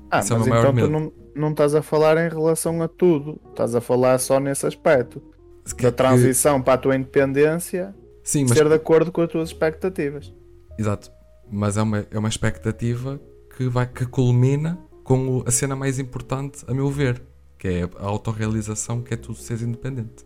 Ah, 0.09 0.19
Esse 0.19 0.31
é 0.31 0.35
o 0.35 0.39
mas 0.39 0.47
meu 0.47 0.55
maior 0.55 0.71
então 0.73 0.87
tu 0.87 0.91
medo. 0.91 1.11
não, 1.35 1.41
não 1.43 1.51
estás 1.51 1.73
a 1.75 1.81
falar 1.81 2.17
em 2.17 2.29
relação 2.29 2.81
a 2.81 2.87
tudo, 2.87 3.41
estás 3.49 3.75
a 3.75 3.81
falar 3.81 4.19
só 4.19 4.39
nesse 4.39 4.65
aspecto. 4.65 5.21
Da 5.65 5.75
que- 5.75 5.91
transição 5.91 6.61
para 6.61 6.75
a 6.75 6.77
tua 6.77 6.95
independência 6.95 7.93
Sim, 8.23 8.43
mas 8.47 8.57
ser 8.57 8.67
de 8.69 8.73
acordo 8.75 9.11
com 9.11 9.21
as 9.21 9.29
tuas 9.29 9.49
expectativas. 9.49 10.33
Exato. 10.77 11.11
Mas 11.49 11.77
é 11.77 11.81
uma, 11.81 12.05
é 12.11 12.19
uma 12.19 12.29
expectativa 12.29 13.19
que, 13.55 13.67
vai, 13.69 13.87
que 13.87 14.05
culmina 14.05 14.77
com 15.03 15.37
o- 15.39 15.43
a 15.47 15.51
cena 15.51 15.75
mais 15.75 15.97
importante, 15.99 16.63
a 16.67 16.73
meu 16.73 16.89
ver, 16.89 17.21
que 17.57 17.67
é 17.67 17.83
a 17.97 18.05
autorrealização, 18.05 19.01
que 19.01 19.13
é 19.13 19.17
tu 19.17 19.33
seres 19.33 19.61
independente. 19.63 20.25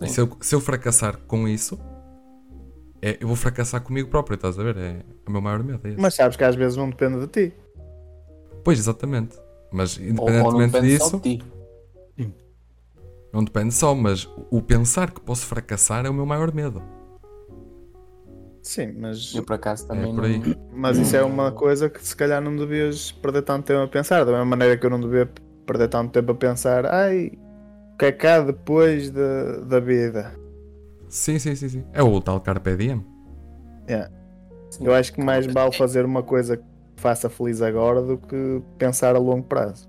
E 0.00 0.08
se 0.08 0.20
eu, 0.20 0.28
se 0.40 0.54
eu 0.54 0.60
fracassar 0.60 1.16
com 1.28 1.46
isso, 1.46 1.78
é, 3.00 3.16
eu 3.20 3.26
vou 3.28 3.36
fracassar 3.36 3.80
comigo 3.82 4.08
próprio, 4.08 4.34
estás 4.34 4.58
a 4.58 4.62
ver? 4.62 4.76
É 4.76 5.04
o 5.26 5.30
meu 5.30 5.40
maior 5.40 5.62
medo. 5.62 5.80
É 5.86 5.90
esse. 5.90 6.00
Mas 6.00 6.14
sabes 6.14 6.36
que 6.36 6.42
às 6.44 6.56
vezes 6.56 6.76
não 6.76 6.90
depende 6.90 7.20
de 7.20 7.26
ti. 7.28 7.54
Pois, 8.64 8.78
exatamente. 8.78 9.36
Mas 9.72 9.96
Ou, 9.96 10.04
ou 10.04 10.30
não 10.52 10.62
independentemente 10.62 10.72
depende 10.72 10.98
só 10.98 11.04
disso, 11.04 11.20
de 11.20 11.38
ti. 11.38 11.44
não 13.32 13.44
depende 13.44 13.72
só, 13.72 13.94
mas 13.94 14.28
o 14.50 14.60
pensar 14.60 15.10
que 15.10 15.20
posso 15.20 15.46
fracassar 15.46 16.04
é 16.04 16.10
o 16.10 16.14
meu 16.14 16.26
maior 16.26 16.52
medo. 16.52 16.82
Sim, 18.62 18.92
mas, 18.96 19.34
Eu 19.34 19.42
por 19.44 19.54
acaso 19.54 19.86
também 19.88 20.14
por 20.14 20.24
aí. 20.24 20.38
não. 20.38 20.54
mas 20.72 20.96
isso 20.96 21.16
é 21.16 21.22
uma 21.22 21.50
coisa 21.50 21.90
que 21.90 22.02
se 22.04 22.14
calhar 22.14 22.40
não 22.40 22.54
devias 22.56 23.10
perder 23.10 23.42
tanto 23.42 23.66
tempo 23.66 23.82
a 23.82 23.88
pensar. 23.88 24.24
Da 24.24 24.30
mesma 24.30 24.44
maneira 24.46 24.76
que 24.76 24.86
eu 24.86 24.90
não 24.90 25.00
devia 25.00 25.28
perder 25.66 25.88
tanto 25.88 26.12
tempo 26.12 26.30
a 26.30 26.34
pensar, 26.34 26.86
ai, 26.86 27.32
o 27.94 27.96
que 27.98 28.06
é 28.06 28.12
cá 28.12 28.40
depois 28.40 29.10
da, 29.10 29.58
da 29.66 29.80
vida? 29.80 30.32
Sim, 31.08 31.38
sim, 31.40 31.54
sim, 31.56 31.68
sim. 31.68 31.84
É 31.92 32.02
o 32.02 32.20
tal 32.20 32.40
Carpe 32.40 32.76
Diem. 32.76 33.04
Sim. 34.70 34.86
Eu 34.86 34.94
acho 34.94 35.12
que 35.12 35.20
mais 35.22 35.44
vale 35.46 35.72
fazer 35.72 36.04
uma 36.04 36.22
coisa 36.22 36.56
que 36.56 36.64
faça 36.96 37.28
feliz 37.28 37.60
agora 37.60 38.00
do 38.00 38.16
que 38.16 38.62
pensar 38.78 39.14
a 39.14 39.18
longo 39.18 39.42
prazo. 39.42 39.86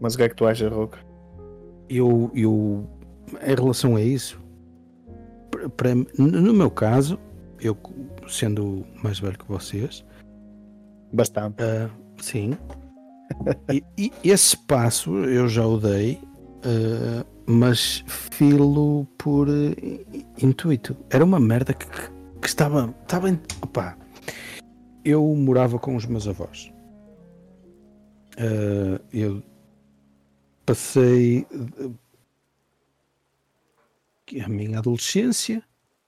Mas 0.00 0.14
o 0.14 0.16
que 0.16 0.24
é 0.24 0.28
que 0.28 0.34
tu 0.34 0.46
achas, 0.46 0.72
Roca? 0.72 0.98
Eu, 1.88 2.30
eu, 2.34 2.88
em 3.46 3.54
relação 3.54 3.94
a 3.94 4.00
isso, 4.00 4.40
para- 5.76 5.94
no 6.18 6.52
meu 6.54 6.70
caso, 6.70 7.18
eu 7.60 7.76
sendo 8.28 8.84
mais 9.02 9.18
velho 9.18 9.38
que 9.38 9.46
vocês, 9.48 10.04
Bastante. 11.12 11.62
ah, 11.62 11.88
sim, 12.20 12.56
e, 13.72 13.82
e 14.22 14.30
esse 14.30 14.56
passo 14.56 15.16
eu 15.24 15.48
já 15.48 15.66
o 15.66 15.78
dei, 15.78 16.20
ah, 16.64 17.24
mas 17.46 18.02
filo 18.06 19.06
por 19.18 19.48
eh, 19.48 19.74
intuito. 20.42 20.96
Era 21.10 21.24
uma 21.24 21.38
merda 21.38 21.74
que, 21.74 21.86
que 22.40 22.46
estava, 22.46 22.94
estava 23.02 23.28
em, 23.30 23.38
opá, 23.62 23.96
eu 25.04 25.22
morava 25.36 25.78
com 25.78 25.94
os 25.96 26.06
meus 26.06 26.26
avós. 26.26 26.72
Eu 29.12 29.42
passei 30.66 31.46
a 34.44 34.48
minha 34.48 34.78
adolescência, 34.78 35.62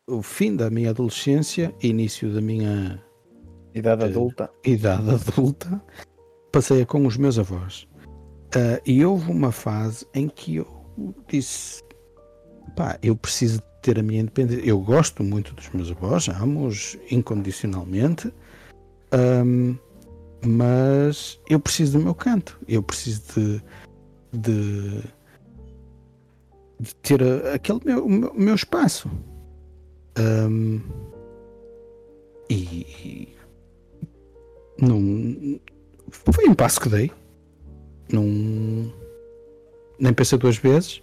o 0.07 0.23
fim 0.23 0.57
da 0.57 0.71
minha 0.71 0.91
adolescência, 0.91 1.75
início 1.83 2.33
da 2.33 2.41
minha 2.41 3.03
Idade 3.75 4.05
Eh, 4.05 4.07
adulta. 4.07 4.51
idade 4.65 5.11
adulta, 5.11 5.83
passei 6.53 6.85
com 6.87 7.07
os 7.07 7.17
meus 7.17 7.39
avós. 7.39 7.87
Ah, 8.55 8.81
e 8.87 9.05
houve 9.05 9.31
uma 9.31 9.53
fase 9.53 10.07
em 10.15 10.29
que 10.29 10.57
eu 10.57 11.15
disse: 11.29 11.83
pá, 12.75 12.99
eu 13.03 13.15
preciso 13.17 13.59
de 13.59 13.65
ter 13.83 13.99
a 13.99 14.03
minha 14.03 14.21
independência. 14.23 14.65
Eu 14.65 14.81
gosto 14.81 15.23
muito 15.23 15.55
dos 15.55 15.69
meus 15.71 15.91
avós, 15.91 16.29
amo-os 16.29 16.97
incondicionalmente, 17.11 18.33
ahm, 19.13 19.75
mas 20.45 21.39
eu 21.51 21.61
preciso 21.61 21.99
do 21.99 22.05
meu 22.05 22.15
canto. 22.15 22.59
Eu 22.67 22.83
preciso 22.83 23.23
de, 23.35 23.63
de, 24.33 25.03
de 26.79 26.95
ter 26.97 27.23
a- 27.23 27.55
aquele 27.55 27.81
meu, 27.85 28.05
o 28.07 28.41
meu, 28.41 28.55
espaço. 28.55 29.11
Ahm, 30.19 30.81
e, 32.51 33.29
não 34.81 35.59
foi 36.11 36.49
um 36.49 36.55
passo 36.55 36.81
que 36.81 36.89
dei. 36.89 37.11
Não 38.13 38.93
nem 39.99 40.13
pensei 40.13 40.39
duas 40.39 40.57
vezes. 40.57 41.03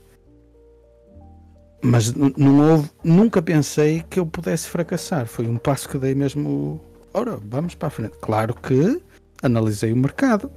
Mas 1.82 2.13
não 2.13 2.71
houve, 2.71 2.89
nunca 3.03 3.41
pensei 3.41 4.03
que 4.09 4.19
eu 4.19 4.26
pudesse 4.26 4.69
fracassar. 4.69 5.26
Foi 5.26 5.45
um 5.47 5.57
passo 5.57 5.89
que 5.89 5.97
dei 5.97 6.15
mesmo. 6.15 6.80
Ora, 7.13 7.38
vamos 7.43 7.76
para 7.76 7.88
a 7.88 7.91
frente. 7.91 8.17
Claro 8.21 8.53
que 8.55 9.01
analisei 9.41 9.91
o 9.91 9.97
mercado, 9.97 10.49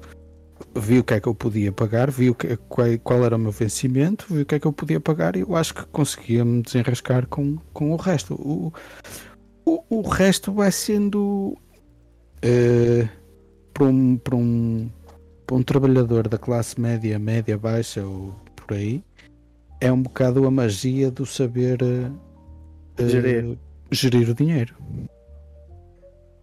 vi 0.75 0.99
o 0.99 1.05
que 1.05 1.15
é 1.15 1.21
que 1.21 1.29
eu 1.29 1.35
podia 1.35 1.73
pagar, 1.73 2.11
vi 2.11 2.31
o 2.31 2.35
que, 2.35 2.57
qual, 2.69 2.87
qual 3.03 3.25
era 3.25 3.37
o 3.37 3.39
meu 3.39 3.53
vencimento, 3.53 4.27
vi 4.31 4.43
o 4.43 4.47
que 4.47 4.55
é 4.55 4.59
que 4.59 4.67
eu 4.67 4.73
podia 4.73 5.01
pagar 5.01 5.37
e 5.37 5.41
eu 5.41 5.57
acho 5.57 5.75
que 5.75 5.85
conseguia 5.87 6.45
me 6.45 6.63
desenrascar 6.63 7.27
com, 7.27 7.59
com 7.73 7.93
o 7.93 7.97
resto. 7.97 8.35
O, 8.35 8.73
o, 9.65 9.99
o 9.99 10.01
resto 10.03 10.53
vai 10.53 10.71
sendo 10.71 11.57
eh, 12.43 13.09
para 13.73 13.85
um, 13.85 14.17
para 14.17 14.37
um, 14.37 14.91
para 15.47 15.57
um 15.57 15.63
trabalhador 15.63 16.29
da 16.29 16.39
classe 16.39 16.81
média, 16.81 17.19
média, 17.19 17.59
baixa 17.59 18.05
ou 18.05 18.35
por 18.55 18.77
aí, 18.77 19.03
é 19.81 19.93
um 19.93 20.03
bocado 20.03 20.47
a 20.47 20.51
magia 20.51 21.11
do 21.11 21.27
saber 21.27 21.79
eh, 21.83 23.09
Gerir. 23.09 23.59
gerir 23.91 24.31
o 24.31 24.35
dinheiro. 24.35 24.75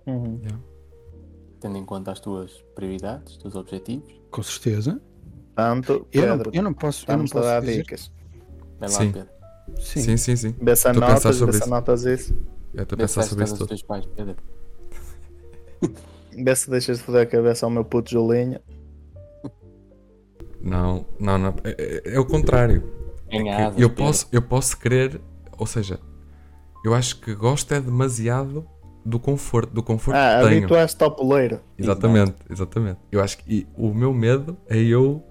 Uhum. 0.05 0.39
Tendo 1.63 1.77
em 1.77 1.85
conta 1.85 2.11
as 2.11 2.19
tuas 2.19 2.61
prioridades, 2.75 3.31
os 3.31 3.37
teus 3.37 3.55
objetivos. 3.55 4.13
Com 4.29 4.43
certeza. 4.43 5.01
Tanto, 5.55 6.05
Eu 6.11 6.27
não, 6.27 6.37
Pedro, 6.37 6.51
eu 6.53 6.61
não 6.61 6.73
posso, 6.73 7.05
eu 7.09 7.15
não 7.15 7.25
posso 7.25 7.45
dar 7.45 7.61
dizer, 7.61 7.77
dicas. 7.77 8.11
Vai 8.77 8.89
lá, 8.89 8.97
Sim. 8.97 9.11
Pedro. 9.13 9.29
Sim. 9.79 10.01
Sim, 10.01 10.17
sim, 10.17 10.35
sim. 10.35 10.55
A 10.59 10.63
vê 10.65 10.75
sobre 11.33 11.55
isso. 11.55 11.63
anotas 11.63 12.03
isso. 12.03 12.35
Eu 12.73 12.83
estou 12.83 12.97
a 13.01 13.07
se 13.07 13.15
pensar 13.15 13.23
sobre 13.29 13.45
isso 13.45 13.53
tudo. 13.55 13.67
teus 13.69 13.81
pais, 13.81 14.05
Pedro. 14.07 14.35
Vê 16.35 16.53
se 16.53 16.69
deixas 16.69 16.97
de 16.97 17.03
foder 17.05 17.21
a 17.21 17.25
cabeça 17.25 17.65
ao 17.65 17.69
meu 17.69 17.85
puto 17.85 18.11
Julinho. 18.11 18.59
Não, 20.59 21.05
não, 21.17 21.37
não. 21.37 21.55
É, 21.63 22.01
é- 22.03 22.15
é 22.15 22.19
o 22.19 22.25
contrário. 22.25 22.83
Asas, 23.57 23.79
eu, 23.79 23.89
posso, 23.89 24.27
eu 24.33 24.41
posso 24.41 24.77
querer, 24.77 25.21
ou 25.57 25.65
seja, 25.65 25.97
eu 26.83 26.93
acho 26.93 27.21
que 27.21 27.33
gosto 27.33 27.73
é 27.73 27.79
demasiado 27.79 28.67
do 29.05 29.19
conforto, 29.19 29.73
do 29.73 29.83
conforto 29.83 30.17
Ah, 30.17 30.39
que 30.41 30.47
tenho. 30.49 30.57
habituaste 30.59 31.03
ao 31.03 31.11
poleiro. 31.11 31.59
Exatamente, 31.77 32.35
exatamente. 32.49 32.99
Eu 33.11 33.21
acho 33.21 33.37
que 33.37 33.53
e 33.53 33.67
o 33.77 33.93
meu 33.93 34.13
medo 34.13 34.55
é 34.69 34.77
eu 34.77 35.21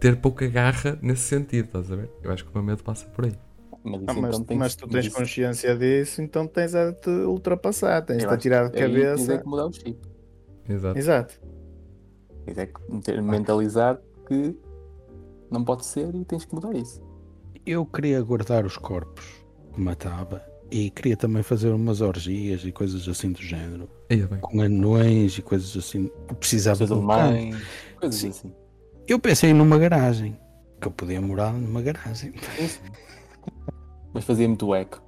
ter 0.00 0.16
pouca 0.16 0.46
garra 0.46 0.98
nesse 1.02 1.22
sentido, 1.22 1.66
estás 1.66 1.90
a 1.90 1.96
ver? 1.96 2.10
Eu 2.22 2.30
acho 2.32 2.44
que 2.44 2.50
o 2.50 2.54
meu 2.54 2.62
medo 2.62 2.82
passa 2.84 3.06
por 3.06 3.24
aí. 3.24 3.32
Mas, 3.82 4.02
Ah, 4.06 4.12
mas, 4.14 4.34
então 4.34 4.44
tem 4.44 4.56
mas 4.58 4.74
que- 4.74 4.82
tu 4.82 4.88
tens 4.88 5.08
consciência 5.08 5.74
disso, 5.76 6.20
então 6.22 6.46
tens 6.46 6.74
a 6.74 6.92
te 6.92 7.08
ultrapassar, 7.10 8.02
tens 8.02 8.24
de 8.26 8.36
tirar 8.38 8.68
de 8.70 8.82
aí 8.82 8.92
tens 8.92 8.98
é 9.00 9.06
cabeça. 9.12 9.38
que 9.38 9.46
mudar 9.48 9.66
o 9.66 9.72
chip. 9.72 9.98
Exato. 10.68 10.98
Exato. 10.98 11.40
Tens 12.44 12.58
é 12.58 12.66
que 12.66 12.80
meter- 12.92 13.22
mentalizar 13.22 13.98
que 14.26 14.56
não 15.50 15.64
pode 15.64 15.84
ser 15.86 16.14
e 16.14 16.24
tens 16.24 16.44
que 16.44 16.54
mudar 16.54 16.74
isso. 16.76 17.00
Eu 17.66 17.84
queria 17.86 18.20
guardar 18.22 18.64
os 18.64 18.76
corpos 18.76 19.24
que 19.74 19.80
matava 19.80 20.42
e 20.70 20.90
queria 20.90 21.16
também 21.16 21.42
fazer 21.42 21.70
umas 21.70 22.00
orgias 22.00 22.64
e 22.64 22.72
coisas 22.72 23.08
assim 23.08 23.32
do 23.32 23.40
género. 23.42 23.88
É. 24.10 24.16
Com 24.40 24.60
anões 24.60 25.38
e 25.38 25.42
coisas 25.42 25.76
assim. 25.76 26.10
Precisava 26.38 26.78
Coisas 26.78 26.96
de 26.98 27.02
um 27.04 27.10
alemães, 27.10 27.56
coisas 28.00 28.20
Sim. 28.20 28.28
assim. 28.28 28.52
Eu 29.06 29.18
pensei 29.18 29.52
numa 29.52 29.78
garagem. 29.78 30.36
Que 30.80 30.86
eu 30.88 30.92
podia 30.92 31.20
morar 31.20 31.52
numa 31.52 31.82
garagem. 31.82 32.32
Mas 34.12 34.24
fazia 34.24 34.46
muito 34.48 34.74
eco. 34.74 35.02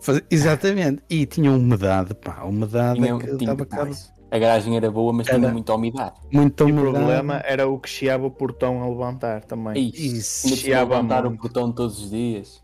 Faz- 0.00 0.22
Exatamente. 0.30 1.02
E 1.10 1.26
tinha 1.26 1.50
umidade, 1.52 2.14
pá. 2.14 2.38
A 2.40 2.44
umidade 2.46 3.00
Tinha, 3.00 3.18
que 3.18 3.36
tinha 3.36 3.54
dava 3.54 3.66
cabo. 3.66 3.92
A 4.30 4.38
garagem 4.38 4.76
era 4.76 4.90
boa, 4.90 5.12
mas 5.12 5.26
tinha 5.26 5.38
Era. 5.38 5.52
muita 5.52 5.74
umidade. 5.74 6.14
Muita 6.32 6.64
E 6.64 6.66
o 6.66 6.74
umidade. 6.74 6.96
problema 6.96 7.42
era 7.44 7.68
o 7.68 7.78
que 7.78 7.88
chiava 7.88 8.26
o 8.26 8.30
portão 8.30 8.82
a 8.82 8.88
levantar 8.88 9.44
também. 9.44 9.76
Ei, 9.76 9.90
Isso. 9.94 10.46
tinha 10.48 10.56
que 10.56 10.62
chiava 10.62 10.96
levantar 10.96 11.24
o 11.24 11.28
muito. 11.28 11.40
portão 11.42 11.70
todos 11.70 12.02
os 12.02 12.10
dias. 12.10 12.63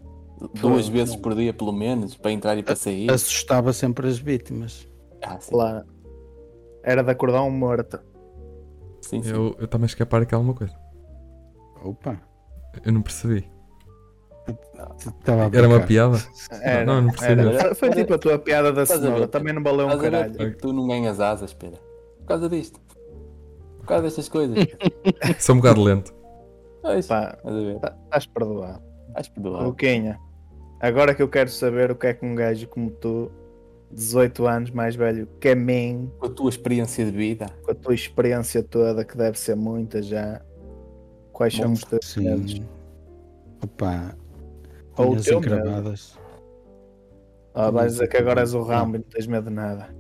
Duas 0.55 0.86
Pô, 0.86 0.93
vezes 0.93 1.14
não. 1.14 1.20
por 1.22 1.34
dia, 1.34 1.53
pelo 1.53 1.72
menos, 1.72 2.16
para 2.16 2.30
entrar 2.32 2.57
e 2.57 2.62
para 2.62 2.74
sair. 2.76 3.11
Assustava 3.11 3.72
sempre 3.72 4.09
as 4.09 4.18
vítimas. 4.18 4.88
Ah, 5.22 5.38
sim. 5.38 5.51
Claro. 5.53 5.84
Era 6.82 7.03
de 7.03 7.11
acordar 7.11 7.43
um 7.43 7.51
morto. 7.51 8.01
Sim, 9.03 9.22
sim. 9.22 9.30
Eu 9.30 9.55
eu 9.59 9.68
a 9.84 9.86
escapar 9.86 10.22
aqui 10.22 10.34
alguma 10.34 10.55
coisa. 10.55 10.74
Opa. 11.84 12.20
Eu 12.84 12.93
não 12.93 13.03
percebi. 13.03 13.51
A 14.78 15.57
Era 15.57 15.68
uma 15.68 15.80
piada? 15.80 16.18
Era, 16.62 16.84
Não, 16.86 17.03
não 17.03 17.11
percebi. 17.11 17.41
era. 17.47 17.74
Foi- 17.74 17.91
tipo 17.91 18.14
a 18.14 18.18
tua 18.18 18.38
piada 18.38 18.72
da 18.72 18.82
Estás 18.82 18.99
a 19.01 19.03
ver? 19.03 19.09
cenoura. 19.09 19.28
Também 19.28 19.53
não 19.55 19.62
valeu 19.62 19.86
um 19.86 19.91
Estás 19.91 20.03
ver 20.11 20.11
caralho. 20.11 20.57
tu 20.59 20.72
não 20.72 20.86
ganhas 20.88 21.20
asas, 21.20 21.53
Pedro. 21.53 21.78
Por 22.20 22.26
causa 22.26 22.49
disto. 22.49 22.80
Por 23.78 23.86
causa 23.86 24.03
destas 24.05 24.28
coisas. 24.28 24.57
Sou 25.38 25.55
um 25.55 25.59
bocado 25.59 25.82
lento. 25.82 26.14
Estás 26.76 27.07
tá- 27.07 27.38
estás 28.05 28.26
perdoado. 28.26 28.82
Vais 29.12 29.28
perdoar. 29.28 29.64
Luquinha, 29.64 30.18
agora 30.81 31.14
que 31.14 31.22
eu 31.22 31.28
quero 31.28 31.51
saber 31.51 31.91
o 31.91 31.95
que 31.97 32.07
é 32.09 32.14
que 32.14 32.24
um 32.24 32.35
gajo 32.35 32.66
como 32.68 32.91
tu, 32.91 33.31
18 33.93 34.47
anos 34.47 34.70
mais 34.70 34.95
velho 34.97 35.26
que 35.41 35.49
a 35.51 35.55
mim, 35.57 36.11
Com 36.18 36.26
a 36.26 36.31
tua 36.31 36.49
experiência 36.49 37.05
de 37.05 37.11
vida. 37.11 37.47
com 37.62 37.70
a 37.72 37.74
tua 37.74 37.95
experiência 37.95 38.62
toda, 38.62 39.05
que 39.05 39.16
deve 39.16 39.39
ser 39.39 39.55
muita 39.57 40.01
já, 40.03 40.41
quais 41.33 41.55
são 41.55 41.66
Bom, 41.68 41.72
os 41.74 41.85
teus 41.85 42.16
medos? 42.16 42.53
Sim. 42.53 42.64
Opa. 43.62 44.16
Ou 44.97 45.12
o 45.16 45.22
teu 45.22 45.41
medo. 45.41 45.55
encravadas. 45.57 46.18
Ah, 47.55 47.70
vais 47.70 47.93
dizer 47.93 48.09
que 48.09 48.16
agora 48.16 48.41
és 48.41 48.55
o 48.55 48.59
Não. 48.59 48.64
Rambo 48.64 48.97
e 48.97 48.99
não 49.01 49.05
tens 49.07 49.26
medo 49.26 49.49
de 49.49 49.55
nada. 49.55 49.95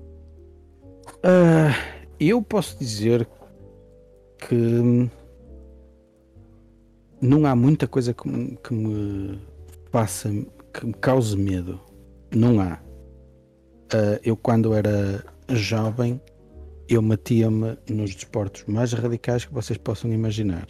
Ah, 1.22 1.74
eu 2.18 2.40
posso 2.42 2.78
dizer 2.78 3.26
que 4.38 5.10
não 7.20 7.44
há 7.44 7.54
muita 7.54 7.86
coisa 7.86 8.14
que, 8.14 8.28
me- 8.28 8.56
que 8.56 8.72
me 8.72 9.40
faça, 9.90 10.30
que 10.72 10.86
me 10.86 10.94
cause 10.94 11.36
medo. 11.36 11.80
Não 12.34 12.60
há. 12.60 12.80
Ah, 13.92 14.20
eu 14.24 14.36
quando 14.36 14.72
era 14.74 15.24
jovem, 15.48 16.20
eu 16.88 17.02
metia-me 17.02 17.76
nos 17.88 18.14
desportos 18.14 18.64
mais 18.66 18.92
radicais 18.92 19.44
que 19.44 19.52
vocês 19.52 19.78
possam 19.78 20.12
imaginar. 20.12 20.66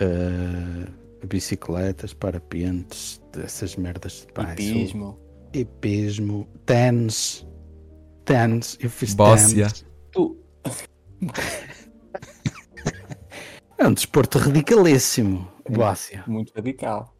Ah, 0.00 0.90
bicicletas, 1.26 2.12
parapentes, 2.14 3.20
essas 3.42 3.76
merdas. 3.76 4.26
Pá, 4.34 4.54
isso- 4.58 4.74
Hipismo. 4.74 5.18
hipismo, 5.54 6.48
tênis, 6.66 7.46
tênis, 8.24 8.76
eu 8.80 8.90
fiz 8.90 9.14
tênis. 9.14 9.84
Tu, 10.10 10.36
É 13.76 13.86
um 13.88 13.92
desporto 13.92 14.38
radicalíssimo, 14.38 15.48
Bóssia. 15.68 16.22
muito 16.26 16.52
radical. 16.54 17.12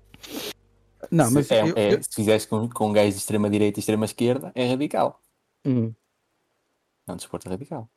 Não, 1.14 1.30
mas 1.30 1.46
se, 1.46 1.54
é, 1.54 1.62
eu, 1.62 1.72
é- 1.76 1.94
eu- 1.94 2.02
se 2.02 2.08
fizeres 2.14 2.44
com, 2.46 2.68
com 2.68 2.88
um 2.88 2.92
gajo 2.92 3.10
de 3.12 3.18
extrema 3.18 3.48
direita 3.48 3.78
e 3.78 3.80
extrema 3.80 4.04
esquerda, 4.04 4.50
é 4.54 4.68
radical. 4.68 5.20
Hum, 5.64 5.92
É 7.08 7.12
um 7.12 7.16
desporto 7.16 7.48
radical. 7.48 7.88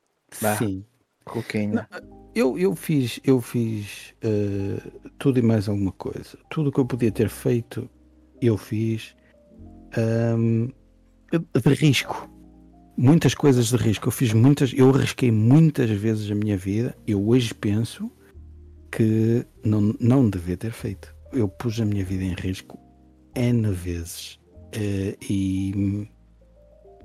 Bah. 0.41 0.55
sim. 0.57 0.85
Coquinha. 1.25 1.89
Eu, 2.33 2.57
eu 2.57 2.73
fiz, 2.75 3.19
eu 3.23 3.41
fiz 3.41 4.13
eh, 4.21 4.81
tudo 5.17 5.39
e 5.39 5.41
mais 5.41 5.67
alguma 5.67 5.91
coisa. 5.91 6.37
Tudo 6.49 6.69
o 6.69 6.71
que 6.71 6.79
eu 6.79 6.85
podia 6.85 7.11
ter 7.11 7.27
feito, 7.27 7.89
eu 8.41 8.55
fiz 8.57 9.13
ahm, 9.97 10.67
de 11.31 11.73
risco. 11.73 12.29
Muitas 12.95 13.33
coisas 13.35 13.67
de 13.67 13.75
risco. 13.77 14.07
Eu 14.07 14.11
fiz 14.11 14.31
muitas, 14.31 14.71
eu 14.73 14.89
arrisquei 14.89 15.31
muitas 15.31 15.89
vezes 15.89 16.31
a 16.31 16.35
minha 16.35 16.57
vida. 16.57 16.95
Eu 17.05 17.27
hoje 17.27 17.53
penso 17.53 18.09
que 18.91 19.45
não, 19.63 19.93
não 19.99 20.29
devia 20.29 20.55
ter 20.55 20.71
feito. 20.71 21.13
Eu 21.33 21.47
pus 21.49 21.79
a 21.81 21.85
minha 21.85 22.05
vida 22.05 22.23
em 22.23 22.33
risco 22.33 22.79
N 23.37 23.71
vezes. 23.71 24.39
Eh, 24.73 25.15
e 25.29 26.09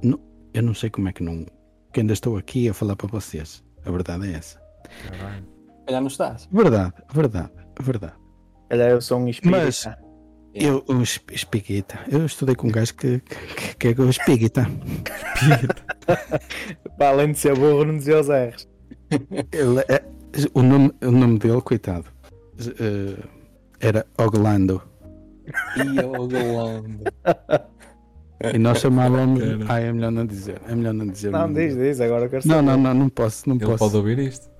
não- 0.02 0.20
eu 0.52 0.62
não 0.62 0.74
sei 0.74 0.90
como 0.90 1.08
é 1.08 1.12
que 1.12 1.22
não. 1.22 1.46
Que 1.92 2.00
ainda 2.00 2.12
estou 2.12 2.36
aqui 2.36 2.68
a 2.68 2.74
falar 2.74 2.96
para 2.96 3.06
vocês. 3.08 3.62
A 3.84 3.90
verdade 3.90 4.28
é 4.28 4.36
essa. 4.36 4.60
Caralho. 5.08 5.46
Calhar 5.86 6.00
não 6.00 6.08
estás. 6.08 6.48
Verdade, 6.52 6.94
verdade, 7.12 7.50
verdade. 7.80 8.14
Calhar 8.68 8.90
eu 8.90 9.00
sou 9.00 9.18
um 9.18 9.28
espírita. 9.28 9.58
Mas- 9.64 9.86
Eu, 10.54 10.84
eu 10.88 11.00
es- 11.02 11.18
espiguita. 11.32 11.98
Eu 12.10 12.26
estudei 12.26 12.54
com 12.54 12.68
um 12.68 12.70
gajo 12.70 12.94
que, 12.94 13.20
que, 13.78 13.92
que 13.94 14.00
é 14.00 14.04
o 14.04 14.10
espiguita. 14.10 14.66
Para 16.98 17.08
além 17.08 17.32
de 17.32 17.38
ser 17.38 17.56
burro, 17.56 17.84
não 17.84 17.96
dizia 17.96 18.20
os 18.20 18.28
R's. 18.28 18.68
Ele 19.10 19.80
é- 19.88 20.04
o, 20.54 20.62
nome, 20.62 20.92
o 21.02 21.10
nome 21.10 21.38
dele, 21.38 21.60
coitado, 21.62 22.04
eh, 22.58 23.16
era 23.80 24.06
Oglando. 24.18 24.82
E 25.76 26.00
o 26.04 26.26
Galando. 26.28 27.04
E 28.54 28.58
nós 28.58 28.78
chamávamos. 28.80 29.40
Ai, 29.68 29.84
é 29.88 29.92
melhor 29.92 30.10
não 30.10 30.26
dizer. 30.26 30.60
É 30.68 30.74
melhor 30.74 30.92
não 30.94 31.06
dizer. 31.06 31.28
o 31.28 31.32
Não, 31.32 31.52
diz, 31.52 31.76
diz, 31.76 32.00
agora 32.00 32.24
eu 32.24 32.30
quero 32.30 32.46
Não, 32.46 32.56
saber. 32.56 32.66
não, 32.66 32.76
não, 32.78 32.94
não 32.94 33.08
posso. 33.08 33.48
Não 33.48 33.56
Ele 33.56 33.64
posso. 33.66 33.78
pode 33.78 33.96
ouvir 33.96 34.18
isto. 34.18 34.50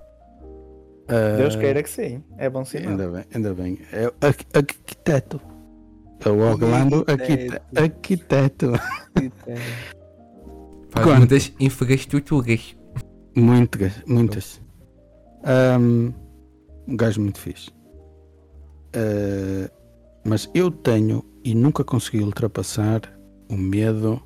Eh, 1.09 1.37
Deus 1.37 1.55
queira 1.57 1.83
que 1.83 1.89
sim. 1.89 2.23
É 2.37 2.49
bom 2.49 2.63
sinal. 2.63 2.91
Ainda 2.91 3.07
bem, 3.09 3.23
ainda 3.33 3.53
bem. 3.53 3.79
É 3.91 4.07
o 4.07 4.13
arqu- 4.21 4.45
arquiteto. 4.57 5.41
É 6.25 6.29
o 6.29 6.43
arquite- 7.11 7.61
arquiteto. 7.75 8.71
Faz 10.89 11.05
Quanto? 11.05 11.17
muitas 11.17 11.51
infraestruturas. 11.59 12.75
Muitas, 13.35 13.93
muitas. 14.07 14.61
Ahm, 15.43 16.13
um 16.87 16.95
gajo 16.95 17.19
muito 17.19 17.39
fixe. 17.39 17.69
Ah, 18.95 19.69
mas 20.25 20.49
eu 20.53 20.71
tenho 20.71 21.23
e 21.43 21.53
nunca 21.53 21.83
consegui 21.83 22.23
ultrapassar 22.23 23.01
o 23.49 23.55
medo. 23.55 24.21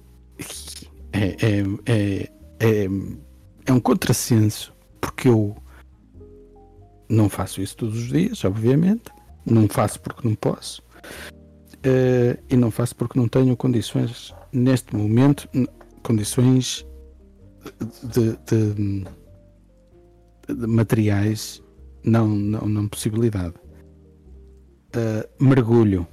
É, 1.12 1.30
é, 1.30 1.64
é, 1.86 2.32
é, 2.60 2.88
é 3.66 3.74
um 3.74 3.80
contrassenso, 3.80 4.74
porque 5.02 5.28
eu 5.30 5.56
não 7.10 7.30
faço 7.30 7.62
isso 7.62 7.76
todos 7.78 7.98
os 7.98 8.08
dias, 8.10 8.44
obviamente. 8.46 9.06
Não 9.46 9.68
faço 9.68 10.00
porque 10.02 10.28
não 10.28 10.36
posso. 10.36 10.84
Ah, 11.84 12.38
e 12.50 12.56
não 12.56 12.70
faço 12.70 12.96
porque 12.96 13.18
não 13.18 13.28
tenho 13.28 13.56
condições, 13.56 14.34
neste 14.52 14.96
momento, 14.96 15.48
condições 16.04 16.86
de, 18.04 18.32
de- 18.46 19.06
de 20.54 20.68
materiais, 20.68 21.62
não, 22.04 22.28
não, 22.28 22.62
não 22.68 22.88
possibilidade. 22.88 23.56
Uh, 24.96 25.44
mergulho. 25.44 26.08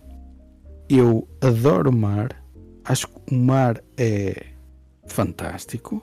Eu 0.89 1.27
adoro 1.41 1.91
o 1.91 1.97
mar, 1.97 2.45
acho 2.85 3.09
que 3.09 3.35
o 3.35 3.39
mar 3.39 3.83
é 3.97 4.47
fantástico, 5.07 6.03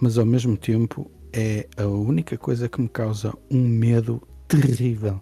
mas 0.00 0.18
ao 0.18 0.26
mesmo 0.26 0.56
tempo 0.56 1.10
é 1.32 1.66
a 1.76 1.86
única 1.86 2.36
coisa 2.36 2.68
que 2.68 2.80
me 2.80 2.88
causa 2.88 3.32
um 3.50 3.66
medo 3.66 4.22
terrível. 4.46 5.20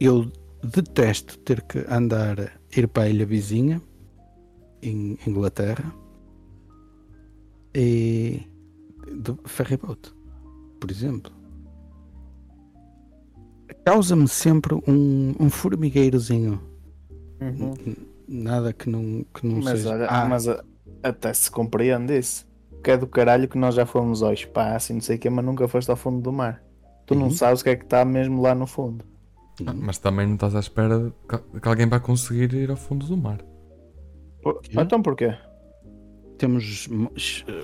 Eu 0.00 0.30
detesto 0.62 1.38
ter 1.38 1.62
que 1.62 1.84
andar, 1.88 2.60
ir 2.76 2.88
para 2.88 3.04
a 3.04 3.08
ilha 3.08 3.26
vizinha, 3.26 3.80
em 4.82 5.18
Inglaterra, 5.26 5.94
e 7.74 8.42
do 9.12 9.38
ferryboat, 9.44 10.12
por 10.80 10.90
exemplo. 10.90 11.32
Causa-me 13.86 14.26
sempre 14.26 14.74
um, 14.88 15.32
um 15.38 15.48
formigueirozinho. 15.48 16.60
Uhum. 17.40 17.94
Nada 18.28 18.72
que 18.72 18.90
não, 18.90 19.24
que 19.32 19.46
não 19.46 19.60
Mas 19.62 19.78
seja. 19.78 19.90
olha, 19.94 20.06
Ah, 20.08 20.26
mas 20.26 20.48
a- 20.48 20.64
até 21.04 21.32
se 21.32 21.48
compreende 21.48 22.18
isso. 22.18 22.44
Que 22.82 22.90
é 22.90 22.96
do 22.96 23.06
caralho 23.06 23.46
que 23.48 23.56
nós 23.56 23.76
já 23.76 23.86
fomos 23.86 24.24
ao 24.24 24.32
espaço 24.32 24.90
e 24.90 24.94
não 24.94 25.00
sei 25.00 25.14
o 25.14 25.18
que, 25.20 25.30
mas 25.30 25.44
nunca 25.44 25.68
foste 25.68 25.88
ao 25.88 25.96
fundo 25.96 26.20
do 26.20 26.32
mar. 26.32 26.60
Tu 27.06 27.14
não 27.14 27.26
Uhum. 27.26 27.30
sabes 27.30 27.60
o 27.60 27.64
que 27.64 27.70
é 27.70 27.76
que 27.76 27.84
está 27.84 28.04
mesmo 28.04 28.42
lá 28.42 28.56
no 28.56 28.66
fundo. 28.66 29.04
Ah, 29.64 29.72
mas 29.72 29.98
também 29.98 30.26
não 30.26 30.34
estás 30.34 30.56
à 30.56 30.60
espera 30.60 31.12
que, 31.28 31.60
que 31.60 31.68
alguém 31.68 31.88
vai 31.88 32.00
conseguir 32.00 32.52
ir 32.54 32.68
ao 32.70 32.76
fundo 32.76 33.06
do 33.06 33.16
mar. 33.16 33.38
Por-? 34.42 34.60
Então 34.72 35.00
porquê? 35.00 35.32
Temos 36.36 36.88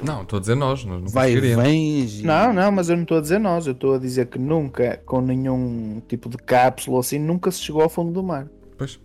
Não, 0.03 0.23
estou 0.23 0.37
a 0.37 0.41
dizer 0.41 0.55
nós, 0.55 0.85
nós 0.85 1.03
não 1.03 1.09
vai 1.09 1.33
e 1.33 1.41
vens 1.41 2.21
e- 2.21 2.23
Não, 2.25 2.53
não, 2.53 2.73
mas 2.73 2.89
eu 2.89 2.97
não 2.97 3.03
estou 3.03 3.19
a 3.19 3.21
dizer 3.21 3.39
nós, 3.39 3.67
eu 3.67 3.73
estou 3.73 3.95
a 3.95 3.99
dizer 3.99 4.27
que 4.27 4.39
nunca, 4.39 4.97
com 5.07 5.21
nenhum 5.21 6.01
tipo 6.09 6.29
de 6.29 6.37
cápsula 6.39 7.01
assim, 7.01 7.19
nunca 7.19 7.51
se 7.51 7.61
chegou 7.61 7.83
ao 7.83 7.89
fundo 7.89 8.13
do 8.13 8.23
mar. 8.23 8.49
Pois, 8.79 8.99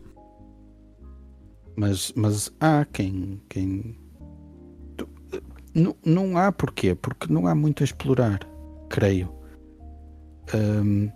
Mas, 1.76 2.12
mas 2.16 2.52
há 2.60 2.86
quem. 2.92 3.42
quem... 3.50 3.98
Não, 5.76 5.96
não 6.04 6.38
há 6.38 6.52
porquê, 6.52 6.96
porque 6.96 7.32
não 7.32 7.46
há 7.46 7.54
muito 7.54 7.84
a 7.84 7.86
explorar, 7.86 8.40
creio. 8.90 9.32
Hum, 10.56 11.10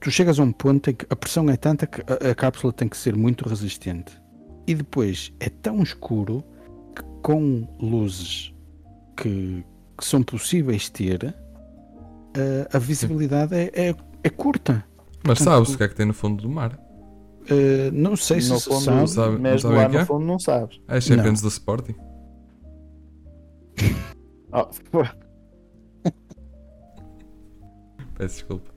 tu 0.00 0.10
chegas 0.10 0.38
a 0.38 0.42
um 0.42 0.52
ponto 0.52 0.88
em 0.88 0.94
que 0.94 1.04
a 1.10 1.16
pressão 1.16 1.48
é 1.50 1.56
tanta 1.56 1.86
que 1.86 2.00
a, 2.00 2.30
a 2.30 2.34
cápsula 2.34 2.72
tem 2.72 2.88
que 2.88 2.96
ser 2.96 3.14
muito 3.14 3.46
resistente. 3.46 4.18
E 4.66 4.74
depois 4.74 5.32
é 5.40 5.48
tão 5.50 5.82
escuro 5.82 6.42
com 7.22 7.66
luzes 7.80 8.54
que, 9.16 9.64
que 9.96 10.04
são 10.04 10.22
possíveis 10.22 10.88
ter, 10.88 11.34
a, 12.72 12.76
a 12.76 12.78
visibilidade 12.78 13.54
é, 13.54 13.70
é, 13.74 13.94
é 14.22 14.30
curta. 14.30 14.84
mas 15.26 15.38
sabes 15.38 15.74
o 15.74 15.76
que 15.76 15.84
é 15.84 15.88
que 15.88 15.94
tem 15.94 16.06
no 16.06 16.14
fundo 16.14 16.42
do 16.42 16.48
mar? 16.48 16.78
Uh, 17.50 17.90
não 17.92 18.16
sei 18.16 18.40
se 18.40 18.50
no 18.50 18.58
se 18.60 18.68
fundo, 18.68 18.80
sabe. 18.84 19.08
sabe- 19.08 19.32
não 19.34 19.40
mesmo 19.40 19.58
sabem 19.60 19.76
lá 19.76 19.84
é? 19.84 19.88
no 19.88 20.06
fundo 20.06 20.24
não 20.26 20.38
sabes. 20.38 20.80
É 20.88 21.00
Champions 21.00 21.40
do 21.40 21.48
Sporting. 21.48 21.94
Oh, 24.52 24.66
Peço 28.18 28.34
desculpa. 28.34 28.68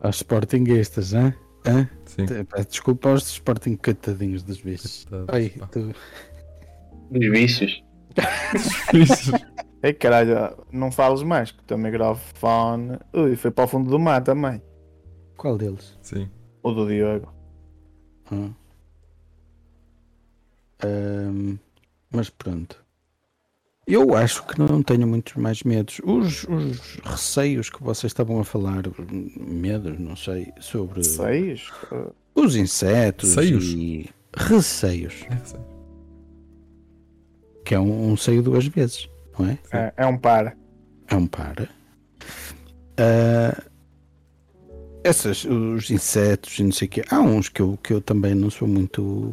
Aos 0.00 0.16
sportinguistas, 0.16 1.14
hein? 1.14 1.32
Hã? 1.66 1.88
Sim. 2.04 2.26
Peço 2.26 2.68
desculpa 2.68 3.08
aos 3.08 3.22
sporting 3.26 3.76
coitadinhos 3.76 4.42
dos 4.42 4.60
bichos. 4.60 5.06
Ai, 5.28 5.48
pá. 5.48 5.66
tu... 5.68 5.94
Bichos. 7.18 7.82
Isso. 8.92 9.32
Ei 9.82 9.92
caralho, 9.92 10.56
não 10.72 10.90
fales 10.90 11.22
mais, 11.22 11.50
que 11.50 11.60
o 11.60 11.64
teu 11.64 11.76
microfone. 11.76 12.98
Ui, 13.12 13.36
foi 13.36 13.50
para 13.50 13.64
o 13.64 13.68
fundo 13.68 13.90
do 13.90 13.98
mar 13.98 14.22
também. 14.22 14.62
Qual 15.36 15.58
deles? 15.58 15.98
Sim. 16.00 16.28
O 16.62 16.72
do 16.72 16.86
Diogo. 16.86 17.32
Hã? 18.32 18.50
Ahm, 20.82 21.58
mas 22.10 22.30
pronto. 22.30 22.82
Eu 23.86 24.14
acho 24.16 24.46
que 24.46 24.58
não 24.58 24.82
tenho 24.82 25.06
muitos 25.06 25.34
mais 25.34 25.62
medos. 25.62 26.00
Os, 26.04 26.44
os 26.44 26.96
receios 27.04 27.68
que 27.68 27.82
vocês 27.82 28.10
estavam 28.10 28.40
a 28.40 28.44
falar, 28.44 28.82
medos, 29.36 29.98
não 29.98 30.16
sei, 30.16 30.50
sobre 30.58 31.04
Seis? 31.04 31.68
os 32.34 32.56
insetos 32.56 33.30
Seios? 33.34 33.64
e 33.66 34.08
receios, 34.34 35.26
É, 35.30 35.36
sei. 35.44 35.60
Que 37.64 37.74
é 37.74 37.80
um, 37.80 38.12
um 38.12 38.16
seio 38.16 38.42
duas 38.42 38.66
vezes, 38.66 39.08
não 39.38 39.46
é? 39.46 39.58
É, 39.72 39.92
é 39.96 40.06
um 40.06 40.18
par. 40.18 40.56
É 41.08 41.14
um 41.14 41.26
par. 41.26 41.68
Ah, 42.96 43.62
essas, 45.02 45.44
os 45.44 45.90
insetos 45.90 46.58
e 46.58 46.62
não 46.64 46.72
sei 46.72 46.88
o 46.88 46.90
quê. 46.90 47.04
Há 47.10 47.20
uns 47.20 47.48
que 47.48 47.60
eu, 47.60 47.78
que 47.82 47.92
eu 47.92 48.00
também 48.00 48.34
não 48.34 48.50
sou 48.50 48.66
muito 48.66 49.32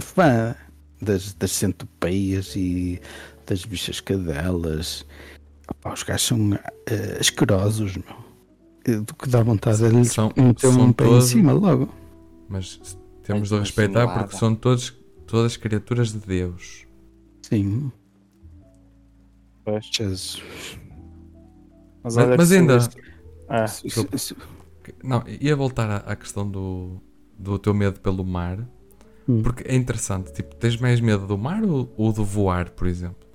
fã 0.00 0.54
das, 1.00 1.34
das 1.34 1.52
centopeias 1.52 2.54
e 2.54 3.00
das 3.46 3.64
bichas 3.64 4.00
cadelas. 4.00 5.04
Opá, 5.68 5.92
os 5.92 6.02
gajos 6.02 6.26
são 6.26 6.52
ah, 6.54 7.20
asquerosos, 7.20 7.96
meu. 7.96 8.28
Do 9.02 9.14
que 9.14 9.28
dá 9.28 9.42
vontade 9.42 9.78
de 9.78 9.88
lhes 9.88 10.12
São- 10.12 10.32
meter 10.34 10.68
um 10.68 10.92
pé 10.92 11.06
em 11.06 11.20
cima 11.20 11.52
logo. 11.52 11.92
Mas 12.48 12.80
temos 13.22 13.48
de 13.48 13.54
Uma 13.54 13.60
respeitar 13.60 14.08
porque 14.08 14.34
são 14.36 14.54
todos, 14.54 14.96
todas 15.28 15.56
criaturas 15.56 16.12
de 16.12 16.18
Deus. 16.18 16.86
Sim. 17.42 17.92
Pois. 19.64 19.86
Jesus. 19.92 20.42
Mas, 22.02 22.16
Mas- 22.16 22.36
mas 22.36 22.52
ainda- 22.52 22.78
Ah, 23.48 23.64
Desculpa. 23.64 24.16
Não, 25.04 25.22
ia 25.40 25.54
voltar 25.54 25.90
à, 25.90 25.96
à 26.12 26.16
questão 26.16 26.50
do, 26.50 27.00
do 27.38 27.58
teu 27.58 27.74
medo 27.74 28.00
pelo 28.00 28.24
mar. 28.24 28.58
Hum. 29.28 29.42
Porque 29.42 29.62
é 29.68 29.74
interessante. 29.74 30.32
Tipo, 30.32 30.54
tens 30.56 30.76
mais 30.78 31.00
medo 31.00 31.26
do 31.26 31.36
mar 31.36 31.62
ou, 31.64 31.92
ou 31.96 32.12
do 32.12 32.24
voar, 32.24 32.70
por 32.70 32.86
exemplo? 32.86 33.26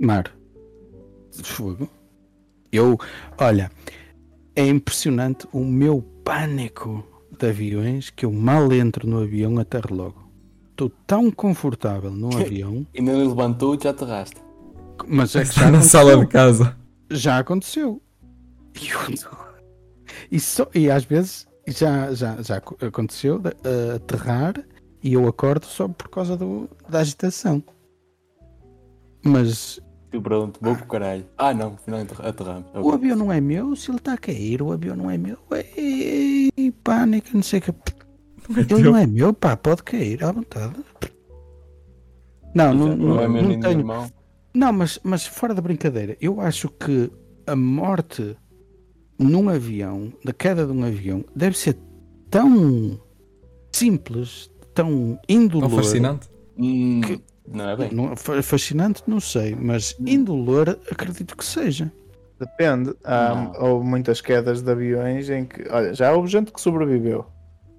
Mar. 0.00 0.32
De 1.30 1.42
fogo. 1.42 1.88
Eu, 2.70 2.96
olha, 3.38 3.70
é 4.54 4.66
impressionante 4.66 5.46
o 5.52 5.64
meu 5.64 6.00
pânico 6.24 7.04
de 7.38 7.48
aviões 7.48 8.10
que 8.10 8.24
eu 8.24 8.32
mal 8.32 8.72
entro 8.72 9.08
no 9.08 9.20
avião 9.22 9.58
aterro 9.58 9.94
logo. 9.94 10.21
Estou 10.86 10.92
tão 11.06 11.30
confortável 11.30 12.10
no 12.10 12.28
avião, 12.38 12.86
E 12.94 13.00
nem 13.02 13.14
levantou 13.14 13.74
e 13.74 13.78
já 13.82 13.90
aterraste. 13.90 14.36
mas 15.06 15.34
é 15.36 15.40
que 15.40 15.46
já 15.46 15.50
Está 15.52 15.62
na 15.70 15.78
aconteceu. 15.78 16.00
sala 16.00 16.16
de 16.18 16.26
casa. 16.26 16.76
Já 17.10 17.38
aconteceu. 17.38 18.02
E, 18.80 18.88
eu- 18.88 19.14
e, 20.30 20.40
só, 20.40 20.66
e 20.74 20.90
às 20.90 21.04
vezes 21.04 21.46
já, 21.68 22.12
já, 22.14 22.40
já 22.42 22.60
co- 22.60 22.76
aconteceu 22.84 23.38
de, 23.38 23.50
eh, 23.64 23.94
aterrar 23.96 24.54
e 25.02 25.12
eu 25.14 25.26
acordo 25.28 25.66
só 25.66 25.86
por 25.88 26.08
causa 26.08 26.36
do, 26.36 26.68
da 26.88 27.00
agitação. 27.00 27.62
Mas 29.24 29.78
E 30.12 30.18
pronto, 30.20 30.58
vou 30.60 30.74
com 30.76 30.84
o 30.84 30.88
caralho. 30.88 31.24
Ah 31.38 31.52
não, 31.54 31.74
afinal 31.74 32.00
aterra- 32.00 32.28
aterramos. 32.28 32.66
O 32.74 32.90
avião 32.92 33.16
não 33.16 33.32
é 33.32 33.40
meu, 33.40 33.76
se 33.76 33.90
ele 33.90 33.98
está 33.98 34.14
a 34.14 34.18
cair, 34.18 34.60
o 34.62 34.72
avião 34.72 34.96
não 34.96 35.10
é 35.10 35.16
meu. 35.18 35.38
Ei, 35.76 36.50
pânico, 36.82 37.28
não 37.34 37.42
sei 37.42 37.58
o 37.60 37.62
que. 37.62 37.72
Ele 38.48 38.82
não 38.82 38.96
é 38.96 39.06
meu, 39.06 39.32
pá, 39.32 39.56
pode 39.56 39.82
cair 39.82 40.22
à 40.24 40.32
vontade. 40.32 40.74
Não, 42.54 42.74
não, 42.74 42.96
Não 42.96 43.20
é 43.20 43.22
não, 43.24 43.32
meu 43.32 43.42
não 43.42 43.48
nem 43.48 43.58
do 43.60 43.66
tenho. 43.66 43.80
irmão. 43.80 44.10
Não, 44.54 44.72
mas, 44.72 44.98
mas 45.02 45.26
fora 45.26 45.54
da 45.54 45.62
brincadeira, 45.62 46.16
eu 46.20 46.40
acho 46.40 46.68
que 46.68 47.10
a 47.46 47.56
morte 47.56 48.36
num 49.18 49.48
avião, 49.48 50.12
da 50.24 50.32
queda 50.32 50.66
de 50.66 50.72
um 50.72 50.84
avião, 50.84 51.24
deve 51.34 51.56
ser 51.56 51.78
tão 52.28 53.00
simples, 53.72 54.50
tão 54.74 55.18
indolor. 55.28 55.68
Tão 55.70 55.78
fascinante. 55.78 56.28
Hum, 56.58 57.00
Que- 57.00 57.20
Não 57.48 57.68
é 57.70 57.76
bem. 57.76 57.90
Não, 57.92 58.14
fascinante, 58.16 59.02
não 59.06 59.20
sei, 59.20 59.54
mas 59.54 59.96
indolor 60.00 60.78
acredito 60.90 61.36
que 61.36 61.44
seja. 61.44 61.90
Depende. 62.38 62.92
Há, 63.04 63.52
houve 63.60 63.86
muitas 63.86 64.20
quedas 64.20 64.60
de 64.62 64.70
aviões 64.70 65.30
em 65.30 65.44
que. 65.44 65.66
Olha, 65.70 65.94
já 65.94 66.12
houve 66.12 66.28
gente 66.28 66.52
que 66.52 66.60
sobreviveu. 66.60 67.24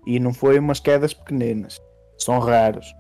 E 0.06 0.20
não 0.20 0.34
foi 0.34 0.60
umas 0.60 0.80
quedas 0.80 1.14
pequeninas. 1.14 1.82
São 2.18 2.40
raros. 2.40 2.94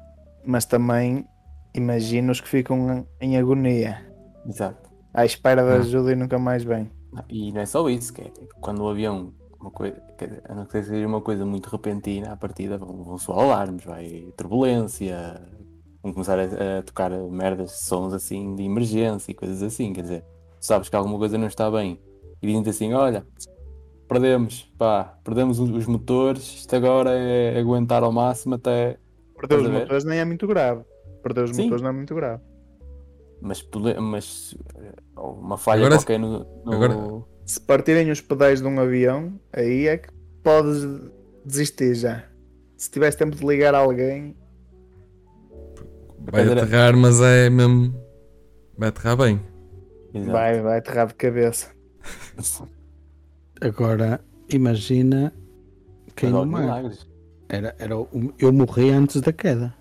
Mas 0.45 0.65
também 0.65 1.25
imagino 1.73 2.31
os 2.31 2.39
que 2.41 2.47
ficam 2.47 3.05
em 3.19 3.37
agonia. 3.37 4.05
Exato. 4.47 4.89
À 5.13 5.25
espera 5.25 5.63
de 5.63 5.69
Hum. 5.69 5.79
ajuda 5.79 6.11
e 6.11 6.15
nunca 6.15 6.37
mais 6.39 6.63
vem. 6.63 6.89
E 7.29 7.51
não 7.51 7.61
é 7.61 7.65
só 7.65 7.87
isso, 7.89 8.11
que 8.13 8.21
é 8.21 8.25
tipo, 8.25 8.53
quando 8.59 8.81
o 8.83 8.89
avião, 8.89 9.31
uma 9.59 9.69
coisa, 9.71 9.95
quer 10.17 10.27
dizer, 10.29 10.43
a 10.49 10.55
não 10.55 10.65
ser 10.65 10.81
que 10.81 10.87
seja 10.89 11.07
uma 11.07 11.21
coisa 11.21 11.45
muito 11.45 11.67
repentina, 11.69 12.31
à 12.33 12.35
partida 12.37 12.77
vão, 12.77 13.17
soar 13.19 13.39
alarmes, 13.39 13.83
vai 13.85 14.33
turbulência, 14.35 15.39
vão 16.01 16.11
começar 16.11 16.39
a, 16.39 16.79
a 16.79 16.83
tocar 16.83 17.11
merdas 17.11 17.71
sons 17.73 18.13
assim 18.13 18.55
de 18.55 18.63
emergência 18.63 19.31
e 19.31 19.35
coisas 19.35 19.61
assim, 19.61 19.93
quer 19.93 20.01
dizer, 20.01 20.21
tu 20.59 20.65
sabes 20.65 20.89
que 20.89 20.95
alguma 20.95 21.17
coisa 21.19 21.37
não 21.37 21.47
está 21.47 21.69
bem 21.69 21.99
e 22.41 22.47
dizem-te 22.47 22.69
assim, 22.71 22.93
olha, 22.93 23.25
perdemos, 24.07 24.71
pá, 24.77 25.17
perdemos 25.23 25.59
os, 25.59 25.85
motores, 25.87 26.41
isto 26.43 26.75
agora 26.75 27.11
é 27.11 27.59
aguentar 27.59 28.03
ao 28.03 28.11
máximo 28.11 28.55
até. 28.55 28.97
Perder 29.37 29.59
os 29.59 29.69
motores 29.69 30.03
nem 30.05 30.19
é 30.19 30.25
muito 30.25 30.45
grave. 30.47 30.83
Perder 31.21 31.43
os 31.45 31.55
Sim. 31.55 31.63
motores 31.63 31.81
não 31.81 31.89
é 31.89 31.93
muito 31.93 32.13
grave. 32.15 32.41
Mas, 33.41 33.61
pode- 33.61 33.99
mas 33.99 34.55
eh, 34.75 34.93
uma 35.17 35.57
falha 35.57 35.81
Agora- 35.85 35.95
qualquer 35.97 36.19
no. 36.19 36.45
no- 36.65 36.73
agora- 36.73 36.95
Se 37.45 37.59
partirem 37.59 38.09
os 38.09 38.21
pedais 38.21 38.61
de 38.61 38.67
um 38.67 38.79
avião, 38.79 39.37
aí 39.51 39.87
é 39.87 39.97
que 39.97 40.07
podes 40.43 40.85
desistir 41.45 41.93
já. 41.95 42.23
Se 42.77 42.89
tivesse 42.89 43.17
tempo 43.17 43.35
de 43.35 43.45
ligar 43.45 43.75
alguém, 43.75 44.35
Vai 46.31 46.47
aterrar, 46.49 46.95
mas 46.95 47.19
é 47.19 47.49
mesmo. 47.49 47.93
Vai 48.77 48.89
aterrar 48.89 49.17
bem. 49.17 49.41
Exato. 50.13 50.31
vai, 50.31 50.61
vai 50.61 50.77
aterrar 50.77 51.07
de 51.07 51.15
cabeça. 51.15 51.69
Agora, 53.63 54.19
imagina 54.49 55.33
Mas 56.21 56.31
no 56.31 56.45
mar. 56.45 56.83
Era, 57.49 57.75
era 57.79 57.97
o- 57.97 58.33
eu 58.39 58.51
morri 58.51 58.89
antes 58.89 59.21
da 59.21 59.31
queda. 59.31 59.73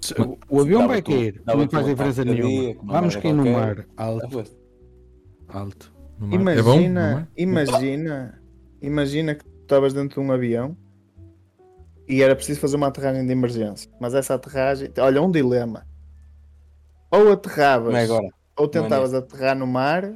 Se- 0.00 0.14
Mas- 0.18 0.28
o, 0.28 0.38
o 0.50 0.60
avião 0.60 0.86
vai 0.86 1.00
tu- 1.00 1.10
cair, 1.10 1.42
não 1.46 1.68
faz 1.68 1.86
diferença 1.86 2.24
nenhuma. 2.24 2.74
Vamos 2.84 3.16
cair 3.16 3.32
no 3.32 3.46
mar, 3.50 3.86
alto, 3.96 4.44
alto. 5.48 5.92
No 6.18 6.26
mar. 6.44 6.56
É 6.56 6.62
bom? 6.62 6.76
no 6.76 6.82
Imagina, 6.82 7.12
mar? 7.14 7.28
imagina, 7.36 8.42
imagina 8.82 9.34
que 9.34 9.44
tu 9.44 9.50
estavas 9.62 9.92
dentro 9.94 10.20
de 10.20 10.26
um 10.28 10.32
avião 10.32 10.76
e 12.08 12.22
era 12.22 12.36
preciso 12.36 12.60
fazer 12.60 12.76
uma 12.76 12.88
aterragem 12.88 13.24
de 13.26 13.32
emergência. 13.32 13.90
Mas 14.00 14.14
essa 14.14 14.34
aterragem, 14.34 14.90
olha, 14.98 15.22
um 15.22 15.30
dilema. 15.30 15.86
Ou 17.10 17.32
aterravas, 17.32 17.94
é 17.94 18.02
agora. 18.04 18.28
ou 18.56 18.68
tentavas 18.68 19.14
aterrar 19.14 19.56
no 19.56 19.66
mar, 19.66 20.12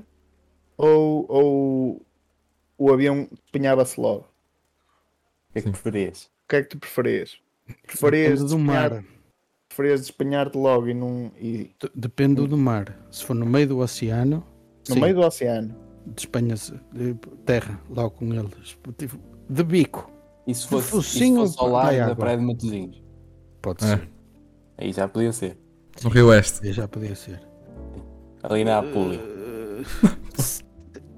ou, 0.77 1.27
ou 1.29 2.03
o 2.83 2.93
avião 2.93 3.29
despenhava-se 3.43 4.01
logo. 4.01 4.21
O 5.49 5.53
que 5.53 5.59
é 5.59 5.63
que 5.63 5.71
preferias? 5.71 6.25
O 6.25 6.49
que 6.49 6.57
é 6.57 6.63
que 6.63 6.69
tu 6.71 6.79
preferias? 6.79 7.39
Preferias 7.87 8.41
Depende 8.41 8.51
do 8.53 8.59
mar. 8.59 9.05
preferias 9.69 10.01
despenhar-te 10.01 10.57
logo 10.59 10.89
e, 10.89 10.95
num, 10.95 11.31
e 11.39 11.71
Depende 11.95 12.47
do 12.47 12.57
mar. 12.57 12.97
Se 13.11 13.25
for 13.25 13.35
no 13.35 13.47
meio 13.47 13.69
do 13.69 13.79
oceano, 13.79 14.45
no 14.89 14.95
sim, 14.95 15.01
meio 15.01 15.15
do 15.15 15.21
oceano. 15.21 15.75
despenha-se 16.07 16.73
de 16.93 17.15
terra 17.45 17.81
logo 17.89 18.11
com 18.11 18.33
eles. 18.35 18.77
Tipo, 18.97 19.19
De 19.49 19.63
bico, 19.63 20.11
E 20.47 20.55
se 20.55 20.67
fosse, 20.67 20.97
e 20.99 21.03
se 21.03 21.35
fosse 21.35 21.57
ao 21.61 21.69
lado 21.69 21.97
da. 21.97 22.17
Praia 22.17 22.39
de 22.39 22.45
Matosinhos? 22.45 23.03
pode 23.63 23.85
É. 23.85 23.89
ser. 23.99 24.09
Aí 24.79 24.93
já 24.93 25.07
podia 25.07 25.33
ser. 25.33 25.59
No 26.03 26.09
Rio 26.11 26.29
Oeste. 26.29 26.67
Aí 26.67 26.73
Já 26.73 26.89
podia 26.89 27.15
ser. 27.15 27.41
Ali 28.43 28.65
na 28.65 28.81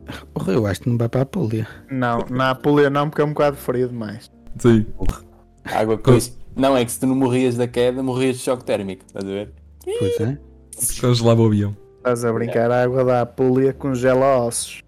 Apulia. 0.07 0.27
O 0.35 0.41
Rio 0.43 0.63
Oeste 0.63 0.89
não 0.89 0.99
vai 0.99 1.09
para 1.09 1.21
a 1.21 1.23
Apulia. 1.23 1.67
Não, 1.91 2.25
na 2.31 2.51
Apulia 2.51 2.91
não, 2.91 3.09
porque 3.09 3.23
é 3.23 3.25
um 3.25 3.29
bocado 3.33 3.57
frio 3.57 3.89
demais. 3.89 4.31
Sim. 4.59 4.87
Água 5.65 5.97
com 5.99 6.15
isso. 6.15 6.39
Não, 6.57 6.77
é 6.77 6.85
que 6.85 6.93
se 6.93 7.01
tu 7.01 7.07
não 7.07 7.15
morrias 7.15 7.57
da 7.57 7.67
queda, 7.67 8.03
morrias 8.03 8.37
de 8.37 8.43
choque 8.43 8.65
térmico. 8.65 9.05
Estás 9.07 9.25
a 9.25 9.29
ver? 9.29 9.53
Pois 9.85 10.21
é. 10.21 10.39
Congelava 11.01 11.43
o 11.43 11.47
avião. 11.47 11.77
Estás 11.99 12.25
a 12.25 12.33
brincar, 12.33 12.71
a 12.71 12.83
água 12.83 13.05
da 13.05 13.21
Apulia 13.23 13.73
congela 13.73 14.39
ossos. 14.45 14.83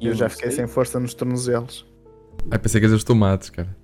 E 0.00 0.06
Eu 0.06 0.14
já 0.14 0.26
não 0.26 0.30
fiquei 0.30 0.50
sei. 0.50 0.58
sem 0.58 0.66
força 0.68 1.00
nos 1.00 1.12
tornozelos. 1.12 1.84
Ai, 2.50 2.58
pensei 2.58 2.80
que 2.80 2.86
eras 2.86 2.98
os 2.98 3.02
tomates, 3.04 3.50
cara. 3.50 3.76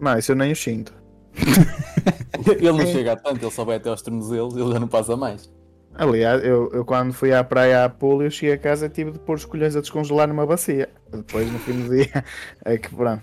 Não, 0.00 0.16
isso 0.16 0.30
eu 0.30 0.36
nem 0.36 0.52
o 0.52 0.56
sinto. 0.56 0.94
Ele 2.46 2.70
não 2.70 2.86
chega 2.86 3.12
a 3.12 3.16
tanto, 3.16 3.42
ele 3.44 3.50
só 3.50 3.64
vai 3.64 3.76
até 3.76 3.88
aos 3.88 4.02
tornozelos 4.02 4.54
ele 4.56 4.70
já 4.72 4.78
não 4.78 4.88
passa 4.88 5.16
mais. 5.16 5.50
Aliás, 5.94 6.42
eu, 6.42 6.70
eu 6.72 6.84
quando 6.84 7.12
fui 7.12 7.32
à 7.34 7.44
praia 7.44 7.82
à 7.82 7.84
Apulia, 7.84 8.26
eu 8.26 8.30
cheguei 8.30 8.54
a 8.54 8.58
casa 8.58 8.86
e 8.86 8.88
tive 8.88 9.12
de 9.12 9.18
pôr 9.18 9.36
os 9.36 9.44
colhões 9.44 9.76
a 9.76 9.80
descongelar 9.80 10.26
numa 10.26 10.46
bacia. 10.46 10.88
Depois, 11.10 11.50
no 11.52 11.58
fim 11.58 11.82
do 11.82 11.90
dia, 11.94 12.24
é 12.64 12.78
que 12.78 12.94
pronto. 12.94 13.22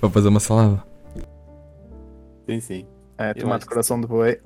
Para 0.00 0.10
fazer 0.10 0.28
uma 0.28 0.40
salada. 0.40 0.82
Sim, 2.48 2.60
sim. 2.60 2.86
É, 3.16 3.32
tomate 3.34 3.66
coração 3.66 4.00
de 4.00 4.06
boi. 4.06 4.40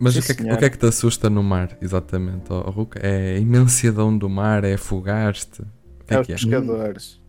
Mas 0.00 0.14
Sim, 0.14 0.20
o 0.20 0.22
que, 0.22 0.32
é 0.32 0.34
que, 0.34 0.52
o 0.52 0.58
que 0.58 0.64
é 0.64 0.70
que 0.70 0.78
te 0.78 0.86
assusta 0.86 1.30
no 1.30 1.42
mar, 1.42 1.76
exatamente, 1.80 2.52
ó, 2.52 2.60
Ruca? 2.70 2.98
É 3.00 3.36
a 3.36 3.38
imensidão 3.38 4.16
do 4.16 4.28
mar? 4.28 4.64
É 4.64 4.74
afogar-te? 4.74 5.62
É, 6.08 6.14
é 6.14 6.20
os 6.20 6.26
que 6.26 6.32
é? 6.32 6.36
pescadores. 6.36 7.20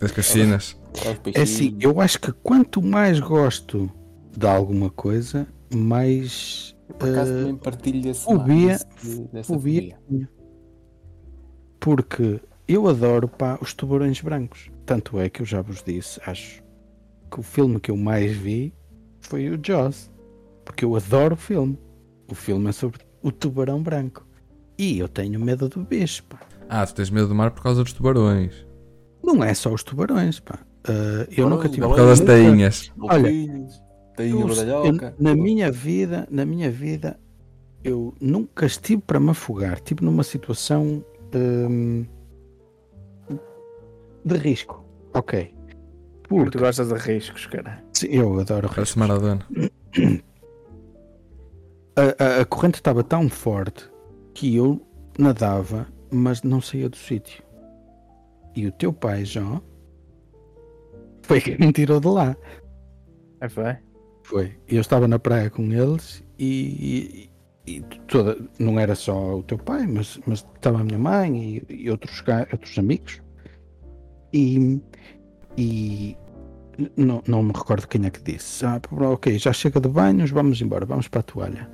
As 0.00 0.10
caxinas? 0.10 0.76
Aos 0.96 1.06
É 1.06 1.14
peixinhos. 1.14 1.50
assim, 1.50 1.76
eu 1.80 2.00
acho 2.00 2.18
que 2.20 2.32
quanto 2.32 2.82
mais 2.82 3.20
gosto 3.20 3.90
de 4.36 4.46
alguma 4.46 4.90
coisa, 4.90 5.46
mais 5.72 6.76
Por 6.98 7.08
acaso 7.08 7.32
eh, 7.32 7.38
também 7.40 7.56
partilho 7.56 8.02
desse 8.02 8.24
fobia- 8.24 8.78
desse- 8.78 9.20
dessa 9.32 9.52
fobia. 9.54 9.98
fobia. 10.06 10.28
Porque 11.80 12.40
eu 12.68 12.88
adoro 12.88 13.28
pá, 13.28 13.58
os 13.60 13.74
tubarões 13.74 14.20
brancos. 14.20 14.70
Tanto 14.86 15.18
é 15.18 15.28
que 15.28 15.42
eu 15.42 15.46
já 15.46 15.60
vos 15.62 15.82
disse, 15.82 16.20
acho 16.26 16.62
que 17.30 17.40
o 17.40 17.42
filme 17.42 17.80
que 17.80 17.90
eu 17.90 17.96
mais 17.96 18.32
vi 18.36 18.72
foi 19.20 19.48
o 19.50 19.58
Jaws. 19.62 20.10
Porque 20.64 20.84
eu 20.84 20.94
adoro 20.94 21.34
o 21.34 21.36
filme. 21.38 21.78
O 22.30 22.34
filme 22.34 22.68
é 22.68 22.72
sobre 22.72 23.00
o 23.22 23.32
tubarão 23.32 23.82
branco. 23.82 24.26
E 24.78 24.98
eu 24.98 25.08
tenho 25.08 25.38
medo 25.40 25.68
do 25.68 25.80
bicho, 25.84 26.24
pá. 26.24 26.38
Ah, 26.68 26.86
tu 26.86 26.94
tens 26.94 27.10
medo 27.10 27.28
do 27.28 27.34
mar 27.34 27.50
por 27.50 27.62
causa 27.62 27.82
dos 27.82 27.92
tubarões. 27.92 28.66
Não 29.22 29.42
é 29.42 29.52
só 29.54 29.72
os 29.72 29.82
tubarões, 29.82 30.40
pá. 30.40 30.58
Ah, 30.84 31.26
eu 31.36 31.48
nunca 31.50 31.68
tive. 31.68 31.86
Por 31.86 31.96
causa 31.96 32.10
das 32.10 32.20
tainhas. 32.20 32.92
Olha, 33.00 33.28
tainha 34.22 34.46
badalhoca. 34.46 35.14
na 35.18 35.34
minha 35.34 35.70
vida, 35.70 36.26
na 36.30 36.44
minha 36.44 36.70
vida, 36.70 37.18
eu 37.84 38.14
nunca 38.20 38.66
estive 38.66 39.02
para 39.02 39.18
me 39.20 39.30
afogar. 39.30 39.74
Estive 39.74 40.04
numa 40.04 40.22
situação 40.22 41.04
hum, 41.34 42.04
de 44.24 44.36
risco. 44.36 44.84
Ok. 45.14 45.54
Tu 46.22 46.28
Porque 46.28 46.58
gostas 46.58 46.88
de 46.88 46.94
riscos, 46.94 47.46
cara. 47.46 47.82
sim, 47.92 48.08
eu 48.08 48.38
adoro 48.40 48.68
riscos. 48.68 48.96
Maradona. 48.96 49.46
A, 51.94 52.24
a- 52.24 52.40
a 52.40 52.44
corrente 52.46 52.76
estava 52.76 53.04
tão 53.04 53.28
forte 53.28 53.90
que 54.32 54.56
eu 54.56 54.80
nadava, 55.18 55.86
mas 56.10 56.42
não 56.42 56.58
saía 56.58 56.88
do 56.88 56.96
sítio. 56.96 57.42
E 58.56 58.66
o 58.66 58.72
teu 58.72 58.94
pai, 58.94 59.26
João, 59.26 59.60
foi 61.22 61.38
quem 61.42 61.58
me 61.58 61.70
tirou 61.70 62.00
de 62.00 62.08
lá. 62.08 62.34
É, 63.42 63.46
foi? 63.48 63.76
Foi. 64.32 64.52
Eu 64.66 64.80
estava 64.80 65.06
na 65.06 65.18
praia 65.18 65.50
com 65.50 65.62
eles 65.70 66.24
e, 66.38 67.28
e- 67.66 67.76
e 67.76 67.80
toda, 68.08 68.38
não 68.58 68.80
era 68.80 68.94
só 68.94 69.36
o 69.36 69.42
teu 69.42 69.58
pai, 69.58 69.86
mas, 69.86 70.18
mas 70.26 70.38
estava 70.54 70.80
a 70.80 70.84
minha 70.84 70.98
mãe 70.98 71.62
e, 71.68 71.82
e 71.84 71.90
outros, 71.90 72.24
outros 72.50 72.78
amigos. 72.78 73.20
E, 74.32 74.80
e 75.58 76.16
não, 76.96 77.22
não 77.28 77.42
me 77.42 77.52
recordo 77.52 77.86
quem 77.86 78.06
é 78.06 78.10
que 78.10 78.22
disse. 78.22 78.64
Ah, 78.64 78.80
ok, 78.90 79.38
já 79.38 79.52
chega 79.52 79.78
de 79.78 79.88
banhos, 79.90 80.30
vamos 80.30 80.62
embora, 80.62 80.86
vamos 80.86 81.08
para 81.08 81.20
a 81.20 81.24
toalha. 81.24 81.68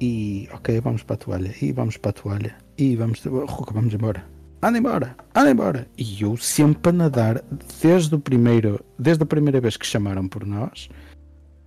E 0.00 0.48
ok, 0.52 0.80
vamos 0.80 1.02
para 1.02 1.14
a 1.14 1.18
toalha, 1.18 1.54
e 1.60 1.72
vamos 1.72 1.96
para 1.96 2.10
a 2.10 2.12
toalha, 2.12 2.56
e 2.78 2.94
vamos, 2.94 3.20
Ruca, 3.24 3.74
vamos 3.74 3.92
embora. 3.92 4.24
Anda 4.62 4.78
embora, 4.78 5.16
anda 5.34 5.50
embora. 5.50 5.88
E 5.98 6.22
eu 6.22 6.36
sempre 6.36 6.90
a 6.90 6.92
nadar, 6.92 7.42
desde, 7.82 8.14
o 8.14 8.18
primeiro, 8.20 8.80
desde 8.96 9.24
a 9.24 9.26
primeira 9.26 9.60
vez 9.60 9.76
que 9.76 9.84
chamaram 9.86 10.26
por 10.28 10.46
nós, 10.46 10.88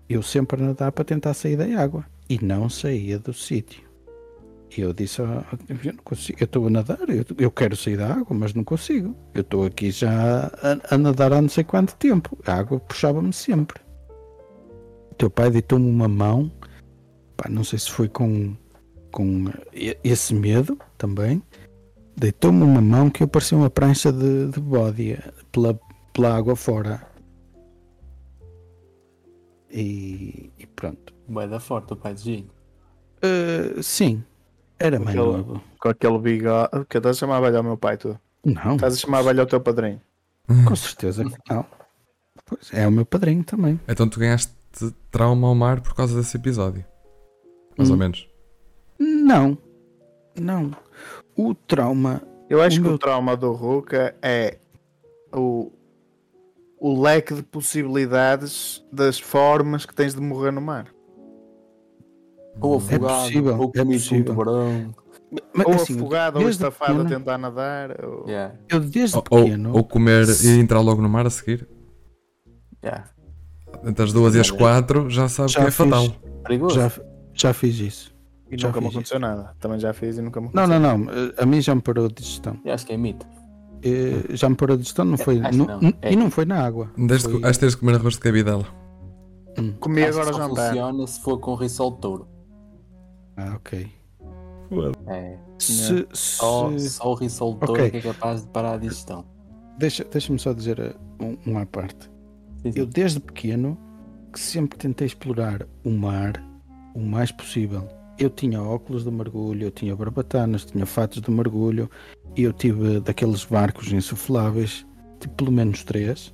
eu 0.10 0.24
sempre 0.24 0.62
a 0.62 0.68
nadar 0.68 0.91
para 0.91 1.03
tentar 1.03 1.34
sair 1.34 1.55
da 1.55 1.66
água 1.82 2.05
e 2.30 2.43
não 2.43 2.70
saía 2.70 3.20
do 3.20 3.34
sítio. 3.34 3.88
E 4.76 4.82
eu 4.82 4.93
disse: 4.93 5.22
"Ah, 5.22 5.43
eu 5.70 5.93
não 5.93 6.03
consigo, 6.03 6.38
eu 6.39 6.45
estou 6.45 6.68
a 6.68 6.70
nadar, 6.70 7.10
eu, 7.10 7.26
eu 7.38 7.51
quero 7.51 7.76
sair 7.76 7.97
da 7.97 8.14
água, 8.14 8.36
mas 8.38 8.53
não 8.53 8.64
consigo. 8.64 9.16
Eu 9.34 9.41
estou 9.41 9.66
aqui 9.66 9.91
já 9.91 10.51
a, 10.62 10.95
a 10.95 10.97
nadar 10.97 11.34
há 11.34 11.41
não 11.41 11.49
sei 11.49 11.64
quanto 11.64 11.95
tempo. 11.95 12.38
A 12.45 12.53
água 12.53 12.80
puxava-me 12.80 13.34
sempre. 13.34 13.80
O 15.12 15.16
teu 15.16 15.30
pai 15.30 15.49
deitou-me 15.49 15.89
uma 15.89 16.08
mão, 16.08 16.51
pá, 17.36 17.49
não 17.49 17.64
sei 17.64 17.80
se 17.80 17.89
foi 17.89 18.08
com, 18.10 18.55
com 19.12 19.45
esse 20.03 20.36
medo 20.36 20.78
também. 20.97 21.41
Deitou-me 22.16 22.64
uma 22.64 22.82
mão 22.82 23.10
que 23.10 23.24
eu 23.24 23.28
parecia 23.28 23.58
uma 23.58 23.70
prancha 23.70 24.12
de, 24.12 24.47
de 24.47 25.12
eh, 25.12 25.32
pela, 25.51 25.80
pela 26.14 26.36
água 26.36 26.55
fora. 26.55 27.07
E, 29.72 30.51
e 30.57 30.65
pronto. 30.68 31.13
Vai 31.28 31.47
dar 31.47 31.59
forte 31.59 31.93
o 31.93 31.95
pai 31.95 32.13
de 32.13 32.22
Ginho. 32.22 32.49
Uh, 33.18 33.82
sim, 33.84 34.24
era 34.80 34.99
mais 34.99 35.18
Aquele- 35.18 35.38
novo. 35.38 35.63
Com 35.80 35.89
aquele 35.89 36.20
bigode. 36.20 36.86
Que 36.89 36.97
estás 36.97 37.18
a 37.18 37.20
chamar 37.20 37.39
velho 37.41 37.57
ao 37.57 37.63
meu 37.63 37.78
pai, 37.78 37.97
tu? 37.97 38.18
Não, 38.45 38.76
Estás 38.76 38.93
a 38.93 38.97
chamar 38.97 39.22
velho 39.24 39.41
ao 39.41 39.47
teu 39.47 39.59
padrinho? 39.59 40.01
com 40.65 40.76
certeza 40.76 41.26
que 41.26 41.38
não. 41.53 41.65
Pois, 42.45 42.72
é 42.74 42.88
o 42.88 42.91
meu 42.91 43.05
padrinho 43.05 43.43
também. 43.43 43.78
Então 43.88 44.07
tu 44.07 44.20
ganhaste 44.20 44.53
trauma 45.11 45.47
ao 45.47 45.55
mar 45.55 45.82
por 45.82 45.93
causa 45.93 46.15
desse 46.15 46.38
episódio. 46.38 46.86
Mais 47.78 47.89
ou 47.89 47.95
Hum. 47.95 47.99
menos. 47.99 48.30
Não, 48.97 49.57
não. 50.39 50.72
O 51.36 51.53
trauma. 51.53 52.22
Eu 52.49 52.61
acho 52.61 52.78
O 52.78 52.82
que 52.82 52.88
meu- 52.88 52.95
o 52.95 52.97
trauma 52.99 53.36
do 53.36 53.51
Ruka 53.51 54.15
é 54.22 54.57
o, 55.36 55.72
o 56.80 57.01
leque 57.01 57.34
de 57.34 57.41
possibilidades 57.43 58.86
das 58.91 59.19
formas 59.19 59.86
que 59.86 59.93
tens 59.95 60.13
de 60.13 60.21
morrer 60.21 60.51
no 60.51 60.61
mar. 60.61 60.88
Ou 62.59 62.78
afogado, 62.78 63.21
possível, 63.23 63.57
ou 63.59 63.71
é 63.75 63.80
comido 63.80 64.09
com 64.09 64.15
um 64.15 64.23
tubarão. 64.23 64.95
Mas, 65.53 65.65
ou 65.67 65.73
assim, 65.73 65.95
afogado, 65.95 66.39
ou 66.39 66.49
estafado 66.49 66.93
a 66.93 67.03
pequeno- 67.03 67.19
tentar 67.19 67.38
nadar. 67.38 68.03
Ou... 68.05 68.28
Yeah, 68.28 68.55
Eu 68.69 68.80
desde 68.80 69.15
Ou, 69.17 69.21
pequeno. 69.23 69.75
ou 69.75 69.84
comer 69.84 70.25
e 70.43 70.59
entrar 70.59 70.80
logo 70.82 71.01
no 71.01 71.09
mar 71.09 71.25
a 71.28 71.30
seguir. 71.30 71.67
yeah. 72.84 73.05
Entre 73.86 74.03
as 74.05 74.13
duas 74.13 74.34
e 74.36 74.39
as 74.39 74.49
quatro 74.49 75.09
já 75.09 75.28
sabes 75.30 75.51
Já 75.51 75.59
que 75.61 75.67
é 75.67 75.71
fiz. 75.71 75.75
fatal. 75.75 76.07
Perigoso. 76.43 76.75
Já, 76.75 76.91
já 77.34 77.53
fiz 77.53 77.78
isso. 77.80 78.15
E 78.49 78.57
Já 78.57 78.69
nunca 78.69 78.80
me 78.82 78.88
aconteceu 78.88 79.19
nada. 79.19 79.53
Também 79.59 79.78
já 79.78 79.93
fiz 79.93 80.17
e 80.17 80.21
nunca 80.21 80.39
me 80.39 80.49
Não, 80.53 80.63
aconteceu. 80.63 80.80
não, 80.80 80.97
não. 80.97 81.32
A 81.38 81.45
mim 81.45 81.61
já 81.61 81.75
me 81.75 81.82
parou 81.82 82.05
a 82.05 82.07
digestão. 82.09 82.57
Eu 82.63 82.73
acho 82.73 82.86
que 82.88 82.93
é 82.93 82.97
mito. 82.97 83.28
Eh, 83.88 84.35
Já 84.35 84.49
me 84.49 84.55
parou 84.55 84.75
a 84.75 84.77
digestão, 84.77 85.05
não 85.05 85.17
foi. 85.17 85.39
acho 85.39 85.49
que 85.51 85.57
não- 85.57 85.81
não. 85.81 85.93
É. 86.01 86.13
E 86.13 86.15
não 86.15 86.29
foi 86.31 86.45
na 86.45 86.63
água. 86.63 86.89
Desde 86.97 87.29
Foi- 87.29 87.41
de 87.41 87.59
teres 87.59 87.73
de 87.75 87.77
comer 87.79 87.95
arroz 87.95 88.13
de 88.15 88.19
cabidela. 88.19 88.65
Comi 89.79 90.03
Acho 90.03 90.19
agora 90.19 90.33
só 90.33 90.47
jantar. 90.47 90.67
funciona 90.69 91.07
se 91.07 91.19
for 91.21 91.39
com 91.39 91.55
risol 91.55 91.91
de 91.91 91.97
touro. 92.01 92.27
Ah, 93.35 93.53
ok. 93.55 93.88
É. 95.07 95.38
Se, 95.57 95.73
se- 95.73 96.07
Só, 96.13 96.77
só 96.77 97.11
o 97.11 97.13
rissoltor 97.15 97.71
Ok. 97.71 97.89
que 97.89 97.97
é 97.97 98.01
capaz 98.01 98.41
de 98.41 98.47
parar 98.49 98.73
a 98.73 98.77
digestão. 98.77 99.25
deixa- 99.79 100.03
Deixa-me 100.11 100.38
só 100.39 100.53
dizer 100.53 100.79
uh, 100.79 101.23
um, 101.23 101.53
um 101.53 101.57
à 101.57 101.65
parte. 101.65 102.09
Sim, 102.61 102.71
sim. 102.71 102.79
Eu 102.79 102.85
desde 102.85 103.19
pequeno 103.19 103.77
que 104.33 104.39
sempre 104.39 104.77
tentei 104.77 105.07
explorar 105.07 105.65
o 105.83 105.89
mar 105.89 106.33
o 106.93 106.99
mais 106.99 107.31
possível. 107.31 107.88
Eu 108.20 108.30
tinha 108.30 108.61
óculos 108.61 109.03
de 109.03 109.11
mergulho, 109.11 109.65
eu 109.65 109.72
tinha 109.72 109.95
barbatanas, 109.95 110.65
tinha 110.65 110.86
fatos 110.86 111.22
de 111.22 111.30
mergulho, 111.30 111.89
e 112.36 112.43
eu 112.43 112.53
tive 112.53 112.99
daqueles 112.99 113.45
barcos 113.45 113.91
insufláveis, 113.91 114.86
tipo 115.20 115.36
pelo 115.36 115.51
menos 115.51 115.84
três. 115.84 116.34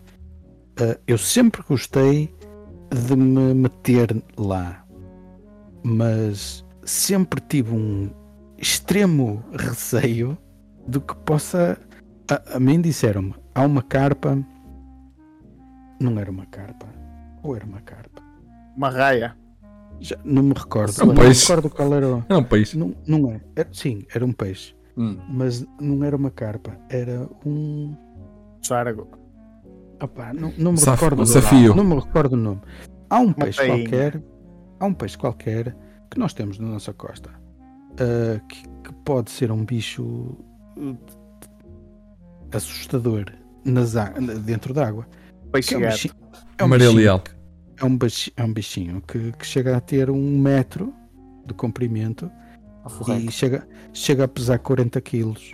Ah, 0.80 0.98
eu 1.06 1.18
sempre 1.18 1.62
gostei 1.68 2.34
de 2.90 3.16
me 3.16 3.54
meter 3.54 4.24
lá, 4.38 4.86
mas 5.84 6.66
sempre 6.84 7.42
tive 7.42 7.74
um 7.74 8.10
extremo 8.58 9.44
receio 9.58 10.38
do 10.88 11.02
que 11.02 11.16
possa. 11.18 11.78
A, 12.32 12.56
a 12.56 12.60
mim 12.60 12.80
disseram-me: 12.80 13.36
há 13.54 13.66
uma 13.66 13.82
carpa 13.82 14.38
não 16.04 16.20
era 16.20 16.30
uma 16.30 16.46
carpa. 16.46 16.86
Ou 17.42 17.56
era 17.56 17.66
uma 17.66 17.80
carpa? 17.80 18.22
Uma 18.76 18.90
raia. 18.90 19.38
Já 20.00 20.18
não 20.24 20.44
me 20.44 20.54
recordo. 20.54 20.94
É 21.00 21.04
um 21.04 21.08
não 21.08 21.14
me 21.14 21.20
peixe. 21.22 21.48
recordo 21.48 21.70
qual 21.70 21.94
era. 21.94 22.16
o- 22.18 22.26
É 22.30 22.36
um 22.36 22.44
peixe. 22.44 22.78
Não, 22.78 22.94
não 23.08 23.32
é. 23.32 23.42
Era- 23.56 23.70
Sim, 23.72 24.06
era 24.14 24.26
um 24.26 24.32
peixe. 24.34 24.76
Hum, 24.98 25.18
Mas 25.30 25.66
não 25.80 26.04
era 26.04 26.16
uma 26.16 26.30
carpa. 26.30 26.78
Era 26.90 27.28
um. 27.46 27.96
Sargo. 28.62 29.08
Opá, 30.02 30.34
não, 30.34 30.54
não 30.58 30.72
me 30.74 30.78
Saf- 30.78 31.02
recordo 31.02 31.20
um 31.22 31.24
o 31.24 31.28
nome. 31.28 31.42
safio. 31.42 31.76
Não 31.76 31.84
me 31.84 31.96
recordo 31.96 32.34
o 32.34 32.38
nome. 32.38 32.62
Há 33.10 33.20
um 33.20 33.32
peixe 33.34 33.66
qualquer. 33.66 34.22
Há 34.80 34.86
um 34.86 34.94
peixe 34.94 35.18
qualquer 35.18 35.76
que 36.12 36.20
nós 36.20 36.34
temos 36.34 36.60
na 36.60 36.68
nossa 36.68 36.94
costa. 36.94 37.30
ah, 38.00 38.40
que, 38.50 38.64
que 38.84 38.94
pode 39.06 39.32
ser 39.32 39.52
um 39.52 39.64
bicho 39.64 40.04
uh, 40.78 40.98
assustador 42.52 43.26
nas, 43.64 43.94
dentro 44.44 44.74
d'água. 44.74 45.08
Peixe 45.52 45.74
é 45.76 45.78
um 45.78 45.82
gato. 45.82 45.94
bichinho- 45.94 46.14
é 46.58 46.64
um 46.64 46.68
Maria 46.68 46.88
bichinho 46.88 47.02
Leal. 47.04 47.24
É 47.78 47.86
um, 47.86 47.98
baixi- 47.98 48.32
é 48.38 48.44
um 48.44 48.54
bichinho 48.54 49.02
que, 49.08 49.32
que 49.34 49.46
chega 49.46 49.76
a 49.78 49.82
ter 49.82 50.10
um 50.10 50.38
metro 50.40 50.94
de 51.46 51.54
comprimento 51.54 52.30
e 53.28 53.32
chega, 53.32 53.68
chega 53.94 54.24
a 54.26 54.28
pesar 54.28 54.60
40 54.60 55.00
quilos. 55.02 55.54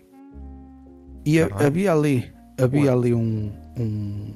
E 1.25 1.39
a- 1.39 1.47
havia 1.67 1.93
ali, 1.93 2.31
havia 2.59 2.91
ali 2.93 3.13
um, 3.13 3.51
um, 3.77 4.33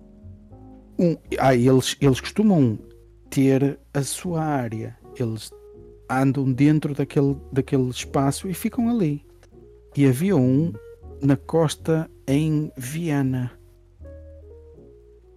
um- 1.00 1.18
ah, 1.40 1.56
eles, 1.56 1.96
eles 2.00 2.20
costumam 2.22 2.78
ter 3.30 3.80
a 3.94 4.02
sua 4.04 4.44
área. 4.44 4.98
Eles 5.20 5.52
andam 6.10 6.52
dentro 6.52 6.94
daquele, 6.94 7.36
daquele 7.52 7.90
espaço 7.90 8.48
e 8.48 8.54
ficam 8.54 8.90
ali. 8.90 9.26
E 9.96 10.06
havia 10.08 10.36
um 10.36 10.72
na 11.22 11.36
costa 11.38 12.10
em 12.28 12.72
Viana. 12.78 13.52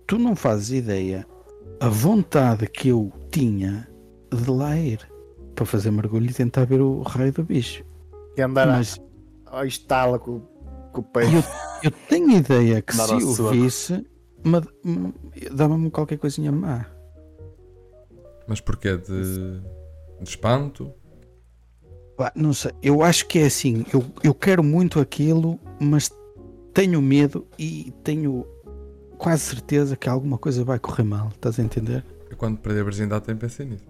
Tu 0.07 0.19
não 0.19 0.37
fazes 0.37 0.71
ideia 0.71 1.27
a 1.81 1.89
vontade 1.89 2.66
que 2.66 2.89
eu 2.89 3.12
tinha 3.31 3.89
de 4.31 4.51
lá 4.51 4.77
ir 4.77 5.01
para 5.55 5.66
fazer 5.66 5.91
mergulho 5.91 6.31
e 6.31 6.35
tentar 6.35 6.64
ver 6.64 6.81
o 6.81 7.03
raio 7.03 7.33
do 7.33 7.43
bicho. 7.43 7.85
E 8.37 8.43
andar 8.43 8.66
Mas 8.66 9.01
ao 9.47 9.64
estala 9.64 10.18
com, 10.18 10.41
com 10.93 11.01
o 11.01 11.05
peixe. 11.05 11.37
eu, 11.37 11.43
eu 11.85 11.91
tenho 12.09 12.31
ideia 12.31 12.83
que 12.83 12.95
se 12.95 13.14
o 13.14 13.51
visse, 13.51 14.07
dava-me 15.53 15.91
qualquer 15.91 16.18
coisinha 16.18 16.53
má. 16.53 16.87
Mas 18.47 18.61
porquê? 18.61 18.97
De, 18.97 19.61
de 20.20 20.29
espanto? 20.29 20.93
Não 22.35 22.55
sei, 22.55 22.72
eu 22.83 23.03
acho 23.03 23.27
que 23.27 23.39
é 23.39 23.47
assim. 23.47 23.85
Eu, 23.93 24.05
eu 24.22 24.33
quero 24.33 24.62
muito 24.62 25.01
aquilo, 25.01 25.59
mas 25.81 26.11
tenho 26.72 27.01
medo 27.03 27.47
e 27.59 27.93
tenho 28.03 28.47
quase 29.19 29.43
certeza 29.43 29.97
que 29.97 30.09
alguma 30.09 30.39
coisa 30.39 30.64
vai 30.64 30.79
correr 30.79 31.03
mal. 31.05 31.29
Estás 31.29 31.59
a 31.59 31.62
entender? 31.62 32.05
Eu 32.31 32.37
quando 32.37 32.59
perdi 32.59 32.81
a 32.81 32.85
virgindade 32.85 33.25
também 33.25 33.41
pensei 33.41 33.67
nisso. 33.67 33.87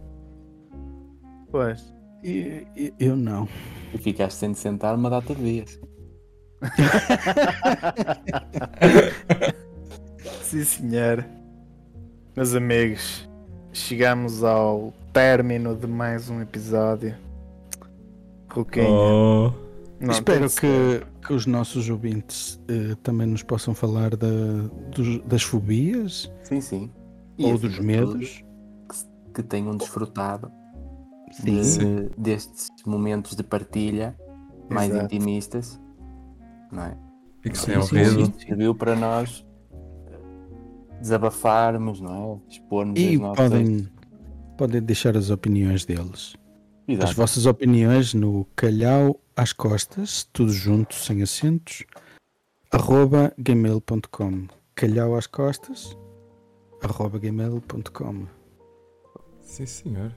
Pois. 1.50 1.92
E- 2.22 2.66
e- 2.76 2.94
eu 2.98 3.16
não. 3.16 3.48
E 3.94 3.98
ficaste 3.98 4.36
sem 4.38 4.52
te 4.52 4.58
sentar 4.58 4.94
uma 4.94 5.08
data 5.10 5.34
de 5.34 5.42
dias. 5.42 5.80
Sim, 10.42 10.64
senhor. 10.64 11.24
Meus 12.36 12.54
amigos, 12.54 13.28
chegamos 13.72 14.44
ao 14.44 14.92
término 15.12 15.74
de 15.74 15.86
mais 15.86 16.28
um 16.28 16.40
episódio. 16.40 17.14
Ruquinha. 18.50 18.88
Oh. 18.88 19.52
Não, 19.98 20.10
Espero 20.12 20.46
que, 20.50 21.06
que 21.26 21.32
os 21.32 21.46
nossos 21.46 21.88
ouvintes 21.88 22.60
eh, 22.68 22.94
também 23.02 23.26
nos 23.26 23.42
possam 23.42 23.74
falar 23.74 24.14
da- 24.14 24.26
dos- 24.94 25.20
das 25.24 25.42
fobias 25.42 26.30
Sim, 26.42 26.60
sim. 26.60 26.90
ou 27.38 27.56
dos 27.58 27.78
medos. 27.78 28.44
tudo, 28.88 29.32
Que 29.34 29.42
tenham 29.42 29.74
desfrutado 29.76 30.50
Sim. 31.32 31.44
de- 31.44 31.64
Sim. 31.64 32.08
destes 32.16 32.68
momentos 32.86 33.34
de 33.34 33.42
partilha 33.42 34.14
mais 34.70 34.90
Exato. 34.90 35.04
intimistas. 35.14 35.80
Não 36.70 36.82
é? 36.84 36.96
E 37.44 37.50
que 37.50 37.58
rido. 37.58 38.20
Isto 38.20 38.40
serviu 38.46 38.74
para 38.74 38.94
nós 38.96 39.46
eh, 39.72 40.98
desabafarmos, 41.00 42.00
não 42.00 42.40
é? 42.48 42.52
Expormos 42.52 42.98
E 43.00 43.14
as 43.14 43.20
nossas. 43.20 43.48
podem, 43.50 43.88
podem 44.58 44.82
deixar 44.82 45.16
as 45.16 45.30
opiniões 45.30 45.84
deles. 45.84 46.34
As 46.88 46.94
Exato. 46.94 47.14
vossas 47.14 47.46
opiniões 47.46 48.12
no 48.14 48.44
calhau 48.56 49.20
às 49.36 49.52
costas, 49.52 50.24
tudo 50.32 50.50
junto, 50.52 50.94
sem 50.94 51.22
acentos, 51.22 51.84
arroba 52.72 53.32
gmail.com. 53.38 54.48
Calhau 54.74 55.14
às 55.16 55.26
costas, 55.26 55.96
arroba 56.82 57.18
gmail.com. 57.18 58.26
Sim, 59.40 59.66
senhor. 59.66 60.16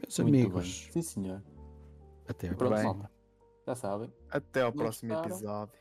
Meus 0.00 0.18
Muito 0.18 0.34
amigos, 0.36 0.62
bem. 0.84 0.92
Sim, 0.92 1.02
senhor. 1.02 1.42
até 2.28 2.48
E 2.48 2.50
agora. 2.50 2.70
pronto, 2.82 2.98
malta. 2.98 3.14
Já 3.66 3.74
sabem. 3.74 4.12
Até 4.30 4.60
ao 4.62 4.70
Não 4.70 4.76
próximo 4.76 5.14
gostaram? 5.14 5.34
episódio. 5.34 5.78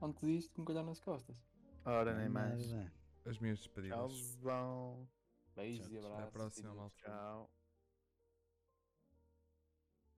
Antes 0.00 0.22
disto, 0.26 0.54
com 0.54 0.64
calhar 0.64 0.84
nas 0.84 1.00
costas. 1.00 1.36
Ora, 1.84 2.14
nem 2.16 2.28
mais. 2.28 2.74
As 3.26 3.38
minhas 3.38 3.58
despedidas. 3.58 3.98
Tchauzão. 3.98 5.06
Beijos 5.54 5.86
e 5.86 5.90
Tchau, 5.90 6.00
tchau. 6.02 6.12
abraços. 6.12 6.18
Até 6.18 6.28
à 6.28 6.30
próxima, 6.30 6.72
e 6.72 6.76
malta. 6.76 6.96
Tchau. 7.04 7.50